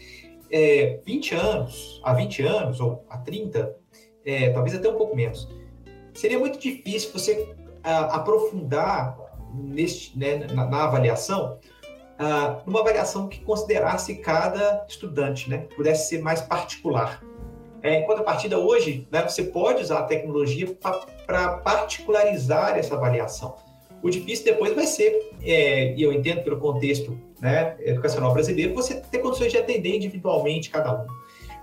20 1.05 1.33
é, 1.33 1.37
anos, 1.37 2.01
há 2.03 2.13
20 2.13 2.43
anos, 2.43 2.81
ou 2.81 3.05
há 3.09 3.19
30, 3.19 3.73
é, 4.29 4.49
talvez 4.51 4.75
até 4.75 4.87
um 4.87 4.95
pouco 4.95 5.15
menos, 5.15 5.47
seria 6.13 6.37
muito 6.37 6.59
difícil 6.59 7.11
você 7.11 7.55
aprofundar 7.83 9.17
neste, 9.53 10.17
né, 10.17 10.47
na, 10.53 10.65
na, 10.65 10.83
avaliação, 10.83 11.57
numa 12.65 12.81
avaliação 12.81 13.27
que 13.27 13.39
considerasse 13.39 14.15
cada 14.15 14.85
estudante, 14.87 15.49
né, 15.49 15.59
pudesse 15.75 16.09
ser 16.09 16.21
mais 16.21 16.41
particular. 16.41 17.23
É, 17.81 18.01
em 18.01 18.05
contrapartida, 18.05 18.59
hoje, 18.59 19.07
né, 19.09 19.23
você 19.27 19.43
pode 19.43 19.81
usar 19.81 19.99
a 19.99 20.03
tecnologia 20.03 20.67
para 21.25 21.57
particularizar 21.59 22.77
essa 22.77 22.95
avaliação. 22.95 23.55
O 24.01 24.09
difícil 24.09 24.45
depois 24.45 24.73
vai 24.73 24.85
ser, 24.85 25.33
é, 25.41 25.93
e 25.95 26.03
eu 26.03 26.11
entendo 26.11 26.43
pelo 26.43 26.57
contexto 26.57 27.17
né, 27.39 27.75
educacional 27.79 28.33
brasileiro, 28.33 28.73
você 28.73 28.95
ter 28.95 29.19
condições 29.19 29.51
de 29.51 29.57
atender 29.57 29.95
individualmente 29.95 30.69
cada 30.69 31.01
um. 31.01 31.07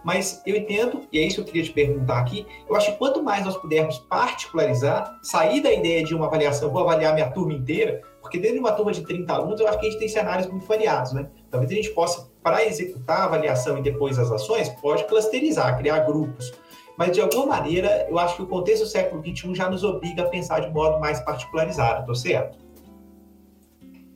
Mas 0.06 0.40
eu 0.46 0.54
entendo, 0.54 1.02
e 1.10 1.18
é 1.18 1.22
isso 1.22 1.34
que 1.34 1.40
eu 1.40 1.44
queria 1.46 1.64
te 1.64 1.72
perguntar 1.72 2.20
aqui, 2.20 2.46
eu 2.68 2.76
acho 2.76 2.92
que 2.92 2.96
quanto 2.96 3.24
mais 3.24 3.44
nós 3.44 3.56
pudermos 3.56 3.98
particularizar, 3.98 5.18
sair 5.20 5.60
da 5.60 5.72
ideia 5.72 6.04
de 6.04 6.14
uma 6.14 6.26
avaliação, 6.26 6.70
vou 6.70 6.82
avaliar 6.82 7.12
minha 7.12 7.28
turma 7.28 7.52
inteira, 7.52 8.00
porque 8.22 8.38
dentro 8.38 8.54
de 8.54 8.60
uma 8.60 8.70
turma 8.70 8.92
de 8.92 9.04
30 9.04 9.32
alunos, 9.32 9.60
eu 9.60 9.66
acho 9.66 9.80
que 9.80 9.86
a 9.88 9.90
gente 9.90 9.98
tem 9.98 10.06
cenários 10.06 10.46
muito 10.46 10.64
variados, 10.64 11.12
né? 11.12 11.28
Talvez 11.50 11.72
a 11.72 11.74
gente 11.74 11.90
possa, 11.90 12.30
para 12.40 12.64
executar 12.64 13.22
a 13.22 13.24
avaliação 13.24 13.78
e 13.78 13.82
depois 13.82 14.16
as 14.16 14.30
ações, 14.30 14.68
pode 14.80 15.02
clusterizar, 15.06 15.76
criar 15.76 15.98
grupos. 16.06 16.52
Mas, 16.96 17.10
de 17.10 17.20
alguma 17.20 17.46
maneira, 17.46 18.06
eu 18.08 18.16
acho 18.16 18.36
que 18.36 18.42
o 18.42 18.46
contexto 18.46 18.84
do 18.84 18.88
século 18.88 19.20
XXI 19.20 19.56
já 19.56 19.68
nos 19.68 19.82
obriga 19.82 20.22
a 20.22 20.26
pensar 20.26 20.60
de 20.60 20.70
modo 20.70 21.00
mais 21.00 21.18
particularizado, 21.18 22.02
estou 22.02 22.14
certo? 22.14 22.56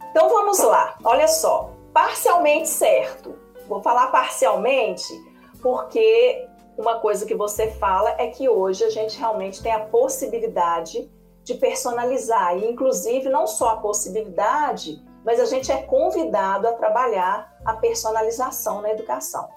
Então, 0.08 0.28
vamos 0.28 0.60
lá. 0.60 0.96
Olha 1.02 1.26
só. 1.26 1.72
Parcialmente 1.92 2.68
certo. 2.68 3.34
Vou 3.68 3.82
falar 3.82 4.06
parcialmente 4.06 5.29
porque 5.62 6.46
uma 6.76 6.98
coisa 6.98 7.26
que 7.26 7.34
você 7.34 7.70
fala 7.72 8.14
é 8.18 8.28
que 8.28 8.48
hoje 8.48 8.84
a 8.84 8.90
gente 8.90 9.18
realmente 9.18 9.62
tem 9.62 9.72
a 9.72 9.80
possibilidade 9.80 11.10
de 11.44 11.54
personalizar, 11.54 12.56
e 12.56 12.70
inclusive 12.70 13.28
não 13.28 13.46
só 13.46 13.70
a 13.70 13.76
possibilidade, 13.76 15.02
mas 15.24 15.40
a 15.40 15.44
gente 15.44 15.70
é 15.70 15.82
convidado 15.82 16.66
a 16.68 16.72
trabalhar 16.72 17.54
a 17.64 17.74
personalização 17.74 18.80
na 18.80 18.90
educação. 18.90 19.48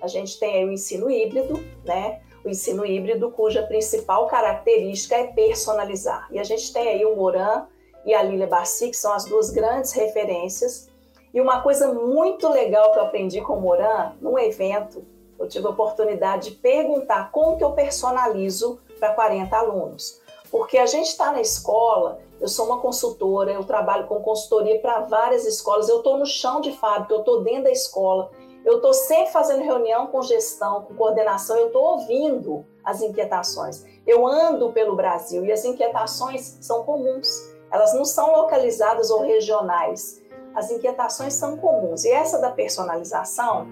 A 0.00 0.06
gente 0.06 0.38
tem 0.38 0.64
o 0.64 0.72
ensino 0.72 1.10
híbrido, 1.10 1.54
né? 1.84 2.20
O 2.44 2.48
ensino 2.48 2.86
híbrido 2.86 3.30
cuja 3.30 3.62
principal 3.62 4.26
característica 4.26 5.14
é 5.14 5.26
personalizar. 5.26 6.26
E 6.30 6.38
a 6.38 6.44
gente 6.44 6.72
tem 6.72 6.88
aí 6.88 7.04
o 7.04 7.16
Moran 7.16 7.66
e 8.04 8.14
a 8.14 8.22
Lilia 8.22 8.46
Bassi, 8.46 8.88
que 8.88 8.96
são 8.96 9.12
as 9.12 9.24
duas 9.24 9.50
grandes 9.50 9.92
referências. 9.92 10.88
E 11.34 11.40
uma 11.40 11.60
coisa 11.60 11.92
muito 11.92 12.48
legal 12.48 12.92
que 12.92 12.98
eu 12.98 13.04
aprendi 13.04 13.40
com 13.42 13.54
o 13.54 13.60
Moran, 13.60 14.12
num 14.20 14.38
evento, 14.38 15.04
eu 15.40 15.48
tive 15.48 15.66
a 15.66 15.70
oportunidade 15.70 16.50
de 16.50 16.56
perguntar 16.56 17.32
como 17.32 17.56
que 17.56 17.64
eu 17.64 17.72
personalizo 17.72 18.78
para 18.98 19.14
40 19.14 19.56
alunos. 19.56 20.20
Porque 20.50 20.76
a 20.76 20.84
gente 20.84 21.06
está 21.06 21.32
na 21.32 21.40
escola, 21.40 22.18
eu 22.38 22.46
sou 22.46 22.66
uma 22.66 22.80
consultora, 22.80 23.50
eu 23.50 23.64
trabalho 23.64 24.06
com 24.06 24.20
consultoria 24.20 24.78
para 24.80 25.00
várias 25.00 25.46
escolas, 25.46 25.88
eu 25.88 25.98
estou 25.98 26.18
no 26.18 26.26
chão 26.26 26.60
de 26.60 26.72
fábrica, 26.72 27.14
eu 27.14 27.20
estou 27.20 27.42
dentro 27.42 27.64
da 27.64 27.70
escola, 27.70 28.30
eu 28.64 28.76
estou 28.76 28.92
sempre 28.92 29.32
fazendo 29.32 29.62
reunião 29.62 30.08
com 30.08 30.20
gestão, 30.20 30.82
com 30.82 30.94
coordenação, 30.94 31.56
eu 31.56 31.68
estou 31.68 31.82
ouvindo 31.82 32.66
as 32.84 33.00
inquietações. 33.00 33.84
Eu 34.06 34.26
ando 34.26 34.72
pelo 34.72 34.94
Brasil 34.94 35.44
e 35.46 35.52
as 35.52 35.64
inquietações 35.64 36.58
são 36.60 36.82
comuns, 36.84 37.50
elas 37.70 37.94
não 37.94 38.04
são 38.04 38.32
localizadas 38.32 39.10
ou 39.10 39.22
regionais. 39.22 40.20
As 40.54 40.70
inquietações 40.70 41.34
são 41.34 41.56
comuns. 41.56 42.04
E 42.04 42.10
essa 42.10 42.38
da 42.38 42.50
personalização 42.50 43.68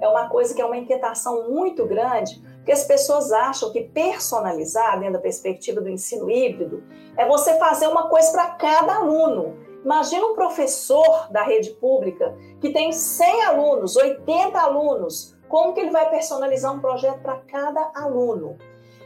é 0.00 0.08
uma 0.08 0.28
coisa 0.28 0.54
que 0.54 0.60
é 0.60 0.64
uma 0.64 0.76
inquietação 0.76 1.48
muito 1.48 1.86
grande, 1.86 2.42
porque 2.56 2.72
as 2.72 2.84
pessoas 2.84 3.32
acham 3.32 3.70
que 3.70 3.82
personalizar, 3.82 4.98
dentro 4.98 5.14
da 5.14 5.20
perspectiva 5.20 5.80
do 5.80 5.88
ensino 5.88 6.30
híbrido, 6.30 6.82
é 7.16 7.26
você 7.26 7.58
fazer 7.58 7.86
uma 7.86 8.08
coisa 8.08 8.32
para 8.32 8.50
cada 8.50 8.96
aluno. 8.96 9.56
Imagina 9.84 10.26
um 10.26 10.34
professor 10.34 11.30
da 11.30 11.42
rede 11.42 11.70
pública 11.70 12.36
que 12.60 12.70
tem 12.70 12.92
100 12.92 13.44
alunos, 13.44 13.94
80 13.96 14.58
alunos, 14.58 15.36
como 15.48 15.72
que 15.72 15.80
ele 15.80 15.90
vai 15.90 16.10
personalizar 16.10 16.74
um 16.74 16.80
projeto 16.80 17.20
para 17.20 17.36
cada 17.36 17.92
aluno? 17.94 18.58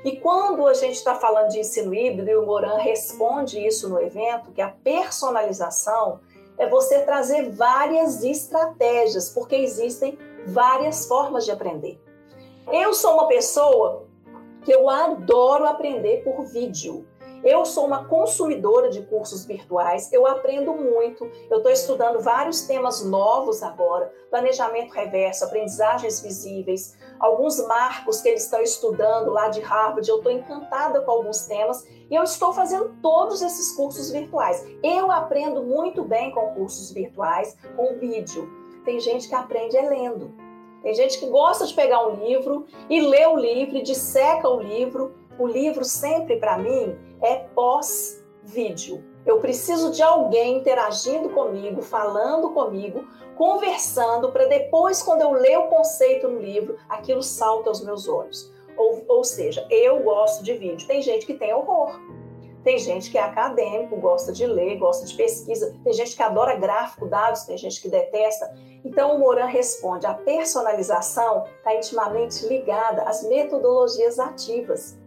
E 0.02 0.16
quando 0.16 0.66
a 0.66 0.72
gente 0.72 0.94
está 0.94 1.14
falando 1.14 1.50
de 1.50 1.60
ensino 1.60 1.94
híbrido, 1.94 2.30
e 2.30 2.34
o 2.34 2.46
Moran 2.46 2.78
responde 2.78 3.64
isso 3.64 3.88
no 3.88 4.00
evento, 4.00 4.50
que 4.52 4.62
a 4.62 4.70
personalização 4.70 6.20
é 6.56 6.66
você 6.66 7.00
trazer 7.00 7.50
várias 7.50 8.24
estratégias, 8.24 9.28
porque 9.28 9.56
existem 9.56 10.18
várias 10.46 11.06
formas 11.06 11.44
de 11.44 11.50
aprender. 11.50 12.00
Eu 12.72 12.94
sou 12.94 13.14
uma 13.14 13.26
pessoa 13.26 14.06
que 14.64 14.72
eu 14.72 14.88
adoro 14.88 15.66
aprender 15.66 16.22
por 16.22 16.44
vídeo. 16.44 17.06
Eu 17.42 17.64
sou 17.64 17.86
uma 17.86 18.04
consumidora 18.04 18.90
de 18.90 19.00
cursos 19.02 19.46
virtuais, 19.46 20.12
eu 20.12 20.26
aprendo 20.26 20.74
muito, 20.74 21.24
eu 21.50 21.56
estou 21.56 21.72
estudando 21.72 22.20
vários 22.20 22.62
temas 22.62 23.02
novos 23.02 23.62
agora, 23.62 24.12
planejamento 24.28 24.92
reverso, 24.92 25.46
aprendizagens 25.46 26.20
visíveis, 26.20 26.98
alguns 27.18 27.58
marcos 27.66 28.20
que 28.20 28.28
eles 28.28 28.44
estão 28.44 28.60
estudando 28.60 29.30
lá 29.30 29.48
de 29.48 29.60
Harvard, 29.60 30.06
eu 30.06 30.18
estou 30.18 30.30
encantada 30.30 31.00
com 31.00 31.10
alguns 31.10 31.46
temas 31.46 31.82
e 32.10 32.14
eu 32.14 32.22
estou 32.24 32.52
fazendo 32.52 32.94
todos 33.00 33.40
esses 33.40 33.72
cursos 33.72 34.10
virtuais. 34.10 34.62
Eu 34.82 35.10
aprendo 35.10 35.62
muito 35.62 36.04
bem 36.04 36.30
com 36.32 36.54
cursos 36.54 36.92
virtuais, 36.92 37.56
com 37.74 37.98
vídeo. 37.98 38.59
Tem 38.90 38.98
gente 38.98 39.28
que 39.28 39.34
aprende 39.36 39.76
é 39.76 39.88
lendo. 39.88 40.34
Tem 40.82 40.92
gente 40.92 41.20
que 41.20 41.26
gosta 41.26 41.64
de 41.64 41.72
pegar 41.72 42.08
um 42.08 42.26
livro 42.26 42.66
e 42.88 43.00
ler 43.00 43.28
o 43.28 43.36
livro, 43.36 43.76
e 43.76 43.82
disseca 43.82 44.48
o 44.48 44.60
livro. 44.60 45.14
O 45.38 45.46
livro 45.46 45.84
sempre 45.84 46.38
para 46.38 46.58
mim 46.58 46.98
é 47.22 47.36
pós-vídeo. 47.54 49.04
Eu 49.24 49.38
preciso 49.38 49.92
de 49.92 50.02
alguém 50.02 50.56
interagindo 50.56 51.28
comigo, 51.28 51.80
falando 51.80 52.50
comigo, 52.50 53.06
conversando, 53.36 54.32
para 54.32 54.46
depois, 54.46 55.00
quando 55.04 55.22
eu 55.22 55.30
ler 55.34 55.56
o 55.56 55.68
conceito 55.68 56.26
no 56.26 56.40
livro, 56.40 56.76
aquilo 56.88 57.22
salta 57.22 57.70
aos 57.70 57.84
meus 57.84 58.08
olhos. 58.08 58.52
Ou, 58.76 59.04
ou 59.06 59.22
seja, 59.22 59.64
eu 59.70 60.02
gosto 60.02 60.42
de 60.42 60.54
vídeo. 60.54 60.88
Tem 60.88 61.00
gente 61.00 61.26
que 61.26 61.34
tem 61.34 61.54
horror. 61.54 61.96
Tem 62.62 62.78
gente 62.78 63.10
que 63.10 63.16
é 63.16 63.22
acadêmico, 63.22 63.96
gosta 63.96 64.32
de 64.32 64.46
ler, 64.46 64.76
gosta 64.76 65.06
de 65.06 65.14
pesquisa. 65.14 65.74
Tem 65.82 65.92
gente 65.92 66.14
que 66.14 66.22
adora 66.22 66.56
gráfico, 66.56 67.06
dados, 67.06 67.44
tem 67.44 67.56
gente 67.56 67.80
que 67.80 67.88
detesta. 67.88 68.54
Então, 68.84 69.16
o 69.16 69.18
Moran 69.18 69.46
responde: 69.46 70.06
a 70.06 70.14
personalização 70.14 71.44
está 71.58 71.74
intimamente 71.74 72.46
ligada 72.46 73.02
às 73.02 73.22
metodologias 73.22 74.18
ativas. 74.18 74.98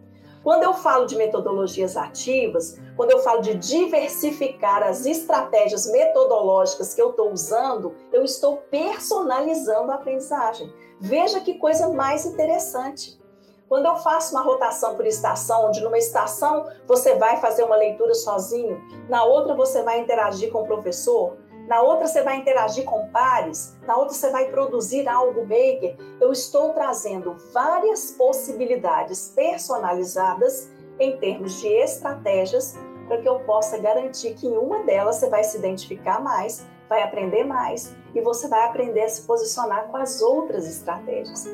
Quando 0.44 0.64
eu 0.64 0.74
falo 0.74 1.06
de 1.06 1.16
metodologias 1.16 1.96
ativas, 1.96 2.78
quando 2.98 3.12
eu 3.12 3.20
falo 3.20 3.42
de 3.42 3.56
diversificar 3.56 4.84
as 4.84 5.06
estratégias 5.06 5.90
metodológicas 5.90 6.94
que 6.94 7.02
eu 7.02 7.12
estou 7.12 7.32
usando, 7.32 7.96
eu 8.12 8.26
estou 8.26 8.58
personalizando 8.70 9.92
a 9.92 9.96
aprendizagem. 9.96 10.72
Veja 11.00 11.40
que 11.40 11.54
coisa 11.54 11.88
mais 11.90 12.26
interessante. 12.26 13.23
Quando 13.68 13.86
eu 13.86 13.96
faço 13.98 14.36
uma 14.36 14.44
rotação 14.44 14.96
por 14.96 15.06
estação, 15.06 15.68
onde 15.68 15.82
numa 15.82 15.98
estação 15.98 16.68
você 16.88 17.16
vai 17.16 17.38
fazer 17.38 17.64
uma 17.64 17.76
leitura 17.76 18.14
sozinho, 18.14 18.82
na 19.10 19.24
outra 19.24 19.56
você 19.56 19.82
vai 19.82 20.00
interagir 20.00 20.52
com 20.52 20.62
o 20.62 20.68
professor, 20.68 21.38
na 21.68 21.82
outra 21.82 22.08
você 22.08 22.22
vai 22.22 22.38
interagir 22.38 22.84
com 22.84 23.08
pares, 23.10 23.78
na 23.88 23.96
outra 23.96 24.14
você 24.14 24.30
vai 24.30 24.50
produzir 24.50 25.08
algo 25.08 25.42
maker. 25.42 25.98
Eu 26.20 26.32
estou 26.32 26.74
trazendo 26.74 27.36
várias 27.54 28.12
possibilidades 28.12 29.32
personalizadas 29.34 30.70
em 31.00 31.18
termos 31.18 31.60
de 31.62 31.68
estratégias 31.68 32.76
para 33.08 33.18
que 33.18 33.28
eu 33.28 33.40
possa 33.42 33.78
garantir 33.78 34.34
que 34.34 34.48
em 34.48 34.58
uma 34.58 34.84
delas 34.84 35.18
você 35.18 35.30
vai 35.30 35.44
se 35.44 35.58
identificar 35.58 36.22
mais, 36.22 36.66
vai 36.90 37.02
aprender 37.02 37.44
mais 37.44 37.96
e 38.14 38.22
você 38.22 38.48
vai 38.48 38.66
aprender 38.66 39.04
a 39.04 39.10
se 39.10 39.24
posicionar 39.24 39.88
com 39.88 39.98
as 39.98 40.22
outras 40.22 40.68
estratégias. 40.68 41.46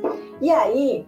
E 0.41 0.51
aí, 0.51 1.07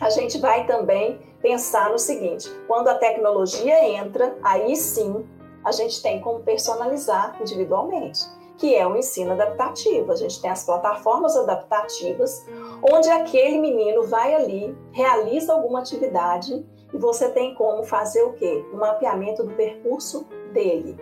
a 0.00 0.10
gente 0.10 0.38
vai 0.38 0.66
também 0.66 1.20
pensar 1.40 1.90
no 1.90 1.98
seguinte: 1.98 2.50
quando 2.66 2.88
a 2.88 2.94
tecnologia 2.94 3.84
entra, 3.84 4.36
aí 4.42 4.76
sim 4.76 5.26
a 5.64 5.72
gente 5.72 6.00
tem 6.02 6.20
como 6.20 6.40
personalizar 6.40 7.36
individualmente, 7.40 8.20
que 8.56 8.74
é 8.74 8.86
o 8.86 8.96
ensino 8.96 9.32
adaptativo. 9.32 10.12
A 10.12 10.16
gente 10.16 10.40
tem 10.40 10.50
as 10.50 10.64
plataformas 10.64 11.36
adaptativas, 11.36 12.46
onde 12.82 13.10
aquele 13.10 13.58
menino 13.58 14.04
vai 14.04 14.34
ali, 14.34 14.76
realiza 14.92 15.52
alguma 15.52 15.80
atividade 15.80 16.64
e 16.92 16.98
você 16.98 17.28
tem 17.30 17.54
como 17.54 17.82
fazer 17.82 18.22
o 18.22 18.32
quê? 18.34 18.64
O 18.72 18.76
mapeamento 18.76 19.42
do 19.42 19.54
percurso 19.54 20.26
dele. 20.52 20.96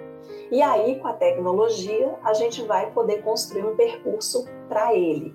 E 0.51 0.63
aí, 0.63 0.99
com 0.99 1.09
a 1.09 1.13
tecnologia, 1.13 2.15
a 2.23 2.33
gente 2.33 2.63
vai 2.63 2.91
poder 2.91 3.23
construir 3.23 3.67
um 3.67 3.77
percurso 3.77 4.47
para 4.69 4.95
ele. 4.95 5.35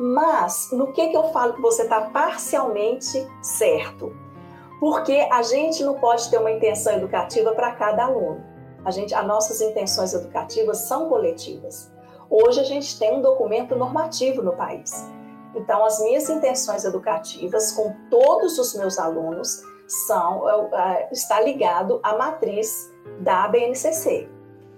Mas 0.00 0.68
no 0.70 0.92
que, 0.92 1.08
que 1.08 1.16
eu 1.16 1.24
falo 1.32 1.54
que 1.54 1.60
você 1.60 1.82
está 1.82 2.02
parcialmente 2.02 3.26
certo? 3.42 4.14
Porque 4.78 5.26
a 5.28 5.42
gente 5.42 5.82
não 5.82 5.94
pode 5.94 6.30
ter 6.30 6.38
uma 6.38 6.52
intenção 6.52 6.92
educativa 6.92 7.52
para 7.52 7.72
cada 7.72 8.04
aluno. 8.04 8.40
A 8.84 8.92
gente, 8.92 9.12
as 9.12 9.26
nossas 9.26 9.60
intenções 9.60 10.14
educativas 10.14 10.78
são 10.78 11.08
coletivas. 11.08 11.90
Hoje 12.30 12.60
a 12.60 12.64
gente 12.64 12.96
tem 12.96 13.12
um 13.12 13.20
documento 13.20 13.74
normativo 13.74 14.40
no 14.40 14.52
país. 14.52 15.04
Então, 15.52 15.84
as 15.84 16.00
minhas 16.00 16.30
intenções 16.30 16.84
educativas 16.84 17.72
com 17.72 17.92
todos 18.08 18.56
os 18.56 18.74
meus 18.74 19.00
alunos 19.00 19.62
são 19.88 20.48
é, 20.48 20.68
é, 20.74 21.08
está 21.10 21.40
ligado 21.40 21.98
à 22.04 22.16
matriz 22.16 22.88
da 23.18 23.48
BNCC, 23.48 24.28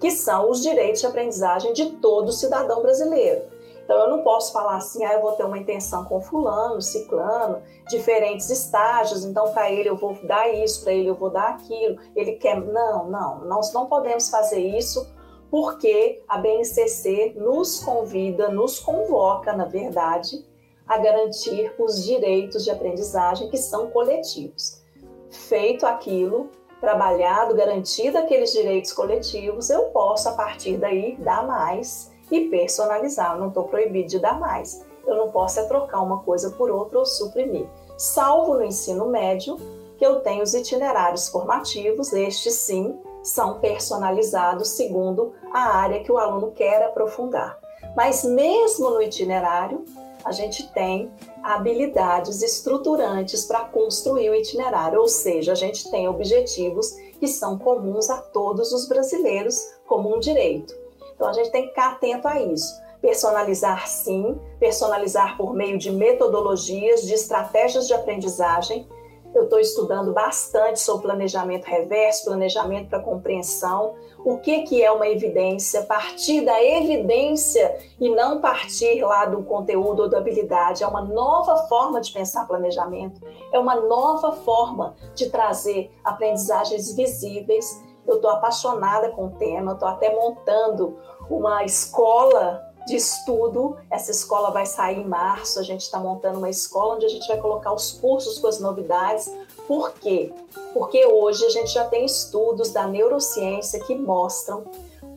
que 0.00 0.10
são 0.10 0.48
os 0.48 0.62
direitos 0.62 1.02
de 1.02 1.06
aprendizagem 1.06 1.74
de 1.74 1.90
todo 1.96 2.32
cidadão 2.32 2.80
brasileiro. 2.80 3.59
Então, 3.90 4.02
eu 4.02 4.08
não 4.08 4.22
posso 4.22 4.52
falar 4.52 4.76
assim, 4.76 5.04
ah, 5.04 5.14
eu 5.14 5.20
vou 5.20 5.32
ter 5.32 5.42
uma 5.42 5.58
intenção 5.58 6.04
com 6.04 6.20
fulano, 6.20 6.80
ciclano, 6.80 7.60
diferentes 7.88 8.48
estágios, 8.48 9.24
então 9.24 9.52
para 9.52 9.68
ele 9.68 9.88
eu 9.88 9.96
vou 9.96 10.16
dar 10.22 10.48
isso, 10.48 10.84
para 10.84 10.92
ele 10.92 11.08
eu 11.08 11.16
vou 11.16 11.28
dar 11.28 11.48
aquilo, 11.48 11.98
ele 12.14 12.34
quer... 12.34 12.60
Não, 12.60 13.10
não, 13.10 13.44
nós 13.46 13.72
não 13.72 13.86
podemos 13.86 14.30
fazer 14.30 14.60
isso 14.60 15.04
porque 15.50 16.22
a 16.28 16.38
BNCC 16.38 17.34
nos 17.36 17.82
convida, 17.82 18.48
nos 18.48 18.78
convoca, 18.78 19.52
na 19.54 19.64
verdade, 19.64 20.46
a 20.86 20.96
garantir 20.96 21.74
os 21.76 22.04
direitos 22.04 22.62
de 22.62 22.70
aprendizagem 22.70 23.50
que 23.50 23.56
são 23.56 23.90
coletivos. 23.90 24.84
Feito 25.30 25.84
aquilo, 25.84 26.48
trabalhado, 26.80 27.56
garantido 27.56 28.18
aqueles 28.18 28.52
direitos 28.52 28.92
coletivos, 28.92 29.68
eu 29.68 29.86
posso, 29.86 30.28
a 30.28 30.32
partir 30.34 30.76
daí, 30.76 31.16
dar 31.16 31.44
mais 31.44 32.09
e 32.30 32.48
personalizar. 32.48 33.34
Eu 33.34 33.40
não 33.40 33.48
estou 33.48 33.64
proibido 33.64 34.08
de 34.08 34.18
dar 34.18 34.38
mais. 34.38 34.84
Eu 35.06 35.16
não 35.16 35.30
posso 35.30 35.60
é 35.60 35.64
trocar 35.64 36.00
uma 36.00 36.20
coisa 36.20 36.50
por 36.50 36.70
outra 36.70 36.98
ou 36.98 37.06
suprimir. 37.06 37.66
Salvo 37.96 38.54
no 38.54 38.64
ensino 38.64 39.06
médio, 39.06 39.56
que 39.98 40.06
eu 40.06 40.20
tenho 40.20 40.42
os 40.42 40.54
itinerários 40.54 41.28
formativos, 41.28 42.12
estes 42.12 42.54
sim 42.54 42.98
são 43.22 43.58
personalizados 43.58 44.68
segundo 44.68 45.34
a 45.52 45.76
área 45.76 46.02
que 46.02 46.10
o 46.10 46.16
aluno 46.16 46.52
quer 46.52 46.82
aprofundar. 46.82 47.58
Mas 47.94 48.24
mesmo 48.24 48.90
no 48.90 49.02
itinerário, 49.02 49.84
a 50.24 50.32
gente 50.32 50.70
tem 50.72 51.10
habilidades 51.42 52.42
estruturantes 52.42 53.44
para 53.44 53.64
construir 53.64 54.30
o 54.30 54.34
itinerário, 54.34 55.00
ou 55.00 55.08
seja, 55.08 55.52
a 55.52 55.54
gente 55.54 55.90
tem 55.90 56.08
objetivos 56.08 56.92
que 57.18 57.26
são 57.26 57.58
comuns 57.58 58.08
a 58.10 58.18
todos 58.18 58.72
os 58.72 58.86
brasileiros 58.86 59.58
como 59.86 60.14
um 60.14 60.18
direito. 60.18 60.79
Então 61.20 61.28
a 61.28 61.34
gente 61.34 61.50
tem 61.50 61.64
que 61.64 61.68
ficar 61.68 61.90
atento 61.90 62.26
a 62.26 62.40
isso. 62.40 62.80
Personalizar 63.02 63.86
sim, 63.86 64.40
personalizar 64.58 65.36
por 65.36 65.52
meio 65.52 65.76
de 65.76 65.90
metodologias, 65.90 67.02
de 67.02 67.12
estratégias 67.12 67.86
de 67.86 67.92
aprendizagem. 67.92 68.88
Eu 69.34 69.44
estou 69.44 69.60
estudando 69.60 70.14
bastante 70.14 70.80
sobre 70.80 71.08
planejamento 71.08 71.66
reverso, 71.66 72.24
planejamento 72.24 72.88
para 72.88 73.00
compreensão, 73.00 73.96
o 74.24 74.38
que, 74.38 74.62
que 74.62 74.82
é 74.82 74.90
uma 74.90 75.08
evidência, 75.08 75.82
partir 75.82 76.40
da 76.40 76.64
evidência 76.64 77.78
e 78.00 78.08
não 78.08 78.40
partir 78.40 79.02
lá 79.02 79.26
do 79.26 79.42
conteúdo 79.42 80.04
ou 80.04 80.08
da 80.08 80.16
habilidade. 80.16 80.82
É 80.82 80.86
uma 80.86 81.02
nova 81.02 81.68
forma 81.68 82.00
de 82.00 82.10
pensar 82.12 82.48
planejamento, 82.48 83.20
é 83.52 83.58
uma 83.58 83.76
nova 83.76 84.32
forma 84.32 84.96
de 85.14 85.28
trazer 85.28 85.90
aprendizagens 86.02 86.96
visíveis. 86.96 87.78
Eu 88.06 88.16
estou 88.16 88.30
apaixonada 88.30 89.10
com 89.10 89.26
o 89.26 89.30
tema, 89.32 89.72
estou 89.72 89.86
até 89.86 90.12
montando 90.12 90.96
uma 91.30 91.64
escola 91.64 92.68
de 92.86 92.96
estudo. 92.96 93.78
Essa 93.88 94.10
escola 94.10 94.50
vai 94.50 94.66
sair 94.66 94.98
em 94.98 95.06
março. 95.06 95.60
A 95.60 95.62
gente 95.62 95.82
está 95.82 95.98
montando 95.98 96.38
uma 96.38 96.50
escola 96.50 96.96
onde 96.96 97.06
a 97.06 97.08
gente 97.08 97.28
vai 97.28 97.38
colocar 97.38 97.72
os 97.72 97.92
cursos 97.92 98.38
com 98.38 98.48
as 98.48 98.58
novidades. 98.58 99.32
Por 99.66 99.92
quê? 99.92 100.32
Porque 100.74 101.06
hoje 101.06 101.46
a 101.46 101.50
gente 101.50 101.72
já 101.72 101.84
tem 101.84 102.04
estudos 102.04 102.70
da 102.70 102.86
neurociência 102.86 103.82
que 103.84 103.94
mostram 103.94 104.64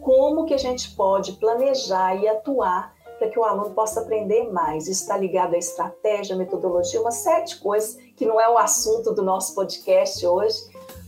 como 0.01 0.45
que 0.45 0.53
a 0.53 0.57
gente 0.57 0.91
pode 0.95 1.33
planejar 1.33 2.15
e 2.15 2.27
atuar 2.27 2.93
para 3.17 3.29
que 3.29 3.39
o 3.39 3.43
aluno 3.43 3.71
possa 3.71 4.01
aprender 4.01 4.51
mais. 4.51 4.87
Isso 4.87 5.01
está 5.01 5.17
ligado 5.17 5.55
à 5.55 5.57
estratégia, 5.57 6.35
metodologia, 6.35 6.99
uma 6.99 7.11
série 7.11 7.45
de 7.45 7.55
coisas 7.55 7.97
que 8.15 8.25
não 8.25 8.39
é 8.39 8.49
o 8.49 8.57
assunto 8.57 9.13
do 9.13 9.23
nosso 9.23 9.55
podcast 9.55 10.25
hoje, 10.25 10.59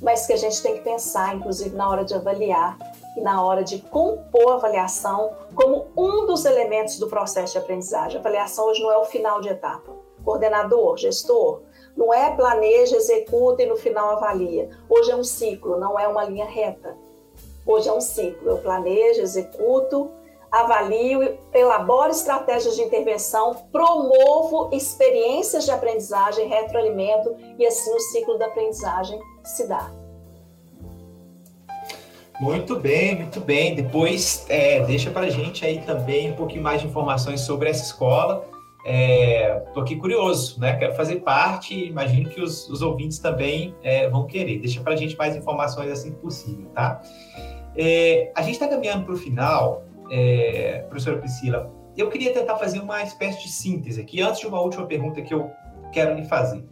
mas 0.02 0.26
que 0.26 0.34
a 0.34 0.38
gente 0.38 0.62
tem 0.62 0.76
que 0.76 0.82
pensar, 0.82 1.36
inclusive 1.36 1.76
na 1.76 1.90
hora 1.90 2.06
de 2.06 2.14
avaliar 2.14 2.78
e 3.16 3.22
na 3.22 3.44
hora 3.44 3.64
de 3.64 3.80
compor 3.80 4.52
a 4.52 4.56
avaliação 4.56 5.32
como 5.56 5.88
um 5.96 6.26
dos 6.26 6.46
elementos 6.46 7.00
do 7.00 7.08
processo 7.08 7.54
de 7.54 7.60
aprendizagem. 7.60 8.18
A 8.18 8.20
avaliação 8.20 8.66
hoje 8.66 8.82
não 8.82 8.92
é 8.92 8.98
o 8.98 9.06
final 9.06 9.42
de 9.42 9.50
etapa. 9.50 9.92
Coordenador, 10.24 10.98
gestor, 10.98 11.62
não 11.96 12.14
é 12.14 12.36
planeja, 12.36 12.98
executa 12.98 13.64
e 13.64 13.66
no 13.66 13.78
final 13.78 14.10
avalia. 14.10 14.70
Hoje 14.90 15.12
é 15.12 15.16
um 15.16 15.24
ciclo, 15.24 15.80
não 15.80 16.00
é 16.00 16.08
uma 16.08 16.26
linha 16.26 16.46
reta. 16.46 16.98
Hoje 17.66 17.88
é 17.88 17.94
um 17.94 18.02
ciclo. 18.02 18.50
Eu 18.50 18.58
planejo, 18.58 19.22
executo, 19.22 20.12
avalio, 20.52 21.38
elaboro 21.54 22.12
estratégias 22.12 22.76
de 22.76 22.84
intervenção, 22.84 23.56
promovo 23.72 24.70
experiências 24.74 25.66
de 25.66 25.72
aprendizagem, 25.72 26.48
retroalimento 26.48 27.36
e 27.58 27.66
assim 27.66 27.94
o 27.94 28.00
ciclo 28.00 28.38
da 28.38 28.48
aprendizagem 28.48 29.20
se 29.44 29.68
dá. 29.68 30.05
Muito 32.40 32.78
bem, 32.80 33.16
muito 33.16 33.40
bem. 33.40 33.76
Depois 33.76 34.46
é, 34.50 34.82
deixa 34.82 35.10
para 35.10 35.30
gente 35.30 35.66
aí 35.66 35.80
também 35.82 36.32
um 36.32 36.36
pouquinho 36.36 36.62
mais 36.62 36.82
de 36.82 36.88
informações 36.88 37.42
sobre 37.42 37.70
essa 37.70 37.84
escola. 37.84 38.46
Estou 38.86 39.82
é, 39.82 39.82
aqui 39.82 39.96
curioso, 39.96 40.60
né? 40.60 40.76
Quero 40.76 40.94
fazer 40.94 41.22
parte. 41.22 41.74
Imagino 41.74 42.30
que 42.30 42.42
os, 42.42 42.70
os 42.70 42.82
ouvintes 42.82 43.20
também 43.20 43.74
é, 43.82 44.10
vão 44.10 44.28
querer. 44.28 44.60
Deixa 44.60 44.82
para 44.82 44.96
gente 44.96 45.18
mais 45.18 45.36
informações 45.36 45.90
assim 45.90 46.12
possível, 46.12 46.68
tá? 46.74 47.02
É, 47.76 48.32
a 48.36 48.42
gente 48.42 48.54
está 48.54 48.68
caminhando 48.68 49.06
para 49.06 49.14
o 49.14 49.18
final, 49.18 49.84
é, 50.12 50.86
professora 50.90 51.18
Priscila. 51.18 51.74
Eu 51.98 52.10
queria 52.10 52.34
tentar 52.34 52.58
fazer 52.58 52.80
uma 52.80 53.02
espécie 53.02 53.42
de 53.42 53.50
síntese 53.50 54.02
aqui, 54.02 54.22
antes 54.22 54.42
de 54.42 54.48
uma 54.48 54.62
última 54.62 54.86
pergunta 54.86 55.22
que 55.22 55.34
eu 55.34 55.50
quero 55.92 56.14
lhe 56.14 56.26
fazer. 56.26 56.64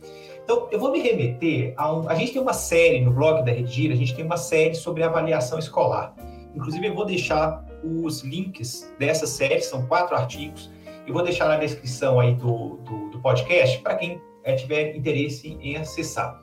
Então, 0.43 0.67
eu 0.71 0.79
vou 0.79 0.91
me 0.91 0.99
remeter 0.99 1.73
a 1.77 1.93
um. 1.93 2.09
A 2.09 2.15
gente 2.15 2.33
tem 2.33 2.41
uma 2.41 2.53
série 2.53 2.99
no 3.01 3.11
blog 3.11 3.45
da 3.45 3.51
Redigir, 3.51 3.91
a 3.91 3.95
gente 3.95 4.13
tem 4.13 4.25
uma 4.25 4.37
série 4.37 4.75
sobre 4.75 5.03
avaliação 5.03 5.57
escolar. 5.57 6.13
Inclusive, 6.53 6.87
eu 6.87 6.93
vou 6.93 7.05
deixar 7.05 7.65
os 7.83 8.21
links 8.21 8.93
dessa 8.99 9.25
série, 9.25 9.61
são 9.61 9.85
quatro 9.87 10.15
artigos, 10.15 10.71
eu 11.05 11.13
vou 11.13 11.23
deixar 11.23 11.47
na 11.47 11.57
descrição 11.57 12.19
aí 12.19 12.33
do, 12.35 12.77
do, 12.77 13.09
do 13.09 13.19
podcast 13.19 13.79
para 13.79 13.95
quem 13.95 14.21
é, 14.43 14.55
tiver 14.55 14.95
interesse 14.95 15.57
em 15.61 15.75
acessar. 15.75 16.41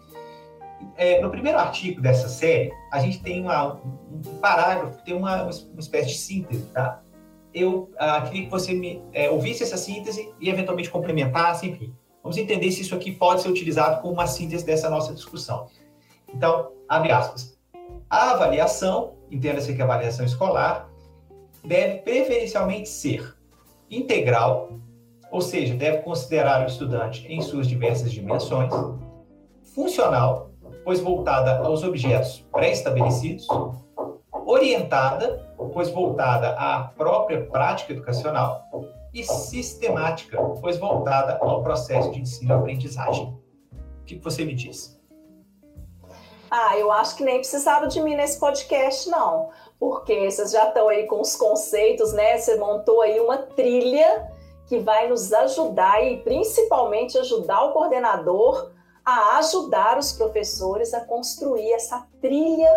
É, 0.97 1.21
no 1.21 1.31
primeiro 1.31 1.59
artigo 1.59 2.01
dessa 2.01 2.29
série, 2.29 2.73
a 2.91 2.99
gente 3.01 3.23
tem 3.23 3.43
uma, 3.43 3.75
um 3.75 4.21
parágrafo, 4.41 5.03
tem 5.05 5.15
uma, 5.15 5.43
uma 5.43 5.51
espécie 5.79 6.09
de 6.09 6.19
síntese, 6.19 6.67
tá? 6.73 7.03
Eu 7.53 7.91
ah, 7.99 8.23
queria 8.23 8.45
que 8.45 8.51
você 8.51 8.73
me 8.73 9.03
é, 9.13 9.29
ouvisse 9.29 9.63
essa 9.63 9.77
síntese 9.77 10.33
e 10.41 10.49
eventualmente 10.49 10.89
complementasse, 10.89 11.69
enfim. 11.69 11.95
Vamos 12.23 12.37
entender 12.37 12.71
se 12.71 12.83
isso 12.83 12.95
aqui 12.95 13.13
pode 13.13 13.43
ser 13.43 13.49
utilizado 13.49 14.01
como 14.03 14.15
uma 14.15 14.27
síntese 14.27 14.65
dessa 14.65 14.91
nossa 14.91 15.15
discussão. 15.15 15.67
Então, 16.33 16.73
abre 16.89 17.13
aspas. 17.13 17.59
A 18.09 18.33
avaliação, 18.33 19.15
entenda-se 19.31 19.75
que 19.75 19.81
a 19.81 19.85
avaliação 19.85 20.27
escolar, 20.27 20.89
deve 21.65 21.99
preferencialmente 21.99 22.89
ser 22.89 23.35
integral, 23.91 24.71
ou 25.31 25.41
seja, 25.41 25.75
deve 25.75 25.99
considerar 25.99 26.65
o 26.65 26.67
estudante 26.67 27.27
em 27.29 27.41
suas 27.41 27.67
diversas 27.67 28.13
dimensões, 28.13 28.73
funcional, 29.75 30.51
pois 30.85 31.01
voltada 31.01 31.59
aos 31.59 31.83
objetos 31.83 32.45
pré-estabelecidos, 32.53 33.47
orientada, 34.45 35.49
pois 35.73 35.91
voltada 35.91 36.51
à 36.51 36.83
própria 36.97 37.45
prática 37.47 37.93
educacional, 37.93 38.65
e 39.13 39.25
sistemática, 39.25 40.41
pois 40.61 40.79
voltada 40.79 41.39
ao 41.41 41.63
processo 41.63 42.11
de 42.11 42.21
ensino-aprendizagem. 42.21 43.39
O 44.03 44.05
que 44.05 44.17
você 44.17 44.45
me 44.45 44.55
diz? 44.55 45.01
Ah, 46.51 46.77
eu 46.77 46.91
acho 46.91 47.17
que 47.17 47.25
nem 47.25 47.39
precisaram 47.39 47.87
de 47.87 48.03
mim 48.03 48.17
nesse 48.17 48.41
podcast, 48.41 49.09
não, 49.09 49.51
porque 49.79 50.29
vocês 50.29 50.51
já 50.51 50.69
estão 50.69 50.89
aí 50.89 51.07
com 51.07 51.21
os 51.21 51.37
conceitos, 51.37 52.13
né? 52.13 52.37
Você 52.39 52.57
montou 52.57 53.03
aí 53.03 53.21
uma 53.21 53.39
trilha 53.39 54.29
que 54.67 54.79
vai 54.79 55.09
nos 55.09 55.33
ajudar 55.33 56.05
e 56.05 56.19
principalmente 56.19 57.19
ajudar 57.19 57.63
o 57.65 57.73
coordenador 57.73 58.73
a 59.05 59.39
ajudar 59.39 59.99
os 59.99 60.13
professores 60.13 60.93
a 60.95 61.01
construir 61.01 61.73
essa 61.73 62.07
trilha 62.21 62.71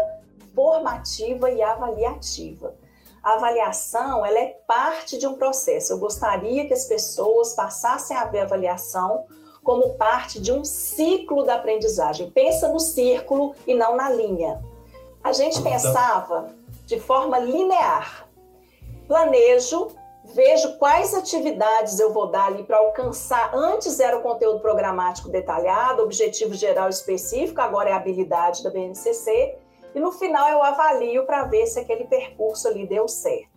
formativa 0.56 1.52
e 1.52 1.62
avaliativa. 1.62 2.76
A 3.24 3.36
avaliação 3.36 4.26
ela 4.26 4.38
é 4.38 4.58
parte 4.68 5.18
de 5.18 5.26
um 5.26 5.36
processo. 5.36 5.94
Eu 5.94 5.98
gostaria 5.98 6.68
que 6.68 6.74
as 6.74 6.84
pessoas 6.84 7.54
passassem 7.54 8.18
a 8.18 8.26
ver 8.26 8.40
a 8.40 8.44
avaliação 8.44 9.26
como 9.64 9.94
parte 9.94 10.42
de 10.42 10.52
um 10.52 10.66
ciclo 10.66 11.44
da 11.44 11.56
aprendizagem. 11.56 12.30
Pensa 12.30 12.68
no 12.68 12.82
círculo 12.82 13.56
e 13.66 13.74
não 13.74 13.96
na 13.96 14.10
linha. 14.10 14.62
A 15.24 15.32
gente 15.32 15.62
pensava 15.62 16.50
de 16.86 17.00
forma 17.00 17.40
linear. 17.40 18.28
Planejo, 19.08 19.88
vejo 20.26 20.78
quais 20.78 21.14
atividades 21.14 22.00
eu 22.00 22.12
vou 22.12 22.28
dar 22.28 22.48
ali 22.48 22.64
para 22.64 22.80
alcançar. 22.80 23.56
Antes 23.56 24.02
era 24.02 24.18
o 24.18 24.22
conteúdo 24.22 24.60
programático 24.60 25.30
detalhado, 25.30 26.04
objetivo 26.04 26.54
geral 26.54 26.90
específico, 26.90 27.62
agora 27.62 27.90
é 27.90 27.94
a 27.94 27.98
habilidade 27.98 28.64
da 28.64 28.70
BNCC. 28.70 29.56
E 29.94 30.00
no 30.00 30.12
final 30.12 30.50
eu 30.50 30.64
avalio 30.64 31.26
para 31.26 31.46
ver 31.46 31.68
se 31.68 31.80
aquele 31.80 32.06
percurso 32.06 32.68
ali 32.68 32.88
deu 32.88 33.08
certo. 33.08 33.50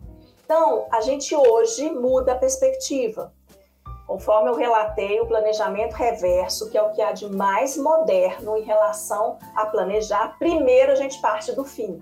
Então, 0.43 0.85
a 0.91 1.01
gente 1.01 1.35
hoje 1.35 1.89
muda 1.89 2.33
a 2.33 2.37
perspectiva. 2.37 3.33
Conforme 4.07 4.49
eu 4.49 4.55
relatei, 4.55 5.19
o 5.19 5.27
planejamento 5.27 5.93
reverso, 5.93 6.69
que 6.69 6.77
é 6.77 6.81
o 6.81 6.91
que 6.91 7.01
há 7.01 7.11
de 7.11 7.27
mais 7.27 7.75
moderno 7.75 8.55
em 8.55 8.61
relação 8.61 9.37
a 9.53 9.65
planejar, 9.65 10.37
primeiro 10.39 10.93
a 10.93 10.95
gente 10.95 11.19
parte 11.19 11.51
do 11.51 11.65
fim. 11.65 12.01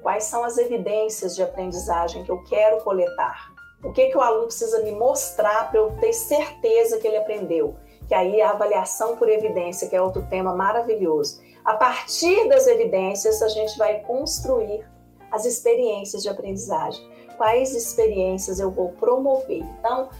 Quais 0.00 0.24
são 0.24 0.42
as 0.44 0.56
evidências 0.56 1.36
de 1.36 1.42
aprendizagem 1.42 2.24
que 2.24 2.30
eu 2.30 2.42
quero 2.44 2.82
coletar? 2.82 3.52
O 3.84 3.92
que, 3.92 4.06
que 4.06 4.16
o 4.16 4.20
aluno 4.22 4.46
precisa 4.46 4.82
me 4.82 4.92
mostrar 4.92 5.70
para 5.70 5.78
eu 5.78 5.90
ter 6.00 6.14
certeza 6.14 6.98
que 6.98 7.06
ele 7.06 7.18
aprendeu? 7.18 7.76
Que 8.08 8.14
aí 8.14 8.40
a 8.40 8.50
avaliação 8.50 9.14
por 9.16 9.28
evidência, 9.28 9.88
que 9.88 9.94
é 9.94 10.00
outro 10.00 10.26
tema 10.30 10.54
maravilhoso. 10.54 11.42
A 11.64 11.74
partir 11.74 12.46
das 12.46 12.66
evidências, 12.66 13.40
a 13.40 13.48
gente 13.48 13.78
vai 13.78 14.00
construir 14.00 14.86
as 15.32 15.46
experiências 15.46 16.22
de 16.22 16.28
aprendizagem. 16.28 17.02
Quais 17.38 17.74
experiências 17.74 18.60
eu 18.60 18.70
vou 18.70 18.90
promover? 18.92 19.62
Então, 19.78 20.10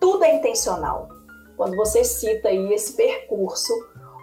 tudo 0.00 0.24
é 0.24 0.34
intencional. 0.34 1.08
Quando 1.58 1.76
você 1.76 2.02
cita 2.02 2.48
aí 2.48 2.72
esse 2.72 2.94
percurso, 2.94 3.70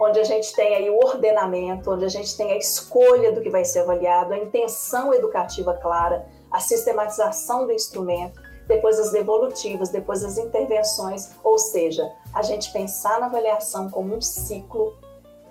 onde 0.02 0.20
a 0.20 0.24
gente 0.24 0.52
tem 0.56 0.76
aí 0.76 0.90
o 0.90 0.98
ordenamento, 0.98 1.92
onde 1.92 2.06
a 2.06 2.10
gente 2.10 2.36
tem 2.36 2.52
a 2.52 2.58
escolha 2.58 3.32
do 3.32 3.42
que 3.42 3.50
vai 3.50 3.64
ser 3.64 3.82
avaliado, 3.82 4.34
a 4.34 4.38
intenção 4.38 5.14
educativa 5.14 5.76
clara, 5.76 6.26
a 6.50 6.60
sistematização 6.60 7.68
do 7.68 7.72
instrumento, 7.72 8.42
depois 8.68 9.00
as 9.00 9.12
devolutivas, 9.12 9.90
depois 9.90 10.24
as 10.24 10.40
intervenções, 10.40 11.30
ou 11.44 11.60
seja, 11.60 12.12
a 12.34 12.42
gente 12.42 12.74
pensar 12.74 13.20
na 13.20 13.28
avaliação 13.28 13.90
como 13.90 14.16
um 14.16 14.22
ciclo 14.22 14.98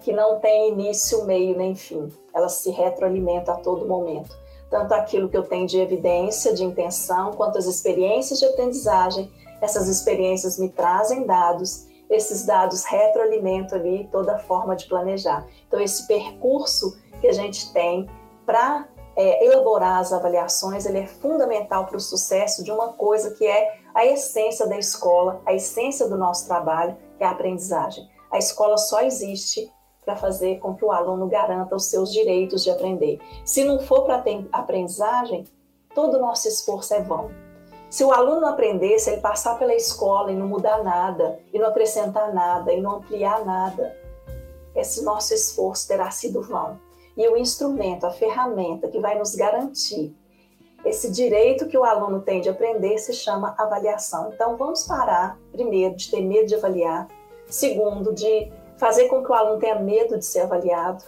que 0.01 0.13
não 0.13 0.39
tem 0.39 0.73
início, 0.73 1.25
meio 1.25 1.57
nem 1.57 1.75
fim. 1.75 2.13
Ela 2.35 2.49
se 2.49 2.71
retroalimenta 2.71 3.53
a 3.53 3.57
todo 3.57 3.87
momento. 3.87 4.37
Tanto 4.71 4.93
aquilo 4.93 5.29
que 5.29 5.37
eu 5.37 5.45
tenho 5.45 5.67
de 5.67 5.81
evidência, 5.81 6.55
de 6.55 6.65
intenção, 6.65 7.33
quanto 7.33 7.59
as 7.59 7.67
experiências 7.67 8.39
de 8.39 8.47
aprendizagem 8.47 9.31
essas 9.61 9.89
experiências 9.89 10.59
me 10.59 10.69
trazem 10.69 11.27
dados, 11.27 11.87
esses 12.09 12.47
dados 12.47 12.85
retroalimentam 12.85 13.79
ali 13.79 14.09
toda 14.11 14.37
a 14.37 14.39
forma 14.39 14.75
de 14.75 14.87
planejar. 14.87 15.47
Então, 15.67 15.81
esse 15.81 16.07
percurso 16.07 16.97
que 17.21 17.27
a 17.27 17.33
gente 17.33 17.73
tem 17.73 18.09
para 18.47 18.89
é, 19.17 19.45
elaborar 19.45 19.99
as 19.99 20.13
avaliações, 20.13 20.87
ele 20.87 20.99
é 20.99 21.07
fundamental 21.07 21.87
para 21.87 21.97
o 21.97 22.01
sucesso 22.01 22.63
de 22.65 22.71
uma 22.71 22.93
coisa 22.93 23.33
que 23.33 23.47
é 23.47 23.79
a 23.95 24.07
essência 24.07 24.67
da 24.67 24.79
escola, 24.79 25.43
a 25.45 25.53
essência 25.53 26.09
do 26.09 26.17
nosso 26.17 26.47
trabalho, 26.47 26.97
que 27.17 27.25
é 27.25 27.27
a 27.27 27.31
aprendizagem. 27.31 28.09
A 28.31 28.39
escola 28.39 28.77
só 28.79 29.03
existe 29.03 29.71
para 30.09 30.17
fazer 30.17 30.59
com 30.59 30.75
que 30.75 30.83
o 30.83 30.91
aluno 30.91 31.27
garanta 31.27 31.77
os 31.77 31.85
seus 31.85 32.11
direitos 32.11 32.65
de 32.65 32.71
aprender. 32.71 33.21
Se 33.45 33.63
não 33.63 33.79
for 33.79 34.05
para 34.05 34.25
aprendizagem, 34.53 35.45
todo 35.95 36.17
o 36.17 36.21
nosso 36.21 36.49
esforço 36.49 36.95
é 36.95 37.03
vão. 37.03 37.31
Se 37.91 38.03
o 38.03 38.11
aluno 38.11 38.47
aprender, 38.47 38.99
se 38.99 39.11
ele 39.11 39.21
passar 39.21 39.59
pela 39.59 39.75
escola 39.75 40.33
e 40.33 40.35
não 40.35 40.49
mudar 40.49 40.83
nada, 40.83 41.39
e 41.53 41.59
não 41.59 41.69
acrescentar 41.69 42.33
nada, 42.33 42.73
e 42.73 42.81
não 42.81 42.97
ampliar 42.97 43.45
nada, 43.45 43.95
esse 44.75 45.05
nosso 45.05 45.35
esforço 45.35 45.87
terá 45.87 46.11
sido 46.11 46.41
vão. 46.41 46.81
E 47.15 47.29
o 47.29 47.37
instrumento, 47.37 48.07
a 48.07 48.11
ferramenta 48.11 48.89
que 48.89 48.99
vai 48.99 49.19
nos 49.19 49.35
garantir 49.35 50.17
esse 50.87 51.13
direito 51.13 51.67
que 51.67 51.77
o 51.77 51.85
aluno 51.85 52.23
tem 52.23 52.41
de 52.41 52.49
aprender 52.49 52.97
se 52.97 53.13
chama 53.13 53.55
avaliação. 53.59 54.31
Então, 54.33 54.57
vamos 54.57 54.85
parar, 54.85 55.39
primeiro, 55.53 55.95
de 55.95 56.11
ter 56.11 56.23
medo 56.23 56.47
de 56.47 56.55
avaliar, 56.55 57.09
segundo, 57.47 58.15
de 58.15 58.51
fazer 58.79 59.09
com 59.09 59.23
que 59.23 59.31
o 59.31 59.35
aluno 59.35 59.59
tenha 59.59 59.79
medo 59.79 60.17
de 60.19 60.25
ser 60.25 60.41
avaliado. 60.41 61.05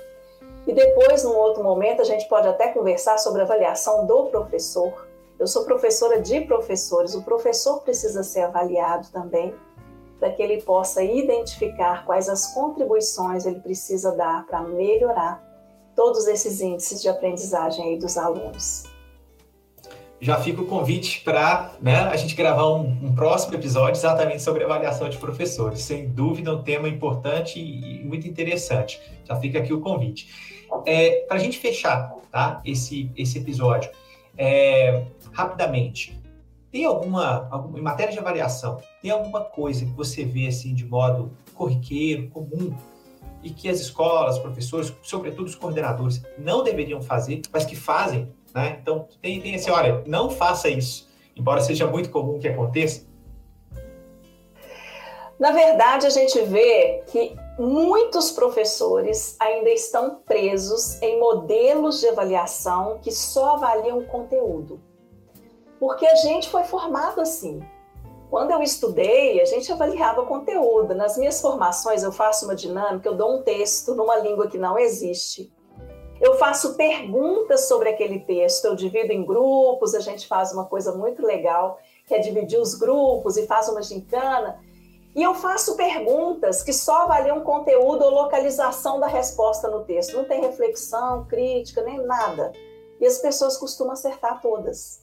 E 0.67 0.73
depois, 0.73 1.25
num 1.25 1.37
outro 1.37 1.63
momento, 1.63 2.03
a 2.03 2.05
gente 2.05 2.29
pode 2.29 2.47
até 2.47 2.69
conversar 2.69 3.19
sobre 3.19 3.41
a 3.41 3.45
avaliação 3.45 4.07
do 4.07 4.27
professor 4.27 5.11
eu 5.41 5.47
sou 5.47 5.65
professora 5.65 6.21
de 6.21 6.43
professores, 6.43 7.15
o 7.15 7.23
professor 7.23 7.81
precisa 7.81 8.23
ser 8.23 8.43
avaliado 8.43 9.09
também, 9.11 9.55
para 10.19 10.31
que 10.31 10.43
ele 10.43 10.61
possa 10.61 11.03
identificar 11.03 12.05
quais 12.05 12.29
as 12.29 12.53
contribuições 12.53 13.47
ele 13.47 13.59
precisa 13.59 14.13
dar 14.13 14.47
para 14.47 14.61
melhorar 14.61 15.43
todos 15.97 16.27
esses 16.27 16.61
índices 16.61 17.01
de 17.01 17.09
aprendizagem 17.09 17.87
aí 17.87 17.99
dos 17.99 18.19
alunos. 18.19 18.85
Já 20.21 20.39
fica 20.39 20.61
o 20.61 20.67
convite 20.67 21.23
para 21.23 21.73
né, 21.81 21.97
a 21.97 22.17
gente 22.17 22.35
gravar 22.35 22.69
um, 22.69 22.89
um, 23.03 23.15
próximo 23.15 23.55
episódio 23.55 23.99
exatamente 23.99 24.43
sobre 24.43 24.63
avaliação 24.65 25.09
de 25.09 25.17
professores. 25.17 25.81
Sem 25.81 26.09
dúvida, 26.09 26.55
um 26.55 26.63
tema 26.63 26.89
importante 26.89 27.59
e 27.59 28.05
muito 28.05 28.29
interessante. 28.29 29.01
Já 29.25 29.37
fica 29.37 29.59
aqui 29.59 29.73
o 29.73 29.81
convite. 29.81 30.29
É, 30.85 31.25
para 31.27 31.39
a 31.39 31.41
gente 31.41 31.59
fechar 31.59 32.15
tá, 32.31 32.61
esse, 32.67 33.11
esse 33.17 33.39
episódio, 33.39 33.91
é, 34.37 35.05
rapidamente, 35.33 36.21
tem 36.71 36.85
alguma, 36.85 37.49
alguma, 37.51 37.79
em 37.79 37.83
matéria 37.83 38.13
de 38.13 38.19
avaliação, 38.19 38.79
tem 39.03 39.11
alguma 39.11 39.41
coisa 39.41 39.85
que 39.85 39.93
você 39.93 40.25
vê 40.25 40.47
assim 40.47 40.75
de 40.75 40.85
modo 40.85 41.33
corriqueiro, 41.55 42.29
comum, 42.29 42.75
e 43.43 43.51
que 43.51 43.69
as 43.69 43.81
escolas, 43.81 44.39
professores, 44.39 44.93
sobretudo 45.03 45.47
os 45.47 45.55
coordenadores, 45.55 46.23
não 46.39 46.63
deveriam 46.63 47.01
fazer, 47.01 47.41
mas 47.53 47.65
que 47.65 47.75
fazem, 47.75 48.31
né? 48.55 48.79
Então, 48.81 49.09
tem, 49.21 49.41
tem 49.41 49.55
esse, 49.55 49.71
olha, 49.71 50.03
não 50.07 50.31
faça 50.31 50.69
isso, 50.69 51.09
embora 51.37 51.61
seja 51.61 51.87
muito 51.87 52.11
comum 52.11 52.39
que 52.39 52.49
aconteça. 52.49 53.09
Na 55.39 55.53
verdade, 55.53 56.07
a 56.07 56.11
gente 56.11 56.39
vê 56.43 57.03
que 57.07 57.35
muitos 57.59 58.31
professores 58.31 59.37
ainda 59.41 59.71
estão 59.71 60.21
presos 60.27 61.01
em 61.01 61.19
modelos 61.19 62.01
de 62.01 62.09
avaliação 62.09 62.99
que 63.03 63.11
só 63.11 63.55
avaliam 63.55 63.99
o 63.99 64.07
conteúdo 64.07 64.81
porque 65.81 66.07
a 66.07 66.15
gente 66.17 66.51
foi 66.51 66.63
formado 66.65 67.23
assim. 67.23 67.59
Quando 68.29 68.53
eu 68.53 68.63
estudei, 68.63 69.41
a 69.41 69.45
gente 69.47 69.73
avaliava 69.73 70.27
conteúdo. 70.27 70.95
Nas 70.95 71.17
minhas 71.17 71.41
formações, 71.41 72.03
eu 72.05 72.13
faço 72.13 72.45
uma 72.45 72.55
dinâmica, 72.55 73.09
eu 73.09 73.17
dou 73.17 73.39
um 73.39 73.43
texto 73.43 73.95
numa 73.95 74.17
língua 74.17 74.47
que 74.47 74.59
não 74.59 74.79
existe. 74.79 75.51
Eu 76.21 76.35
faço 76.35 76.75
perguntas 76.75 77.67
sobre 77.67 77.89
aquele 77.89 78.21
texto, 78.21 78.67
eu 78.67 78.75
divido 78.75 79.11
em 79.11 79.25
grupos, 79.25 79.95
a 79.95 80.01
gente 80.01 80.27
faz 80.27 80.53
uma 80.53 80.67
coisa 80.67 80.93
muito 80.93 81.25
legal, 81.25 81.79
que 82.07 82.15
é 82.15 82.19
dividir 82.19 82.61
os 82.61 82.75
grupos 82.75 83.39
e 83.39 83.47
faz 83.47 83.71
uma 83.71 83.83
gincana. 83.83 84.61
E 85.17 85.23
eu 85.23 85.35
faço 85.35 85.77
perguntas 85.77 86.63
que 86.63 86.75
só 86.75 87.05
avaliam 87.05 87.41
conteúdo 87.41 88.05
ou 88.05 88.11
localização 88.11 89.01
da 89.01 89.07
resposta 89.07 89.69
no 89.69 89.83
texto. 89.83 90.15
Não 90.15 90.25
tem 90.25 90.43
reflexão, 90.43 91.25
crítica, 91.25 91.83
nem 91.83 92.05
nada. 92.05 92.53
E 93.01 93.07
as 93.07 93.19
pessoas 93.19 93.57
costumam 93.57 93.95
acertar 93.95 94.43
todas. 94.43 95.03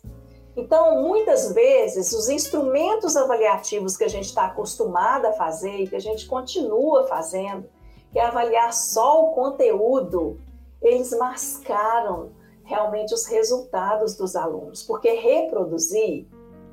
Então, 0.56 1.02
muitas 1.02 1.52
vezes, 1.52 2.14
os 2.14 2.30
instrumentos 2.30 3.18
avaliativos 3.18 3.98
que 3.98 4.04
a 4.04 4.08
gente 4.08 4.26
está 4.26 4.46
acostumado 4.46 5.26
a 5.26 5.34
fazer 5.34 5.82
e 5.82 5.88
que 5.88 5.96
a 5.96 6.02
gente 6.02 6.28
continua 6.28 7.06
fazendo, 7.08 7.68
que 8.12 8.20
é 8.20 8.26
avaliar 8.26 8.72
só 8.72 9.24
o 9.24 9.32
conteúdo, 9.34 10.40
eles 10.82 11.12
mascaram 11.12 12.32
realmente 12.64 13.14
os 13.14 13.26
resultados 13.26 14.16
dos 14.16 14.36
alunos, 14.36 14.84
porque 14.84 15.12
reproduzir 15.12 16.28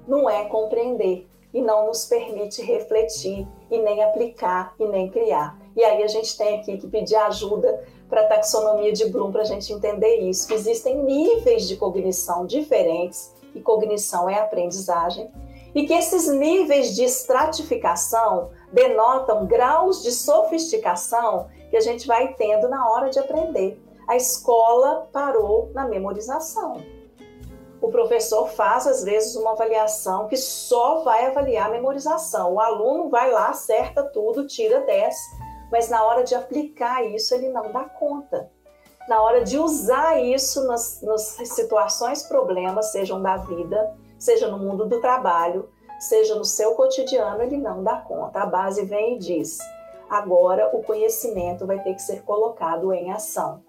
não 0.06 0.28
é 0.28 0.44
compreender 0.46 1.28
e 1.52 1.62
não 1.62 1.86
nos 1.86 2.04
permite 2.06 2.60
refletir 2.62 3.46
e 3.70 3.78
nem 3.78 4.02
aplicar 4.02 4.74
e 4.78 4.84
nem 4.86 5.08
criar. 5.08 5.56
E 5.76 5.84
aí 5.84 6.02
a 6.02 6.08
gente 6.08 6.36
tem 6.36 6.58
aqui 6.58 6.76
que 6.76 6.88
pedir 6.88 7.16
ajuda 7.16 7.84
para 8.08 8.22
a 8.22 8.26
taxonomia 8.26 8.92
de 8.92 9.06
Bloom 9.06 9.32
para 9.32 9.42
a 9.42 9.46
gente 9.46 9.72
entender 9.72 10.16
isso, 10.16 10.46
que 10.48 10.54
existem 10.54 10.98
níveis 11.02 11.68
de 11.68 11.76
cognição 11.76 12.44
diferentes 12.44 13.32
e 13.54 13.60
cognição 13.60 14.28
é 14.28 14.40
aprendizagem, 14.40 15.30
e 15.74 15.86
que 15.86 15.92
esses 15.92 16.28
níveis 16.28 16.94
de 16.94 17.04
estratificação 17.04 18.50
denotam 18.72 19.46
graus 19.46 20.02
de 20.02 20.12
sofisticação 20.12 21.48
que 21.70 21.76
a 21.76 21.80
gente 21.80 22.06
vai 22.06 22.34
tendo 22.34 22.68
na 22.68 22.88
hora 22.88 23.10
de 23.10 23.18
aprender. 23.18 23.80
A 24.06 24.16
escola 24.16 25.08
parou 25.12 25.70
na 25.74 25.86
memorização. 25.86 26.82
O 27.80 27.90
professor 27.90 28.48
faz, 28.48 28.86
às 28.86 29.04
vezes, 29.04 29.36
uma 29.36 29.52
avaliação 29.52 30.26
que 30.28 30.36
só 30.36 31.02
vai 31.02 31.26
avaliar 31.26 31.68
a 31.68 31.72
memorização. 31.72 32.54
O 32.54 32.60
aluno 32.60 33.10
vai 33.10 33.30
lá, 33.30 33.48
acerta 33.48 34.02
tudo, 34.02 34.46
tira 34.46 34.80
10, 34.80 35.16
mas 35.70 35.88
na 35.88 36.02
hora 36.02 36.24
de 36.24 36.34
aplicar 36.34 37.04
isso, 37.04 37.34
ele 37.34 37.48
não 37.50 37.70
dá 37.70 37.84
conta 37.84 38.50
na 39.08 39.22
hora 39.22 39.44
de 39.44 39.58
usar 39.58 40.20
isso 40.20 40.66
nas, 40.66 41.02
nas 41.02 41.22
situações, 41.22 42.22
problemas, 42.22 42.92
sejam 42.92 43.20
da 43.20 43.36
vida, 43.36 43.94
seja 44.18 44.48
no 44.48 44.58
mundo 44.58 44.86
do 44.86 45.00
trabalho, 45.00 45.68
seja 45.98 46.34
no 46.34 46.44
seu 46.44 46.74
cotidiano, 46.74 47.42
ele 47.42 47.56
não 47.56 47.82
dá 47.82 47.96
conta. 47.96 48.40
A 48.40 48.46
base 48.46 48.84
vem 48.84 49.16
e 49.16 49.18
diz: 49.18 49.58
agora 50.08 50.70
o 50.74 50.82
conhecimento 50.82 51.66
vai 51.66 51.82
ter 51.82 51.94
que 51.94 52.02
ser 52.02 52.22
colocado 52.22 52.92
em 52.92 53.12
ação. 53.12 53.62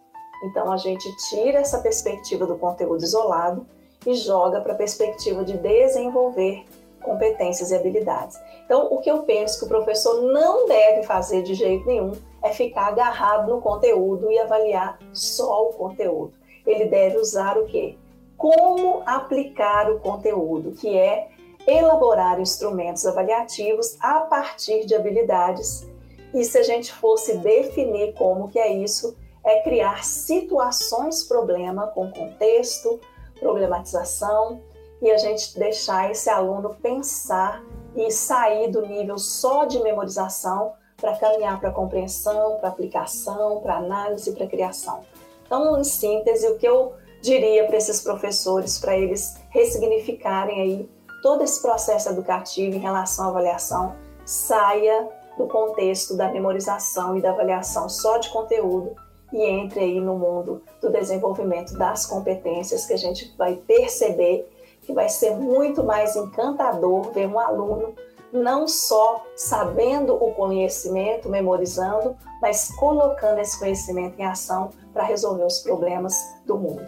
Então 0.45 0.71
a 0.71 0.77
gente 0.77 1.09
tira 1.29 1.59
essa 1.59 1.79
perspectiva 1.79 2.45
do 2.45 2.55
conteúdo 2.57 3.03
isolado 3.03 3.65
e 4.05 4.13
joga 4.13 4.61
para 4.61 4.73
a 4.73 4.77
perspectiva 4.77 5.43
de 5.43 5.57
desenvolver 5.57 6.65
competências 7.01 7.71
e 7.71 7.75
habilidades. 7.75 8.39
Então, 8.65 8.87
o 8.91 8.99
que 8.99 9.09
eu 9.09 9.19
penso 9.23 9.59
que 9.59 9.65
o 9.65 9.67
professor 9.67 10.21
não 10.23 10.67
deve 10.67 11.03
fazer 11.03 11.43
de 11.43 11.53
jeito 11.53 11.85
nenhum 11.85 12.13
é 12.41 12.49
ficar 12.49 12.87
agarrado 12.87 13.49
no 13.49 13.61
conteúdo 13.61 14.31
e 14.31 14.39
avaliar 14.39 14.97
só 15.13 15.69
o 15.69 15.73
conteúdo. 15.73 16.33
Ele 16.65 16.85
deve 16.85 17.17
usar 17.17 17.57
o 17.57 17.65
quê? 17.65 17.95
Como 18.35 19.03
aplicar 19.05 19.91
o 19.91 19.99
conteúdo, 19.99 20.71
que 20.71 20.97
é 20.97 21.29
elaborar 21.67 22.39
instrumentos 22.39 23.05
avaliativos 23.05 23.97
a 24.01 24.21
partir 24.21 24.85
de 24.85 24.95
habilidades. 24.95 25.87
E 26.33 26.43
se 26.43 26.57
a 26.57 26.63
gente 26.63 26.91
fosse 26.91 27.37
definir 27.37 28.13
como 28.13 28.49
que 28.49 28.59
é 28.59 28.73
isso, 28.73 29.15
é 29.45 29.61
criar 29.61 30.03
situações 30.03 31.23
problema 31.23 31.87
com 31.87 32.11
contexto, 32.11 32.99
problematização 33.39 34.61
e 35.01 35.11
a 35.11 35.17
gente 35.17 35.57
deixar 35.57 36.09
esse 36.09 36.29
aluno 36.29 36.75
pensar 36.81 37.63
e 37.95 38.09
sair 38.11 38.71
do 38.71 38.81
nível 38.81 39.17
só 39.17 39.65
de 39.65 39.81
memorização 39.81 40.73
para 40.97 41.15
caminhar 41.17 41.59
para 41.59 41.71
compreensão, 41.71 42.57
para 42.57 42.69
aplicação, 42.69 43.61
para 43.61 43.77
análise, 43.77 44.31
para 44.31 44.47
criação. 44.47 45.01
Então, 45.45 45.79
em 45.79 45.83
síntese, 45.83 46.47
o 46.47 46.57
que 46.57 46.67
eu 46.67 46.93
diria 47.21 47.65
para 47.65 47.77
esses 47.77 48.01
professores, 48.01 48.79
para 48.79 48.97
eles 48.97 49.37
ressignificarem 49.49 50.61
aí 50.61 50.89
todo 51.21 51.43
esse 51.43 51.61
processo 51.61 52.09
educativo 52.09 52.75
em 52.75 52.79
relação 52.79 53.25
à 53.25 53.29
avaliação, 53.29 53.95
saia 54.25 55.07
do 55.37 55.47
contexto 55.47 56.15
da 56.15 56.31
memorização 56.31 57.15
e 57.17 57.21
da 57.21 57.31
avaliação 57.31 57.89
só 57.89 58.17
de 58.17 58.29
conteúdo 58.29 58.95
e 59.35 59.43
entre 59.43 59.81
aí 59.81 59.99
no 59.99 60.17
mundo 60.17 60.61
do 60.81 60.89
desenvolvimento 60.89 61.77
das 61.77 62.05
competências 62.05 62.85
que 62.85 62.93
a 62.93 62.97
gente 62.97 63.33
vai 63.37 63.55
perceber 63.55 64.49
que 64.81 64.93
vai 64.93 65.09
ser 65.09 65.35
muito 65.35 65.83
mais 65.83 66.15
encantador 66.15 67.11
ver 67.11 67.27
um 67.27 67.39
aluno 67.39 67.93
não 68.31 68.67
só 68.67 69.25
sabendo 69.35 70.13
o 70.13 70.33
conhecimento, 70.33 71.29
memorizando, 71.29 72.15
mas 72.41 72.69
colocando 72.75 73.39
esse 73.39 73.57
conhecimento 73.57 74.19
em 74.19 74.25
ação 74.25 74.71
para 74.93 75.03
resolver 75.03 75.45
os 75.45 75.59
problemas 75.59 76.13
do 76.45 76.57
mundo. 76.57 76.85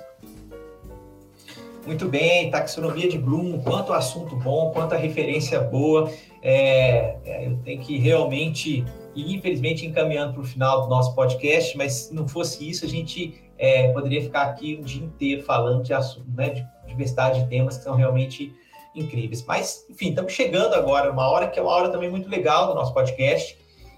Muito 1.86 2.08
bem, 2.10 2.52
taxonomia 2.52 3.08
de 3.08 3.18
Bloom, 3.18 3.62
quanto 3.62 3.94
assunto 3.94 4.36
bom, 4.36 4.72
quanta 4.72 4.98
referência 4.98 5.62
boa. 5.62 6.12
É, 6.42 7.16
é, 7.24 7.48
eu 7.48 7.58
tenho 7.64 7.82
que 7.82 7.98
realmente, 7.98 8.86
e 9.18 9.36
infelizmente 9.36 9.84
encaminhando 9.84 10.34
para 10.34 10.42
o 10.44 10.46
final 10.46 10.84
do 10.84 10.88
nosso 10.88 11.16
podcast, 11.16 11.76
mas 11.76 11.94
se 11.94 12.14
não 12.14 12.28
fosse 12.28 12.70
isso, 12.70 12.86
a 12.86 12.88
gente 12.88 13.42
é, 13.58 13.92
poderia 13.92 14.22
ficar 14.22 14.44
aqui 14.44 14.78
um 14.80 14.84
dia 14.84 15.04
inteiro 15.04 15.42
falando 15.42 15.82
de 15.82 15.92
assunto, 15.92 16.30
né, 16.30 16.50
de 16.52 16.68
diversidade 16.86 17.42
de 17.42 17.50
temas 17.50 17.78
que 17.78 17.84
são 17.84 17.96
realmente 17.96 18.54
incríveis. 18.94 19.44
Mas, 19.44 19.86
enfim, 19.90 20.10
estamos 20.10 20.34
chegando 20.34 20.76
agora, 20.76 21.12
uma 21.12 21.28
hora 21.28 21.48
que 21.48 21.58
é 21.58 21.62
uma 21.62 21.72
hora 21.72 21.90
também 21.90 22.12
muito 22.12 22.30
legal 22.30 22.68
do 22.68 22.76
nosso 22.76 22.94
podcast, 22.94 23.58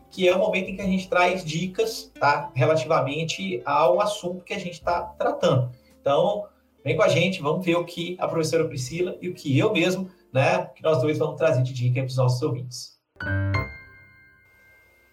que 0.10 0.28
é 0.28 0.34
o 0.34 0.40
momento 0.40 0.70
em 0.70 0.76
que 0.78 0.82
a 0.82 0.86
gente 0.86 1.10
traz 1.10 1.44
dicas, 1.44 2.10
tá? 2.18 2.50
Relativamente 2.56 3.62
ao 3.66 4.00
assunto 4.00 4.46
que 4.46 4.54
a 4.54 4.60
gente 4.60 4.74
está 4.74 5.02
tratando. 5.02 5.70
Então, 6.00 6.46
vem 6.84 6.96
com 6.96 7.04
a 7.04 7.10
gente, 7.10 7.42
vamos 7.42 7.66
ver 7.66 7.76
o 7.76 7.84
que 7.84 8.16
a 8.20 8.28
professora 8.28 8.66
Priscila 8.66 9.18
e 9.22 9.28
o 9.28 9.34
que 9.34 9.58
eu 9.58 9.74
mesmo, 9.74 10.10
né? 10.34 10.70
Que 10.76 10.82
nós 10.82 11.02
dois 11.02 11.18
vamos 11.18 11.36
trazer 11.36 11.62
de 11.62 11.74
dica 11.74 12.00
para 12.00 12.08
os 12.08 12.16
nossos 12.16 12.42
ouvintes. 12.42 12.98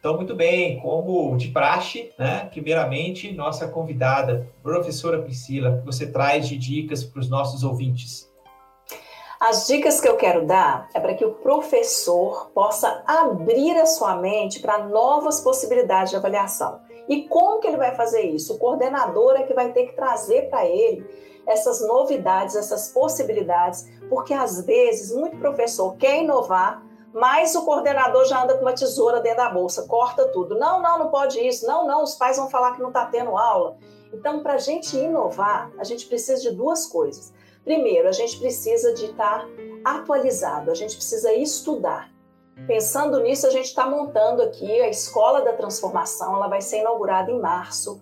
Então, 0.06 0.14
muito 0.14 0.36
bem, 0.36 0.78
como 0.78 1.36
de 1.36 1.48
praxe, 1.48 2.12
né? 2.16 2.48
Primeiramente, 2.52 3.32
nossa 3.32 3.66
convidada, 3.66 4.48
professora 4.62 5.20
Priscila, 5.20 5.78
que 5.78 5.84
você 5.84 6.06
traz 6.06 6.48
de 6.48 6.56
dicas 6.56 7.02
para 7.02 7.18
os 7.18 7.28
nossos 7.28 7.64
ouvintes. 7.64 8.30
As 9.40 9.66
dicas 9.66 10.00
que 10.00 10.06
eu 10.06 10.16
quero 10.16 10.46
dar 10.46 10.88
é 10.94 11.00
para 11.00 11.14
que 11.14 11.24
o 11.24 11.32
professor 11.32 12.52
possa 12.54 13.02
abrir 13.04 13.76
a 13.76 13.84
sua 13.84 14.14
mente 14.14 14.60
para 14.60 14.86
novas 14.86 15.40
possibilidades 15.40 16.10
de 16.10 16.16
avaliação. 16.16 16.78
E 17.08 17.22
como 17.22 17.58
que 17.58 17.66
ele 17.66 17.76
vai 17.76 17.96
fazer 17.96 18.22
isso? 18.22 18.54
O 18.54 18.58
coordenador 18.58 19.32
é 19.32 19.42
que 19.42 19.54
vai 19.54 19.72
ter 19.72 19.86
que 19.86 19.96
trazer 19.96 20.42
para 20.48 20.64
ele 20.64 21.04
essas 21.48 21.80
novidades, 21.84 22.54
essas 22.54 22.90
possibilidades, 22.92 23.90
porque 24.08 24.32
às 24.32 24.64
vezes 24.64 25.12
muito 25.12 25.36
professor 25.38 25.96
quer 25.96 26.22
inovar, 26.22 26.80
mas 27.16 27.54
o 27.54 27.64
coordenador 27.64 28.26
já 28.26 28.42
anda 28.42 28.54
com 28.56 28.60
uma 28.60 28.74
tesoura 28.74 29.20
dentro 29.20 29.38
da 29.38 29.48
bolsa, 29.48 29.86
corta 29.88 30.28
tudo. 30.28 30.54
Não, 30.58 30.82
não, 30.82 30.98
não 30.98 31.08
pode 31.08 31.40
isso. 31.40 31.66
Não, 31.66 31.86
não, 31.86 32.02
os 32.02 32.14
pais 32.14 32.36
vão 32.36 32.50
falar 32.50 32.72
que 32.72 32.82
não 32.82 32.88
está 32.88 33.06
tendo 33.06 33.38
aula. 33.38 33.78
Então, 34.12 34.42
para 34.42 34.52
a 34.52 34.58
gente 34.58 34.94
inovar, 34.98 35.72
a 35.78 35.84
gente 35.84 36.04
precisa 36.08 36.42
de 36.42 36.54
duas 36.54 36.86
coisas. 36.86 37.32
Primeiro, 37.64 38.06
a 38.06 38.12
gente 38.12 38.38
precisa 38.38 38.92
de 38.92 39.06
estar 39.06 39.48
atualizado, 39.82 40.70
a 40.70 40.74
gente 40.74 40.94
precisa 40.94 41.32
estudar. 41.32 42.10
Pensando 42.66 43.18
nisso, 43.20 43.46
a 43.46 43.50
gente 43.50 43.64
está 43.64 43.88
montando 43.88 44.42
aqui 44.42 44.78
a 44.82 44.88
Escola 44.90 45.40
da 45.40 45.54
Transformação, 45.54 46.36
ela 46.36 46.48
vai 46.48 46.60
ser 46.60 46.80
inaugurada 46.80 47.30
em 47.30 47.40
março. 47.40 47.98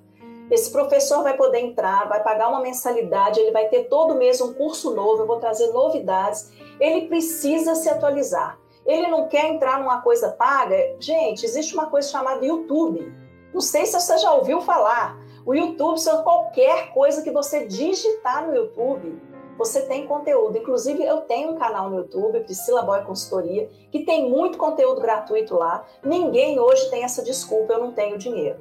Esse 0.50 0.72
professor 0.72 1.22
vai 1.22 1.36
poder 1.36 1.60
entrar, 1.60 2.08
vai 2.08 2.20
pagar 2.20 2.48
uma 2.48 2.60
mensalidade, 2.60 3.38
ele 3.38 3.52
vai 3.52 3.68
ter 3.68 3.84
todo 3.84 4.16
mês 4.16 4.40
um 4.40 4.52
curso 4.54 4.92
novo, 4.92 5.22
eu 5.22 5.26
vou 5.26 5.38
trazer 5.38 5.68
novidades. 5.68 6.50
Ele 6.80 7.06
precisa 7.06 7.76
se 7.76 7.88
atualizar. 7.88 8.63
Ele 8.86 9.08
não 9.08 9.28
quer 9.28 9.46
entrar 9.46 9.78
numa 9.80 10.00
coisa 10.00 10.30
paga. 10.30 10.76
Gente, 10.98 11.44
existe 11.44 11.74
uma 11.74 11.86
coisa 11.86 12.08
chamada 12.08 12.44
YouTube. 12.44 13.12
Não 13.52 13.60
sei 13.60 13.86
se 13.86 13.98
você 13.98 14.18
já 14.18 14.32
ouviu 14.32 14.60
falar. 14.60 15.18
O 15.46 15.54
YouTube 15.54 15.98
são 15.98 16.22
qualquer 16.22 16.92
coisa 16.92 17.22
que 17.22 17.30
você 17.30 17.66
digitar 17.66 18.46
no 18.46 18.54
YouTube. 18.54 19.20
Você 19.56 19.82
tem 19.82 20.06
conteúdo. 20.06 20.58
Inclusive, 20.58 21.04
eu 21.04 21.22
tenho 21.22 21.52
um 21.52 21.56
canal 21.56 21.88
no 21.88 21.98
YouTube, 21.98 22.40
Priscila 22.40 22.82
Boy 22.82 23.04
Consultoria, 23.04 23.70
que 23.90 24.04
tem 24.04 24.28
muito 24.28 24.58
conteúdo 24.58 25.00
gratuito 25.00 25.54
lá. 25.54 25.84
Ninguém 26.02 26.58
hoje 26.58 26.90
tem 26.90 27.04
essa 27.04 27.22
desculpa, 27.22 27.74
eu 27.74 27.80
não 27.80 27.92
tenho 27.92 28.18
dinheiro. 28.18 28.58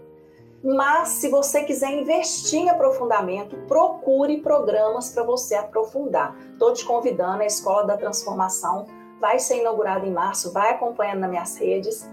Mas, 0.64 1.10
se 1.10 1.30
você 1.30 1.64
quiser 1.64 1.92
investir 1.92 2.60
em 2.60 2.70
aprofundamento, 2.70 3.58
procure 3.68 4.38
programas 4.38 5.10
para 5.10 5.24
você 5.24 5.56
aprofundar. 5.56 6.38
Estou 6.54 6.72
te 6.72 6.86
convidando 6.86 7.42
à 7.42 7.46
Escola 7.46 7.86
da 7.86 7.98
Transformação 7.98 8.86
vai 9.24 9.40
ser 9.40 9.62
inaugurado 9.62 10.06
em 10.06 10.12
março, 10.12 10.52
vai 10.52 10.72
acompanhando 10.72 11.22
nas 11.22 11.30
minhas 11.30 11.56
redes, 11.56 12.06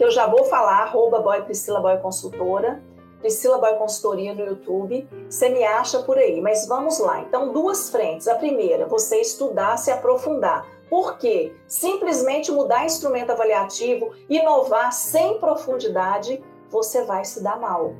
eu 0.00 0.10
já 0.10 0.26
vou 0.26 0.44
falar, 0.46 0.78
arroba 0.78 1.20
boy 1.20 1.42
Priscila 1.42 1.78
Boy 1.78 1.98
Consultora, 1.98 2.82
Priscila 3.20 3.58
Boy 3.58 3.74
Consultoria 3.74 4.32
no 4.32 4.46
YouTube, 4.46 5.06
você 5.28 5.50
me 5.50 5.62
acha 5.62 5.98
por 5.98 6.16
aí, 6.16 6.40
mas 6.40 6.66
vamos 6.66 7.00
lá. 7.00 7.20
Então, 7.20 7.52
duas 7.52 7.90
frentes. 7.90 8.26
A 8.28 8.36
primeira, 8.36 8.86
você 8.86 9.20
estudar, 9.20 9.76
se 9.76 9.90
aprofundar. 9.90 10.66
Por 10.88 11.18
quê? 11.18 11.52
Simplesmente 11.66 12.50
mudar 12.50 12.86
instrumento 12.86 13.30
avaliativo, 13.30 14.14
inovar 14.26 14.90
sem 14.90 15.38
profundidade, 15.38 16.42
você 16.70 17.02
vai 17.02 17.26
se 17.26 17.42
dar 17.42 17.60
mal 17.60 17.92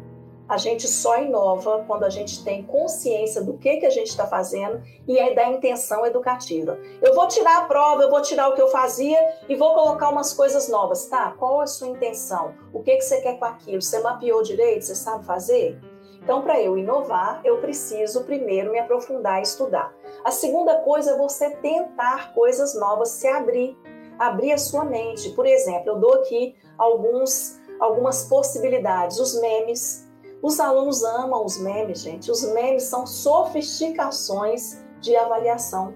a 0.49 0.57
gente 0.57 0.89
só 0.89 1.21
inova 1.21 1.85
quando 1.87 2.05
a 2.05 2.09
gente 2.09 2.43
tem 2.43 2.63
consciência 2.63 3.43
do 3.43 3.59
que, 3.59 3.77
que 3.77 3.87
a 3.87 3.91
gente 3.91 4.09
está 4.09 4.27
fazendo 4.27 4.83
e 5.07 5.19
é 5.19 5.35
da 5.35 5.47
intenção 5.49 6.07
educativa. 6.07 6.79
Eu 7.03 7.15
vou 7.15 7.29
tirar 7.29 7.59
a 7.59 7.65
prova, 7.67 8.03
eu 8.03 8.11
vou 8.11 8.23
tirar 8.23 8.49
o 8.49 8.55
que 8.55 8.63
eu 8.63 8.69
fazia 8.69 9.19
e 9.49 9.55
vou 9.55 9.75
colocar 9.75 10.09
umas 10.09 10.33
coisas 10.33 10.69
novas, 10.69 11.07
tá? 11.07 11.35
Qual 11.39 11.61
é 11.61 11.65
a 11.65 11.67
sua 11.67 11.89
intenção? 11.89 12.55
O 12.73 12.83
que, 12.83 12.97
que 12.97 13.03
você 13.03 13.21
quer 13.21 13.39
com 13.39 13.45
aquilo? 13.45 13.83
Você 13.83 14.01
mapeou 14.01 14.43
direito? 14.43 14.87
Você 14.87 14.95
sabe 14.95 15.27
fazer? 15.27 15.79
Então, 16.23 16.43
para 16.43 16.61
eu 16.61 16.77
inovar, 16.77 17.41
eu 17.45 17.59
preciso 17.59 18.25
primeiro 18.25 18.71
me 18.71 18.79
aprofundar 18.79 19.41
e 19.41 19.43
estudar. 19.43 19.95
A 20.25 20.31
segunda 20.31 20.77
coisa 20.81 21.13
é 21.13 21.17
você 21.17 21.51
tentar 21.57 22.35
coisas 22.35 22.75
novas, 22.75 23.11
se 23.11 23.29
abrir, 23.29 23.77
abrir 24.19 24.53
a 24.53 24.59
sua 24.59 24.85
mente. 24.85 25.31
Por 25.31 25.47
exemplo, 25.47 25.91
eu 25.93 25.99
dou 25.99 26.15
aqui 26.15 26.57
alguns, 26.77 27.59
algumas 27.81 28.25
possibilidades. 28.25 29.19
Os 29.19 29.41
memes, 29.41 30.08
os 30.43 30.61
alunos 30.61 31.03
amam 31.03 31.45
os 31.45 31.59
memes, 31.59 32.01
gente. 32.01 32.31
Os 32.31 32.43
memes 32.53 32.85
são 32.85 33.07
sofisticações 33.07 34.81
de 35.01 35.17
avaliação. 35.17 35.95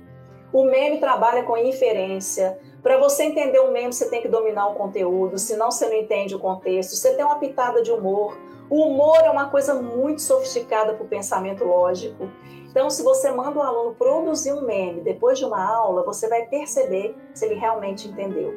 O 0.52 0.64
meme 0.64 0.98
trabalha 0.98 1.44
com 1.44 1.56
inferência. 1.56 2.58
Para 2.82 2.98
você 2.98 3.24
entender 3.24 3.60
o 3.60 3.70
meme, 3.70 3.92
você 3.92 4.10
tem 4.10 4.20
que 4.20 4.28
dominar 4.28 4.68
o 4.68 4.74
conteúdo, 4.74 5.38
senão 5.38 5.70
você 5.70 5.86
não 5.86 5.94
entende 5.94 6.34
o 6.34 6.40
contexto. 6.40 6.96
Você 6.96 7.14
tem 7.14 7.24
uma 7.24 7.38
pitada 7.38 7.82
de 7.82 7.92
humor. 7.92 8.36
O 8.68 8.86
humor 8.86 9.18
é 9.22 9.30
uma 9.30 9.48
coisa 9.48 9.74
muito 9.74 10.20
sofisticada 10.20 10.94
para 10.94 11.04
o 11.04 11.08
pensamento 11.08 11.64
lógico. 11.64 12.28
Então, 12.68 12.90
se 12.90 13.02
você 13.02 13.30
manda 13.30 13.58
o 13.58 13.62
aluno 13.62 13.94
produzir 13.94 14.52
um 14.52 14.62
meme 14.62 15.02
depois 15.02 15.38
de 15.38 15.44
uma 15.44 15.64
aula, 15.64 16.02
você 16.02 16.28
vai 16.28 16.46
perceber 16.46 17.14
se 17.32 17.44
ele 17.44 17.54
realmente 17.54 18.08
entendeu. 18.08 18.52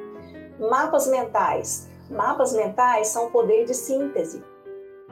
Mapas 0.59 1.07
mentais. 1.07 1.89
Mapas 2.09 2.53
mentais 2.53 3.07
são 3.07 3.27
o 3.27 3.31
poder 3.31 3.65
de 3.65 3.73
síntese. 3.73 4.41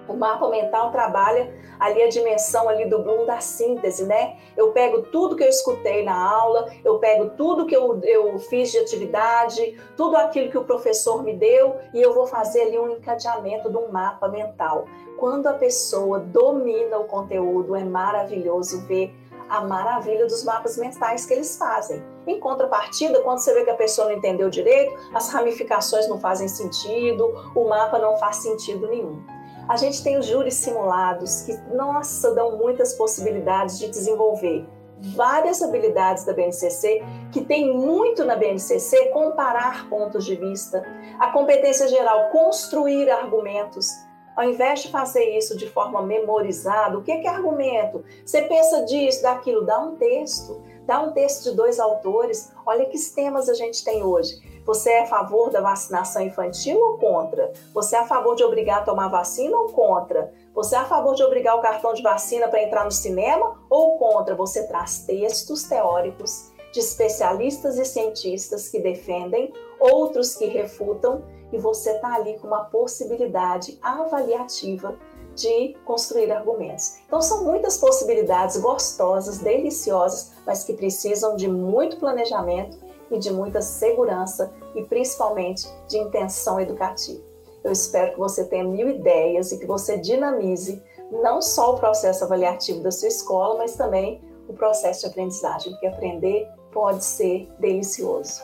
O 0.08 0.14
mapa 0.14 0.48
mental 0.50 0.92
trabalha 0.92 1.54
ali 1.80 2.02
a 2.04 2.10
dimensão 2.10 2.70
ali 2.70 2.86
do 2.86 3.00
Bloom 3.00 3.26
da 3.26 3.40
síntese, 3.40 4.06
né? 4.06 4.38
Eu 4.56 4.72
pego 4.72 5.02
tudo 5.04 5.36
que 5.36 5.44
eu 5.44 5.50
escutei 5.50 6.04
na 6.04 6.16
aula, 6.16 6.72
eu 6.84 7.00
pego 7.00 7.32
tudo 7.32 7.66
que 7.66 7.76
eu, 7.76 8.00
eu 8.04 8.38
fiz 8.40 8.72
de 8.72 8.80
atividade, 8.80 9.78
tudo 9.98 10.16
aquilo 10.16 10.50
que 10.50 10.58
o 10.58 10.64
professor 10.64 11.24
me 11.24 11.34
deu 11.34 11.76
e 11.94 12.02
eu 12.02 12.14
vou 12.14 12.28
fazer 12.28 12.64
ali 12.64 12.80
um 12.80 12.90
encadeamento 12.90 13.70
de 13.70 13.78
um 13.78 13.90
mapa 13.90 14.28
mental. 14.28 14.86
Quando 15.18 15.48
a 15.48 15.54
pessoa 15.54 16.20
domina 16.20 16.98
o 16.98 17.06
conteúdo, 17.06 17.76
é 17.76 17.84
maravilhoso 17.84 18.86
ver 18.88 19.14
a 19.50 19.62
maravilha 19.62 20.26
dos 20.26 20.44
mapas 20.44 20.78
mentais 20.78 21.26
que 21.26 21.34
eles 21.34 21.58
fazem. 21.58 22.04
Em 22.26 22.40
contrapartida, 22.40 23.22
quando 23.22 23.40
você 23.40 23.54
vê 23.54 23.64
que 23.64 23.70
a 23.70 23.76
pessoa 23.76 24.08
não 24.08 24.16
entendeu 24.16 24.50
direito, 24.50 24.96
as 25.14 25.30
ramificações 25.30 26.08
não 26.08 26.20
fazem 26.20 26.48
sentido, 26.48 27.52
o 27.54 27.66
mapa 27.68 28.00
não 28.00 28.18
faz 28.18 28.38
sentido 28.38 28.88
nenhum. 28.88 29.22
A 29.68 29.78
gente 29.78 30.04
tem 30.04 30.18
os 30.18 30.26
júris 30.26 30.56
simulados 30.56 31.44
que, 31.44 31.54
nossa, 31.74 32.34
dão 32.36 32.58
muitas 32.58 32.94
possibilidades 32.96 33.80
de 33.80 33.88
desenvolver 33.88 34.66
várias 35.00 35.62
habilidades 35.62 36.26
da 36.26 36.34
BNCC, 36.34 37.04
que 37.32 37.44
tem 37.44 37.76
muito 37.76 38.24
na 38.24 38.36
BNCC 38.36 39.08
comparar 39.08 39.90
pontos 39.90 40.26
de 40.26 40.36
vista, 40.36 40.84
a 41.20 41.30
competência 41.32 41.88
geral 41.88 42.30
construir 42.30 43.10
argumentos. 43.10 43.90
Ao 44.36 44.46
invés 44.46 44.82
de 44.82 44.90
fazer 44.90 45.38
isso 45.38 45.58
de 45.58 45.70
forma 45.70 46.02
memorizada, 46.02 46.98
o 46.98 47.04
que 47.04 47.12
é 47.12 47.28
argumento? 47.28 48.04
Você 48.26 48.42
pensa 48.44 48.84
disso, 48.86 49.22
daquilo, 49.22 49.66
dá 49.66 49.80
um 49.80 49.96
texto, 49.96 50.64
dá 50.86 51.02
um 51.02 51.12
texto 51.12 51.52
de 51.52 51.56
dois 51.56 51.80
autores. 51.80 52.52
Olha 52.66 52.86
que 52.86 52.98
temas 53.14 53.48
a 53.48 53.54
gente 53.54 53.84
tem 53.84 54.04
hoje. 54.04 54.42
Você 54.66 54.92
é 54.92 55.04
a 55.04 55.08
favor 55.08 55.50
da 55.50 55.60
vacinação 55.60 56.22
infantil 56.22 56.80
ou 56.80 56.98
contra? 56.98 57.52
Você 57.74 57.98
é 57.98 58.00
a 58.00 58.08
favor 58.08 58.36
de 58.36 58.44
obrigar 58.44 58.80
a 58.80 58.84
tomar 58.84 59.10
vacina 59.10 59.58
ou 59.58 59.68
contra? 59.68 60.32
Você 60.56 60.76
é 60.76 60.80
a 60.80 60.86
favor 60.86 61.16
de 61.16 61.24
obrigar 61.24 61.58
o 61.58 61.62
cartão 61.62 61.94
de 61.94 62.02
vacina 62.02 62.48
para 62.48 62.64
entrar 62.64 62.86
no 62.86 62.92
cinema 62.92 63.60
ou 63.70 63.98
contra? 63.98 64.36
Você 64.36 64.66
traz 64.66 65.00
textos 65.00 65.64
teóricos 65.64 66.52
de 66.72 66.80
especialistas 66.80 67.78
e 67.78 67.86
cientistas 67.86 68.70
que 68.70 68.80
defendem, 68.80 69.54
outros 69.80 70.36
que 70.36 70.46
refutam, 70.46 71.24
e 71.52 71.58
você 71.58 71.92
está 71.92 72.16
ali 72.16 72.40
com 72.40 72.48
uma 72.48 72.64
possibilidade 72.64 73.78
avaliativa 73.82 74.96
de 75.36 75.76
construir 75.86 76.32
argumentos. 76.32 76.98
Então, 77.06 77.22
são 77.22 77.44
muitas 77.44 77.78
possibilidades 77.78 78.58
gostosas, 78.58 79.40
deliciosas, 79.40 80.32
mas 80.46 80.64
que 80.64 80.74
precisam 80.74 81.36
de 81.36 81.48
muito 81.48 81.98
planejamento 81.98 82.78
e 83.14 83.20
de 83.20 83.32
muita 83.32 83.62
segurança 83.62 84.52
e 84.76 84.84
principalmente 84.84 85.68
de 85.88 85.98
intenção 85.98 86.60
educativa. 86.60 87.22
Eu 87.64 87.72
espero 87.72 88.14
que 88.14 88.20
você 88.20 88.44
tenha 88.46 88.64
mil 88.64 88.90
ideias 88.90 89.52
e 89.52 89.60
que 89.60 89.66
você 89.66 89.98
dinamize 89.98 90.82
não 91.12 91.42
só 91.42 91.76
o 91.76 91.80
processo 91.80 92.24
avaliativo 92.24 92.82
da 92.82 92.92
sua 92.92 93.08
escola, 93.08 93.60
mas 93.60 93.76
também 93.76 94.20
o 94.48 94.54
processo 94.54 95.02
de 95.02 95.08
aprendizagem, 95.08 95.72
porque 95.72 95.88
aprender 95.88 96.48
pode 96.72 97.06
ser 97.06 97.48
delicioso. 97.60 98.42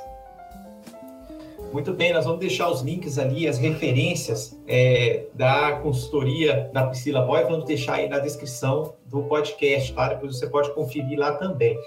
Muito 1.73 1.93
bem, 1.93 2.13
nós 2.13 2.25
vamos 2.25 2.39
deixar 2.39 2.69
os 2.69 2.81
links 2.81 3.19
ali, 3.19 3.47
as 3.47 3.57
referências 3.57 4.57
é, 4.67 5.25
da 5.33 5.79
consultoria 5.83 6.69
da 6.73 6.87
Priscila 6.87 7.21
Boy, 7.21 7.43
vamos 7.43 7.65
deixar 7.65 7.95
aí 7.95 8.09
na 8.09 8.17
descrição 8.17 8.95
do 9.05 9.23
podcast, 9.23 9.93
tá? 9.93 10.09
Depois 10.09 10.37
você 10.37 10.47
pode 10.47 10.73
conferir 10.73 11.19
lá 11.19 11.33
também. 11.33 11.77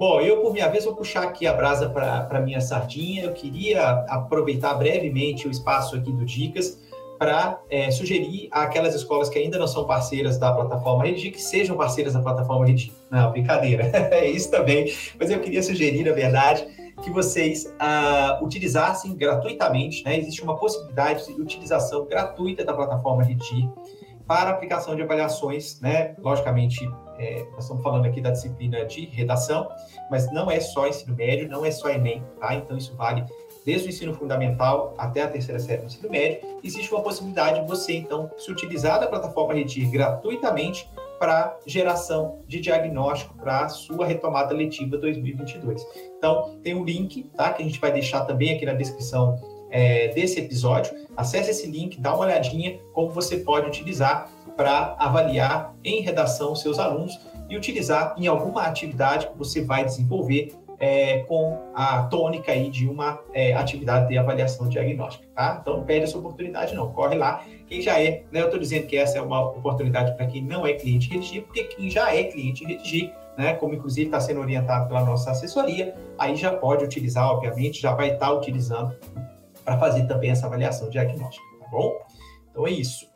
Bom, 0.00 0.18
eu, 0.18 0.40
por 0.40 0.54
minha 0.54 0.66
vez, 0.66 0.86
vou 0.86 0.96
puxar 0.96 1.24
aqui 1.24 1.46
a 1.46 1.52
brasa 1.52 1.86
para 1.90 2.26
a 2.30 2.40
minha 2.40 2.58
sardinha. 2.62 3.24
Eu 3.24 3.34
queria 3.34 3.86
aproveitar 4.08 4.72
brevemente 4.72 5.46
o 5.46 5.50
espaço 5.50 5.94
aqui 5.94 6.10
do 6.10 6.24
Dicas 6.24 6.80
para 7.18 7.60
é, 7.68 7.90
sugerir 7.90 8.48
aquelas 8.50 8.94
escolas 8.94 9.28
que 9.28 9.38
ainda 9.38 9.58
não 9.58 9.66
são 9.66 9.84
parceiras 9.84 10.38
da 10.38 10.54
plataforma 10.54 11.04
Redigir 11.04 11.32
que 11.32 11.42
sejam 11.42 11.76
parceiras 11.76 12.14
da 12.14 12.22
plataforma 12.22 12.64
Redigir. 12.64 12.94
Não, 13.10 13.30
brincadeira, 13.30 13.90
é 14.10 14.24
isso 14.24 14.50
também. 14.50 14.90
Mas 15.18 15.30
eu 15.30 15.38
queria 15.38 15.62
sugerir, 15.62 16.02
na 16.02 16.12
verdade, 16.12 16.66
que 17.02 17.10
vocês 17.10 17.70
ah, 17.78 18.40
utilizassem 18.40 19.14
gratuitamente, 19.14 20.02
né? 20.02 20.18
Existe 20.18 20.42
uma 20.42 20.56
possibilidade 20.56 21.26
de 21.26 21.38
utilização 21.38 22.06
gratuita 22.06 22.64
da 22.64 22.72
plataforma 22.72 23.22
Redigir 23.22 23.68
para 24.26 24.48
aplicação 24.48 24.96
de 24.96 25.02
avaliações, 25.02 25.78
né? 25.82 26.14
Logicamente, 26.18 26.88
é, 27.20 27.44
nós 27.52 27.64
estamos 27.64 27.82
falando 27.82 28.06
aqui 28.06 28.20
da 28.20 28.30
disciplina 28.30 28.84
de 28.86 29.04
redação, 29.04 29.68
mas 30.10 30.32
não 30.32 30.50
é 30.50 30.58
só 30.58 30.88
ensino 30.88 31.14
médio, 31.14 31.48
não 31.48 31.64
é 31.64 31.70
só 31.70 31.90
Enem, 31.90 32.24
tá? 32.40 32.54
Então 32.54 32.78
isso 32.78 32.96
vale 32.96 33.24
desde 33.64 33.88
o 33.88 33.90
ensino 33.90 34.14
fundamental 34.14 34.94
até 34.96 35.22
a 35.22 35.28
terceira 35.28 35.60
série 35.60 35.82
do 35.82 35.86
ensino 35.86 36.08
médio. 36.10 36.40
Existe 36.64 36.90
uma 36.92 37.02
possibilidade 37.02 37.60
de 37.60 37.66
você, 37.66 37.94
então, 37.94 38.30
se 38.38 38.50
utilizar 38.50 38.98
da 38.98 39.06
plataforma 39.06 39.52
Redir 39.52 39.90
gratuitamente 39.90 40.88
para 41.18 41.58
geração 41.66 42.38
de 42.48 42.58
diagnóstico 42.58 43.34
para 43.36 43.66
a 43.66 43.68
sua 43.68 44.06
retomada 44.06 44.54
letiva 44.54 44.96
2022. 44.96 45.86
Então, 46.16 46.58
tem 46.62 46.74
um 46.74 46.82
link, 46.82 47.24
tá? 47.36 47.52
Que 47.52 47.62
a 47.62 47.66
gente 47.66 47.78
vai 47.78 47.92
deixar 47.92 48.22
também 48.22 48.54
aqui 48.54 48.64
na 48.64 48.72
descrição 48.72 49.38
é, 49.70 50.08
desse 50.08 50.40
episódio. 50.40 50.94
Acesse 51.14 51.50
esse 51.50 51.66
link, 51.66 52.00
dá 52.00 52.14
uma 52.14 52.24
olhadinha 52.24 52.80
como 52.94 53.10
você 53.10 53.36
pode 53.36 53.66
utilizar 53.66 54.30
para 54.60 54.94
avaliar 54.98 55.74
em 55.82 56.02
redação 56.02 56.54
seus 56.54 56.78
alunos 56.78 57.18
e 57.48 57.56
utilizar 57.56 58.14
em 58.18 58.26
alguma 58.26 58.64
atividade 58.64 59.26
que 59.26 59.38
você 59.38 59.64
vai 59.64 59.86
desenvolver 59.86 60.52
é, 60.78 61.20
com 61.20 61.56
a 61.74 62.02
tônica 62.02 62.52
aí 62.52 62.68
de 62.68 62.86
uma 62.86 63.18
é, 63.32 63.54
atividade 63.54 64.08
de 64.08 64.18
avaliação 64.18 64.68
diagnóstica, 64.68 65.26
tá? 65.34 65.56
Então 65.62 65.78
não 65.78 65.84
perde 65.84 66.04
essa 66.04 66.18
oportunidade 66.18 66.74
não, 66.74 66.92
corre 66.92 67.16
lá. 67.16 67.42
Quem 67.66 67.80
já 67.80 67.98
é, 67.98 68.22
né, 68.30 68.42
eu 68.42 68.44
estou 68.44 68.60
dizendo 68.60 68.86
que 68.86 68.98
essa 68.98 69.16
é 69.16 69.22
uma 69.22 69.46
oportunidade 69.46 70.14
para 70.14 70.26
quem 70.26 70.42
não 70.42 70.66
é 70.66 70.74
cliente 70.74 71.08
Redigir, 71.08 71.42
porque 71.44 71.64
quem 71.64 71.88
já 71.88 72.14
é 72.14 72.24
cliente 72.24 72.62
Redigir, 72.62 73.14
né, 73.38 73.54
como 73.54 73.72
inclusive 73.72 74.08
está 74.08 74.20
sendo 74.20 74.40
orientado 74.40 74.88
pela 74.88 75.02
nossa 75.06 75.30
assessoria, 75.30 75.94
aí 76.18 76.36
já 76.36 76.52
pode 76.52 76.84
utilizar, 76.84 77.30
obviamente, 77.30 77.80
já 77.80 77.94
vai 77.94 78.12
estar 78.12 78.26
tá 78.26 78.32
utilizando 78.34 78.94
para 79.64 79.78
fazer 79.78 80.06
também 80.06 80.30
essa 80.30 80.44
avaliação 80.44 80.90
diagnóstica, 80.90 81.42
tá 81.60 81.66
bom? 81.70 81.94
Então 82.50 82.66
é 82.66 82.70
isso. 82.72 83.08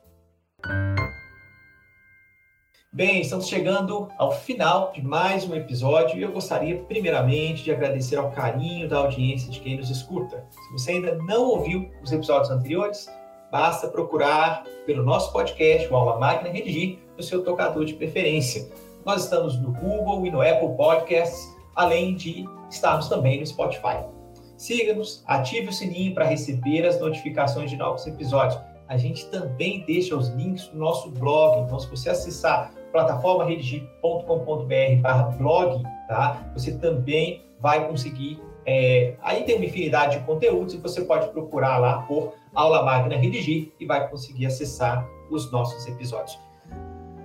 Bem, 2.95 3.23
estamos 3.23 3.49
chegando 3.49 4.09
ao 4.17 4.31
final 4.31 4.93
de 4.93 5.03
mais 5.03 5.45
um 5.51 5.57
episódio 5.57 6.17
e 6.17 6.23
eu 6.23 6.31
gostaria, 6.31 6.79
primeiramente, 6.85 7.65
de 7.65 7.73
agradecer 7.73 8.15
ao 8.15 8.31
carinho 8.31 8.89
da 8.89 8.99
audiência 8.99 9.51
de 9.51 9.59
quem 9.59 9.77
nos 9.77 9.91
escuta. 9.91 10.47
Se 10.49 10.73
você 10.73 10.93
ainda 10.93 11.17
não 11.17 11.43
ouviu 11.43 11.91
os 12.05 12.13
episódios 12.13 12.53
anteriores, 12.53 13.11
basta 13.51 13.89
procurar 13.89 14.63
pelo 14.87 15.03
nosso 15.03 15.33
podcast, 15.33 15.93
o 15.93 15.97
Aula 15.97 16.21
Máquina 16.21 16.51
Redigir, 16.51 17.01
no 17.17 17.23
seu 17.25 17.43
tocador 17.43 17.85
de 17.85 17.95
preferência. 17.95 18.71
Nós 19.05 19.25
estamos 19.25 19.59
no 19.59 19.73
Google 19.73 20.25
e 20.27 20.31
no 20.31 20.41
Apple 20.41 20.77
Podcasts, 20.77 21.53
além 21.75 22.15
de 22.15 22.45
estarmos 22.71 23.09
também 23.09 23.41
no 23.41 23.47
Spotify. 23.47 24.05
Siga-nos, 24.57 25.25
ative 25.27 25.71
o 25.71 25.73
sininho 25.73 26.15
para 26.15 26.27
receber 26.27 26.87
as 26.87 27.01
notificações 27.01 27.73
de 27.73 27.77
novos 27.77 28.07
episódios. 28.07 28.57
A 28.89 28.97
gente 28.97 29.27
também 29.27 29.85
deixa 29.87 30.17
os 30.17 30.29
links 30.29 30.71
no 30.73 30.81
nosso 30.81 31.11
blog, 31.11 31.63
então 31.63 31.79
se 31.79 31.89
você 31.89 32.11
acessar 32.11 32.73
plataformaredigir.com.br 32.93 35.39
blog, 35.39 35.83
tá? 36.07 36.51
Você 36.55 36.79
também 36.79 37.43
vai 37.61 37.89
conseguir. 37.89 38.41
É, 38.67 39.15
aí 39.23 39.43
tem 39.45 39.57
uma 39.57 39.65
infinidade 39.65 40.19
de 40.19 40.25
conteúdos 40.25 40.75
e 40.75 40.79
você 40.79 41.03
pode 41.03 41.29
procurar 41.31 41.79
lá 41.79 42.03
por 42.03 42.35
Aula 42.55 42.83
Magna 42.83 43.17
Redigir 43.17 43.73
e 43.81 43.85
vai 43.85 44.09
conseguir 44.09 44.47
acessar 44.47 45.07
os 45.31 45.51
nossos 45.51 45.87
episódios. 45.87 46.39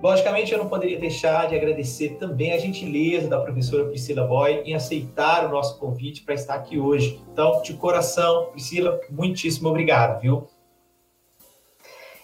Logicamente, 0.02 0.50
eu 0.50 0.58
não 0.58 0.66
poderia 0.66 0.98
deixar 0.98 1.46
de 1.46 1.54
agradecer 1.54 2.16
também 2.16 2.52
a 2.52 2.58
gentileza 2.58 3.28
da 3.28 3.38
professora 3.38 3.84
Priscila 3.84 4.26
Boy 4.26 4.62
em 4.64 4.74
aceitar 4.74 5.44
o 5.44 5.50
nosso 5.50 5.78
convite 5.78 6.22
para 6.22 6.34
estar 6.34 6.54
aqui 6.54 6.78
hoje. 6.78 7.20
Então, 7.30 7.60
de 7.60 7.74
coração, 7.74 8.46
Priscila, 8.46 8.98
muitíssimo 9.10 9.68
obrigado, 9.68 10.20
viu? 10.20 10.48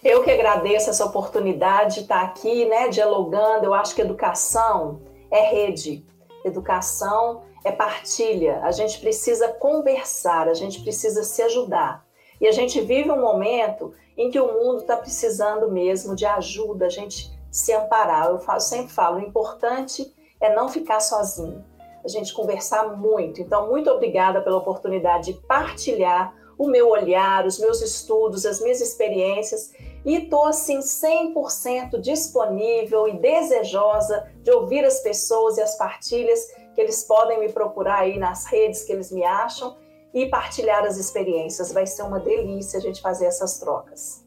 Eu 0.04 0.22
que 0.22 0.30
agradeço 0.30 0.90
essa 0.90 1.04
oportunidade 1.04 1.96
de 1.96 2.00
estar 2.02 2.22
aqui, 2.22 2.64
né, 2.66 2.88
dialogando. 2.88 3.64
Eu 3.64 3.74
acho 3.74 3.94
que 3.94 4.00
educação 4.00 5.00
é 5.30 5.40
rede, 5.50 6.04
educação 6.44 7.42
é 7.64 7.72
partilha. 7.72 8.60
A 8.62 8.70
gente 8.70 9.00
precisa 9.00 9.48
conversar, 9.48 10.48
a 10.48 10.54
gente 10.54 10.80
precisa 10.82 11.24
se 11.24 11.42
ajudar. 11.42 12.04
E 12.40 12.46
a 12.46 12.52
gente 12.52 12.80
vive 12.80 13.10
um 13.10 13.20
momento 13.20 13.92
em 14.16 14.30
que 14.30 14.38
o 14.38 14.46
mundo 14.46 14.80
está 14.80 14.96
precisando 14.96 15.70
mesmo 15.70 16.14
de 16.14 16.24
ajuda, 16.24 16.86
a 16.86 16.90
gente 16.90 17.32
se 17.50 17.72
amparar. 17.72 18.28
Eu 18.28 18.38
falo, 18.38 18.60
sempre 18.60 18.92
falo, 18.92 19.16
o 19.16 19.22
importante 19.22 20.14
é 20.40 20.54
não 20.54 20.68
ficar 20.68 21.00
sozinho, 21.00 21.64
a 22.04 22.08
gente 22.08 22.32
conversar 22.34 22.96
muito. 22.96 23.40
Então, 23.40 23.68
muito 23.68 23.90
obrigada 23.90 24.40
pela 24.40 24.58
oportunidade 24.58 25.32
de 25.32 25.40
partilhar 25.40 26.34
o 26.58 26.68
meu 26.68 26.88
olhar, 26.88 27.46
os 27.46 27.58
meus 27.58 27.82
estudos, 27.82 28.46
as 28.46 28.60
minhas 28.60 28.80
experiências 28.80 29.72
e 30.06 30.18
estou 30.18 30.46
assim 30.46 30.78
100% 30.78 32.00
disponível 32.00 33.08
e 33.08 33.18
desejosa 33.18 34.30
de 34.40 34.52
ouvir 34.52 34.84
as 34.84 35.00
pessoas 35.00 35.58
e 35.58 35.60
as 35.60 35.76
partilhas 35.76 36.40
que 36.74 36.80
eles 36.80 37.02
podem 37.02 37.40
me 37.40 37.48
procurar 37.48 38.02
aí 38.02 38.16
nas 38.16 38.46
redes 38.46 38.84
que 38.84 38.92
eles 38.92 39.10
me 39.10 39.24
acham 39.24 39.76
e 40.14 40.26
partilhar 40.26 40.84
as 40.84 40.96
experiências. 40.96 41.72
Vai 41.72 41.86
ser 41.86 42.02
uma 42.04 42.20
delícia 42.20 42.78
a 42.78 42.80
gente 42.80 43.02
fazer 43.02 43.26
essas 43.26 43.58
trocas. 43.58 44.24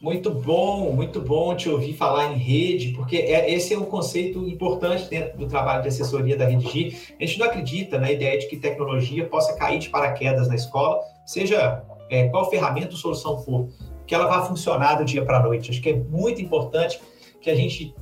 Muito 0.00 0.30
bom, 0.30 0.92
muito 0.92 1.20
bom 1.20 1.54
te 1.54 1.68
ouvir 1.68 1.94
falar 1.94 2.32
em 2.32 2.36
rede, 2.36 2.94
porque 2.94 3.16
é, 3.16 3.50
esse 3.50 3.74
é 3.74 3.78
um 3.78 3.84
conceito 3.84 4.46
importante 4.48 5.08
dentro 5.08 5.36
do 5.36 5.46
trabalho 5.46 5.82
de 5.82 5.88
assessoria 5.88 6.36
da 6.36 6.46
Redigir. 6.46 7.14
A 7.20 7.24
gente 7.24 7.38
não 7.38 7.46
acredita 7.46 7.98
na 7.98 8.10
ideia 8.10 8.38
de 8.38 8.46
que 8.46 8.56
tecnologia 8.56 9.26
possa 9.28 9.54
cair 9.56 9.78
de 9.78 9.90
paraquedas 9.90 10.48
na 10.48 10.54
escola, 10.54 11.00
seja 11.26 11.82
é, 12.10 12.28
qual 12.28 12.50
ferramenta 12.50 12.92
ou 12.92 12.96
solução 12.96 13.42
for 13.42 13.68
que 14.06 14.14
ela 14.14 14.26
vá 14.26 14.44
funcionar 14.44 14.96
do 14.96 15.04
dia 15.04 15.24
para 15.24 15.38
a 15.38 15.42
noite. 15.42 15.70
Acho 15.70 15.80
que 15.80 15.90
é 15.90 15.94
muito 15.94 16.40
importante 16.40 17.00
que 17.40 17.50
a 17.50 17.54
gente 17.54 17.94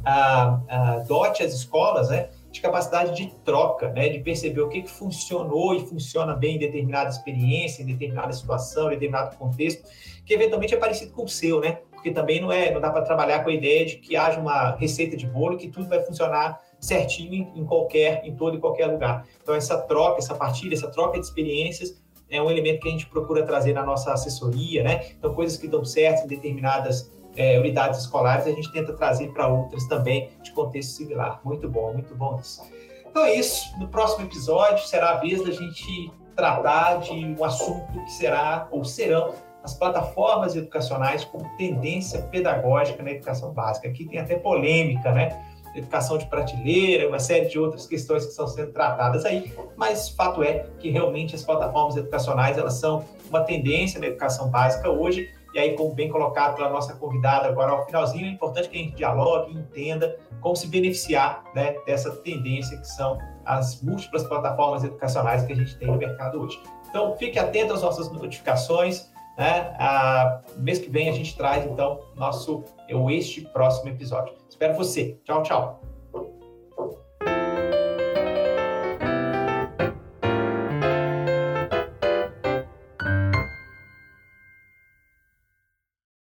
dote 1.07 1.43
as 1.43 1.53
escolas, 1.53 2.11
né? 2.11 2.29
de 2.53 2.61
capacidade 2.61 3.17
de 3.17 3.33
troca, 3.45 3.89
né, 3.89 4.11
de 4.11 4.19
perceber 4.19 4.61
o 4.61 4.69
que, 4.69 4.83
que 4.83 4.91
funcionou 4.91 5.75
e 5.75 5.81
funciona 5.87 6.35
bem 6.35 6.57
em 6.57 6.59
determinada 6.59 7.09
experiência, 7.09 7.83
em 7.83 7.87
determinada 7.87 8.31
situação, 8.33 8.89
em 8.89 8.91
determinado 8.91 9.37
contexto, 9.37 9.89
que 10.25 10.35
eventualmente 10.35 10.75
é 10.75 10.77
parecido 10.77 11.13
com 11.13 11.25
o 11.25 11.29
seu, 11.29 11.61
né? 11.61 11.79
Porque 11.91 12.11
também 12.11 12.41
não 12.43 12.53
é, 12.53 12.71
não 12.71 12.81
dá 12.81 12.91
para 12.91 13.03
trabalhar 13.03 13.43
com 13.43 13.49
a 13.49 13.53
ideia 13.55 13.87
de 13.87 13.97
que 13.97 14.17
haja 14.17 14.39
uma 14.39 14.77
receita 14.77 15.17
de 15.17 15.27
bolo 15.27 15.57
que 15.57 15.69
tudo 15.69 15.89
vai 15.89 16.05
funcionar 16.05 16.61
certinho 16.79 17.53
em 17.55 17.65
qualquer, 17.65 18.23
em 18.25 18.35
todo 18.37 18.57
e 18.57 18.61
qualquer 18.61 18.87
lugar. 18.87 19.25
Então 19.43 19.55
essa 19.55 19.79
troca, 19.79 20.19
essa 20.19 20.35
partilha, 20.35 20.75
essa 20.75 20.91
troca 20.91 21.19
de 21.19 21.25
experiências 21.25 22.02
é 22.33 22.43
um 22.43 22.51
elemento 22.51 22.81
que 22.81 22.89
a 22.89 22.91
gente 22.91 23.07
procura 23.07 23.45
trazer 23.45 23.75
na 23.75 23.85
nossa 23.85 24.13
assessoria, 24.13 24.83
né? 24.83 25.05
Então 25.19 25.35
coisas 25.35 25.59
que 25.59 25.69
dão 25.69 25.85
certo 25.85 26.25
em 26.25 26.27
determinadas 26.27 27.13
é, 27.37 27.59
unidades 27.59 28.01
escolares, 28.01 28.47
a 28.47 28.51
gente 28.51 28.71
tenta 28.73 28.93
trazer 28.95 29.33
para 29.33 29.47
outras 29.49 29.87
também 29.87 30.31
de 30.43 30.51
contexto 30.53 30.93
similar. 30.93 31.41
Muito 31.45 31.69
bom, 31.69 31.93
muito 31.93 32.15
bom 32.15 32.39
isso. 32.41 32.63
Então 33.09 33.25
é 33.25 33.35
isso. 33.35 33.79
No 33.79 33.89
próximo 33.89 34.25
episódio 34.25 34.87
será 34.87 35.11
a 35.11 35.15
vez 35.17 35.45
da 35.45 35.51
gente 35.51 36.11
tratar 36.35 37.01
de 37.01 37.13
um 37.13 37.45
assunto 37.45 37.87
que 37.93 38.11
será 38.13 38.67
ou 38.71 38.85
serão 38.85 39.35
as 39.63 39.75
plataformas 39.75 40.57
educacionais 40.57 41.25
como 41.25 41.49
tendência 41.57 42.23
pedagógica 42.23 43.03
na 43.03 43.13
educação 43.13 43.53
básica. 43.53 43.89
Aqui 43.89 44.07
tem 44.07 44.19
até 44.19 44.37
polêmica, 44.37 45.13
né? 45.13 45.41
Educação 45.75 46.19
de 46.19 46.27
prateleira, 46.27 47.09
uma 47.09 47.19
série 47.19 47.49
de 47.49 47.59
outras 47.59 47.87
questões 47.87 48.25
que 48.25 48.31
estão 48.31 48.47
sendo 48.47 48.73
tratadas 48.73 49.25
aí, 49.25 49.53
mas 49.77 50.11
fato 50.11 50.43
é 50.43 50.67
que 50.79 50.91
realmente 50.91 51.35
as 51.35 51.43
plataformas 51.43 51.97
educacionais 51.97 52.59
elas 52.59 52.75
são 52.75 53.05
uma 53.29 53.41
tendência 53.41 53.99
na 53.99 54.07
educação 54.07 54.51
básica 54.51 54.91
hoje 54.91 55.31
e 55.55 55.59
aí, 55.59 55.75
como 55.75 55.95
bem 55.95 56.09
colocado 56.09 56.57
pela 56.57 56.71
nossa 56.71 56.95
convidada 56.95 57.47
agora 57.49 57.73
ao 57.73 57.85
finalzinho, 57.85 58.27
é 58.27 58.31
importante 58.31 58.71
que 58.71 58.77
a 58.77 58.81
gente 58.81 58.97
dialogue, 58.97 59.53
entenda 59.53 60.19
como 60.41 60.57
se 60.57 60.67
beneficiar 60.67 61.45
né, 61.55 61.75
dessa 61.85 62.11
tendência 62.11 62.79
que 62.79 62.89
são 62.89 63.19
as 63.45 63.83
múltiplas 63.83 64.25
plataformas 64.25 64.83
educacionais 64.83 65.45
que 65.45 65.53
a 65.53 65.57
gente 65.57 65.77
tem 65.77 65.89
no 65.89 65.99
mercado 65.99 66.41
hoje. 66.41 66.59
Então, 66.89 67.15
fique 67.17 67.39
atento 67.39 67.75
às 67.75 67.83
nossas 67.83 68.11
notificações. 68.11 69.11
Né? 69.37 69.75
A, 69.79 70.41
mês 70.57 70.79
que 70.79 70.89
vem 70.89 71.09
a 71.09 71.13
gente 71.13 71.37
traz, 71.37 71.67
então, 71.67 72.01
nosso, 72.15 72.65
este 73.11 73.43
próximo 73.43 73.91
episódio. 73.91 74.35
Espero 74.63 74.77
você. 74.79 75.19
Tchau, 75.25 75.43
tchau. 75.43 75.82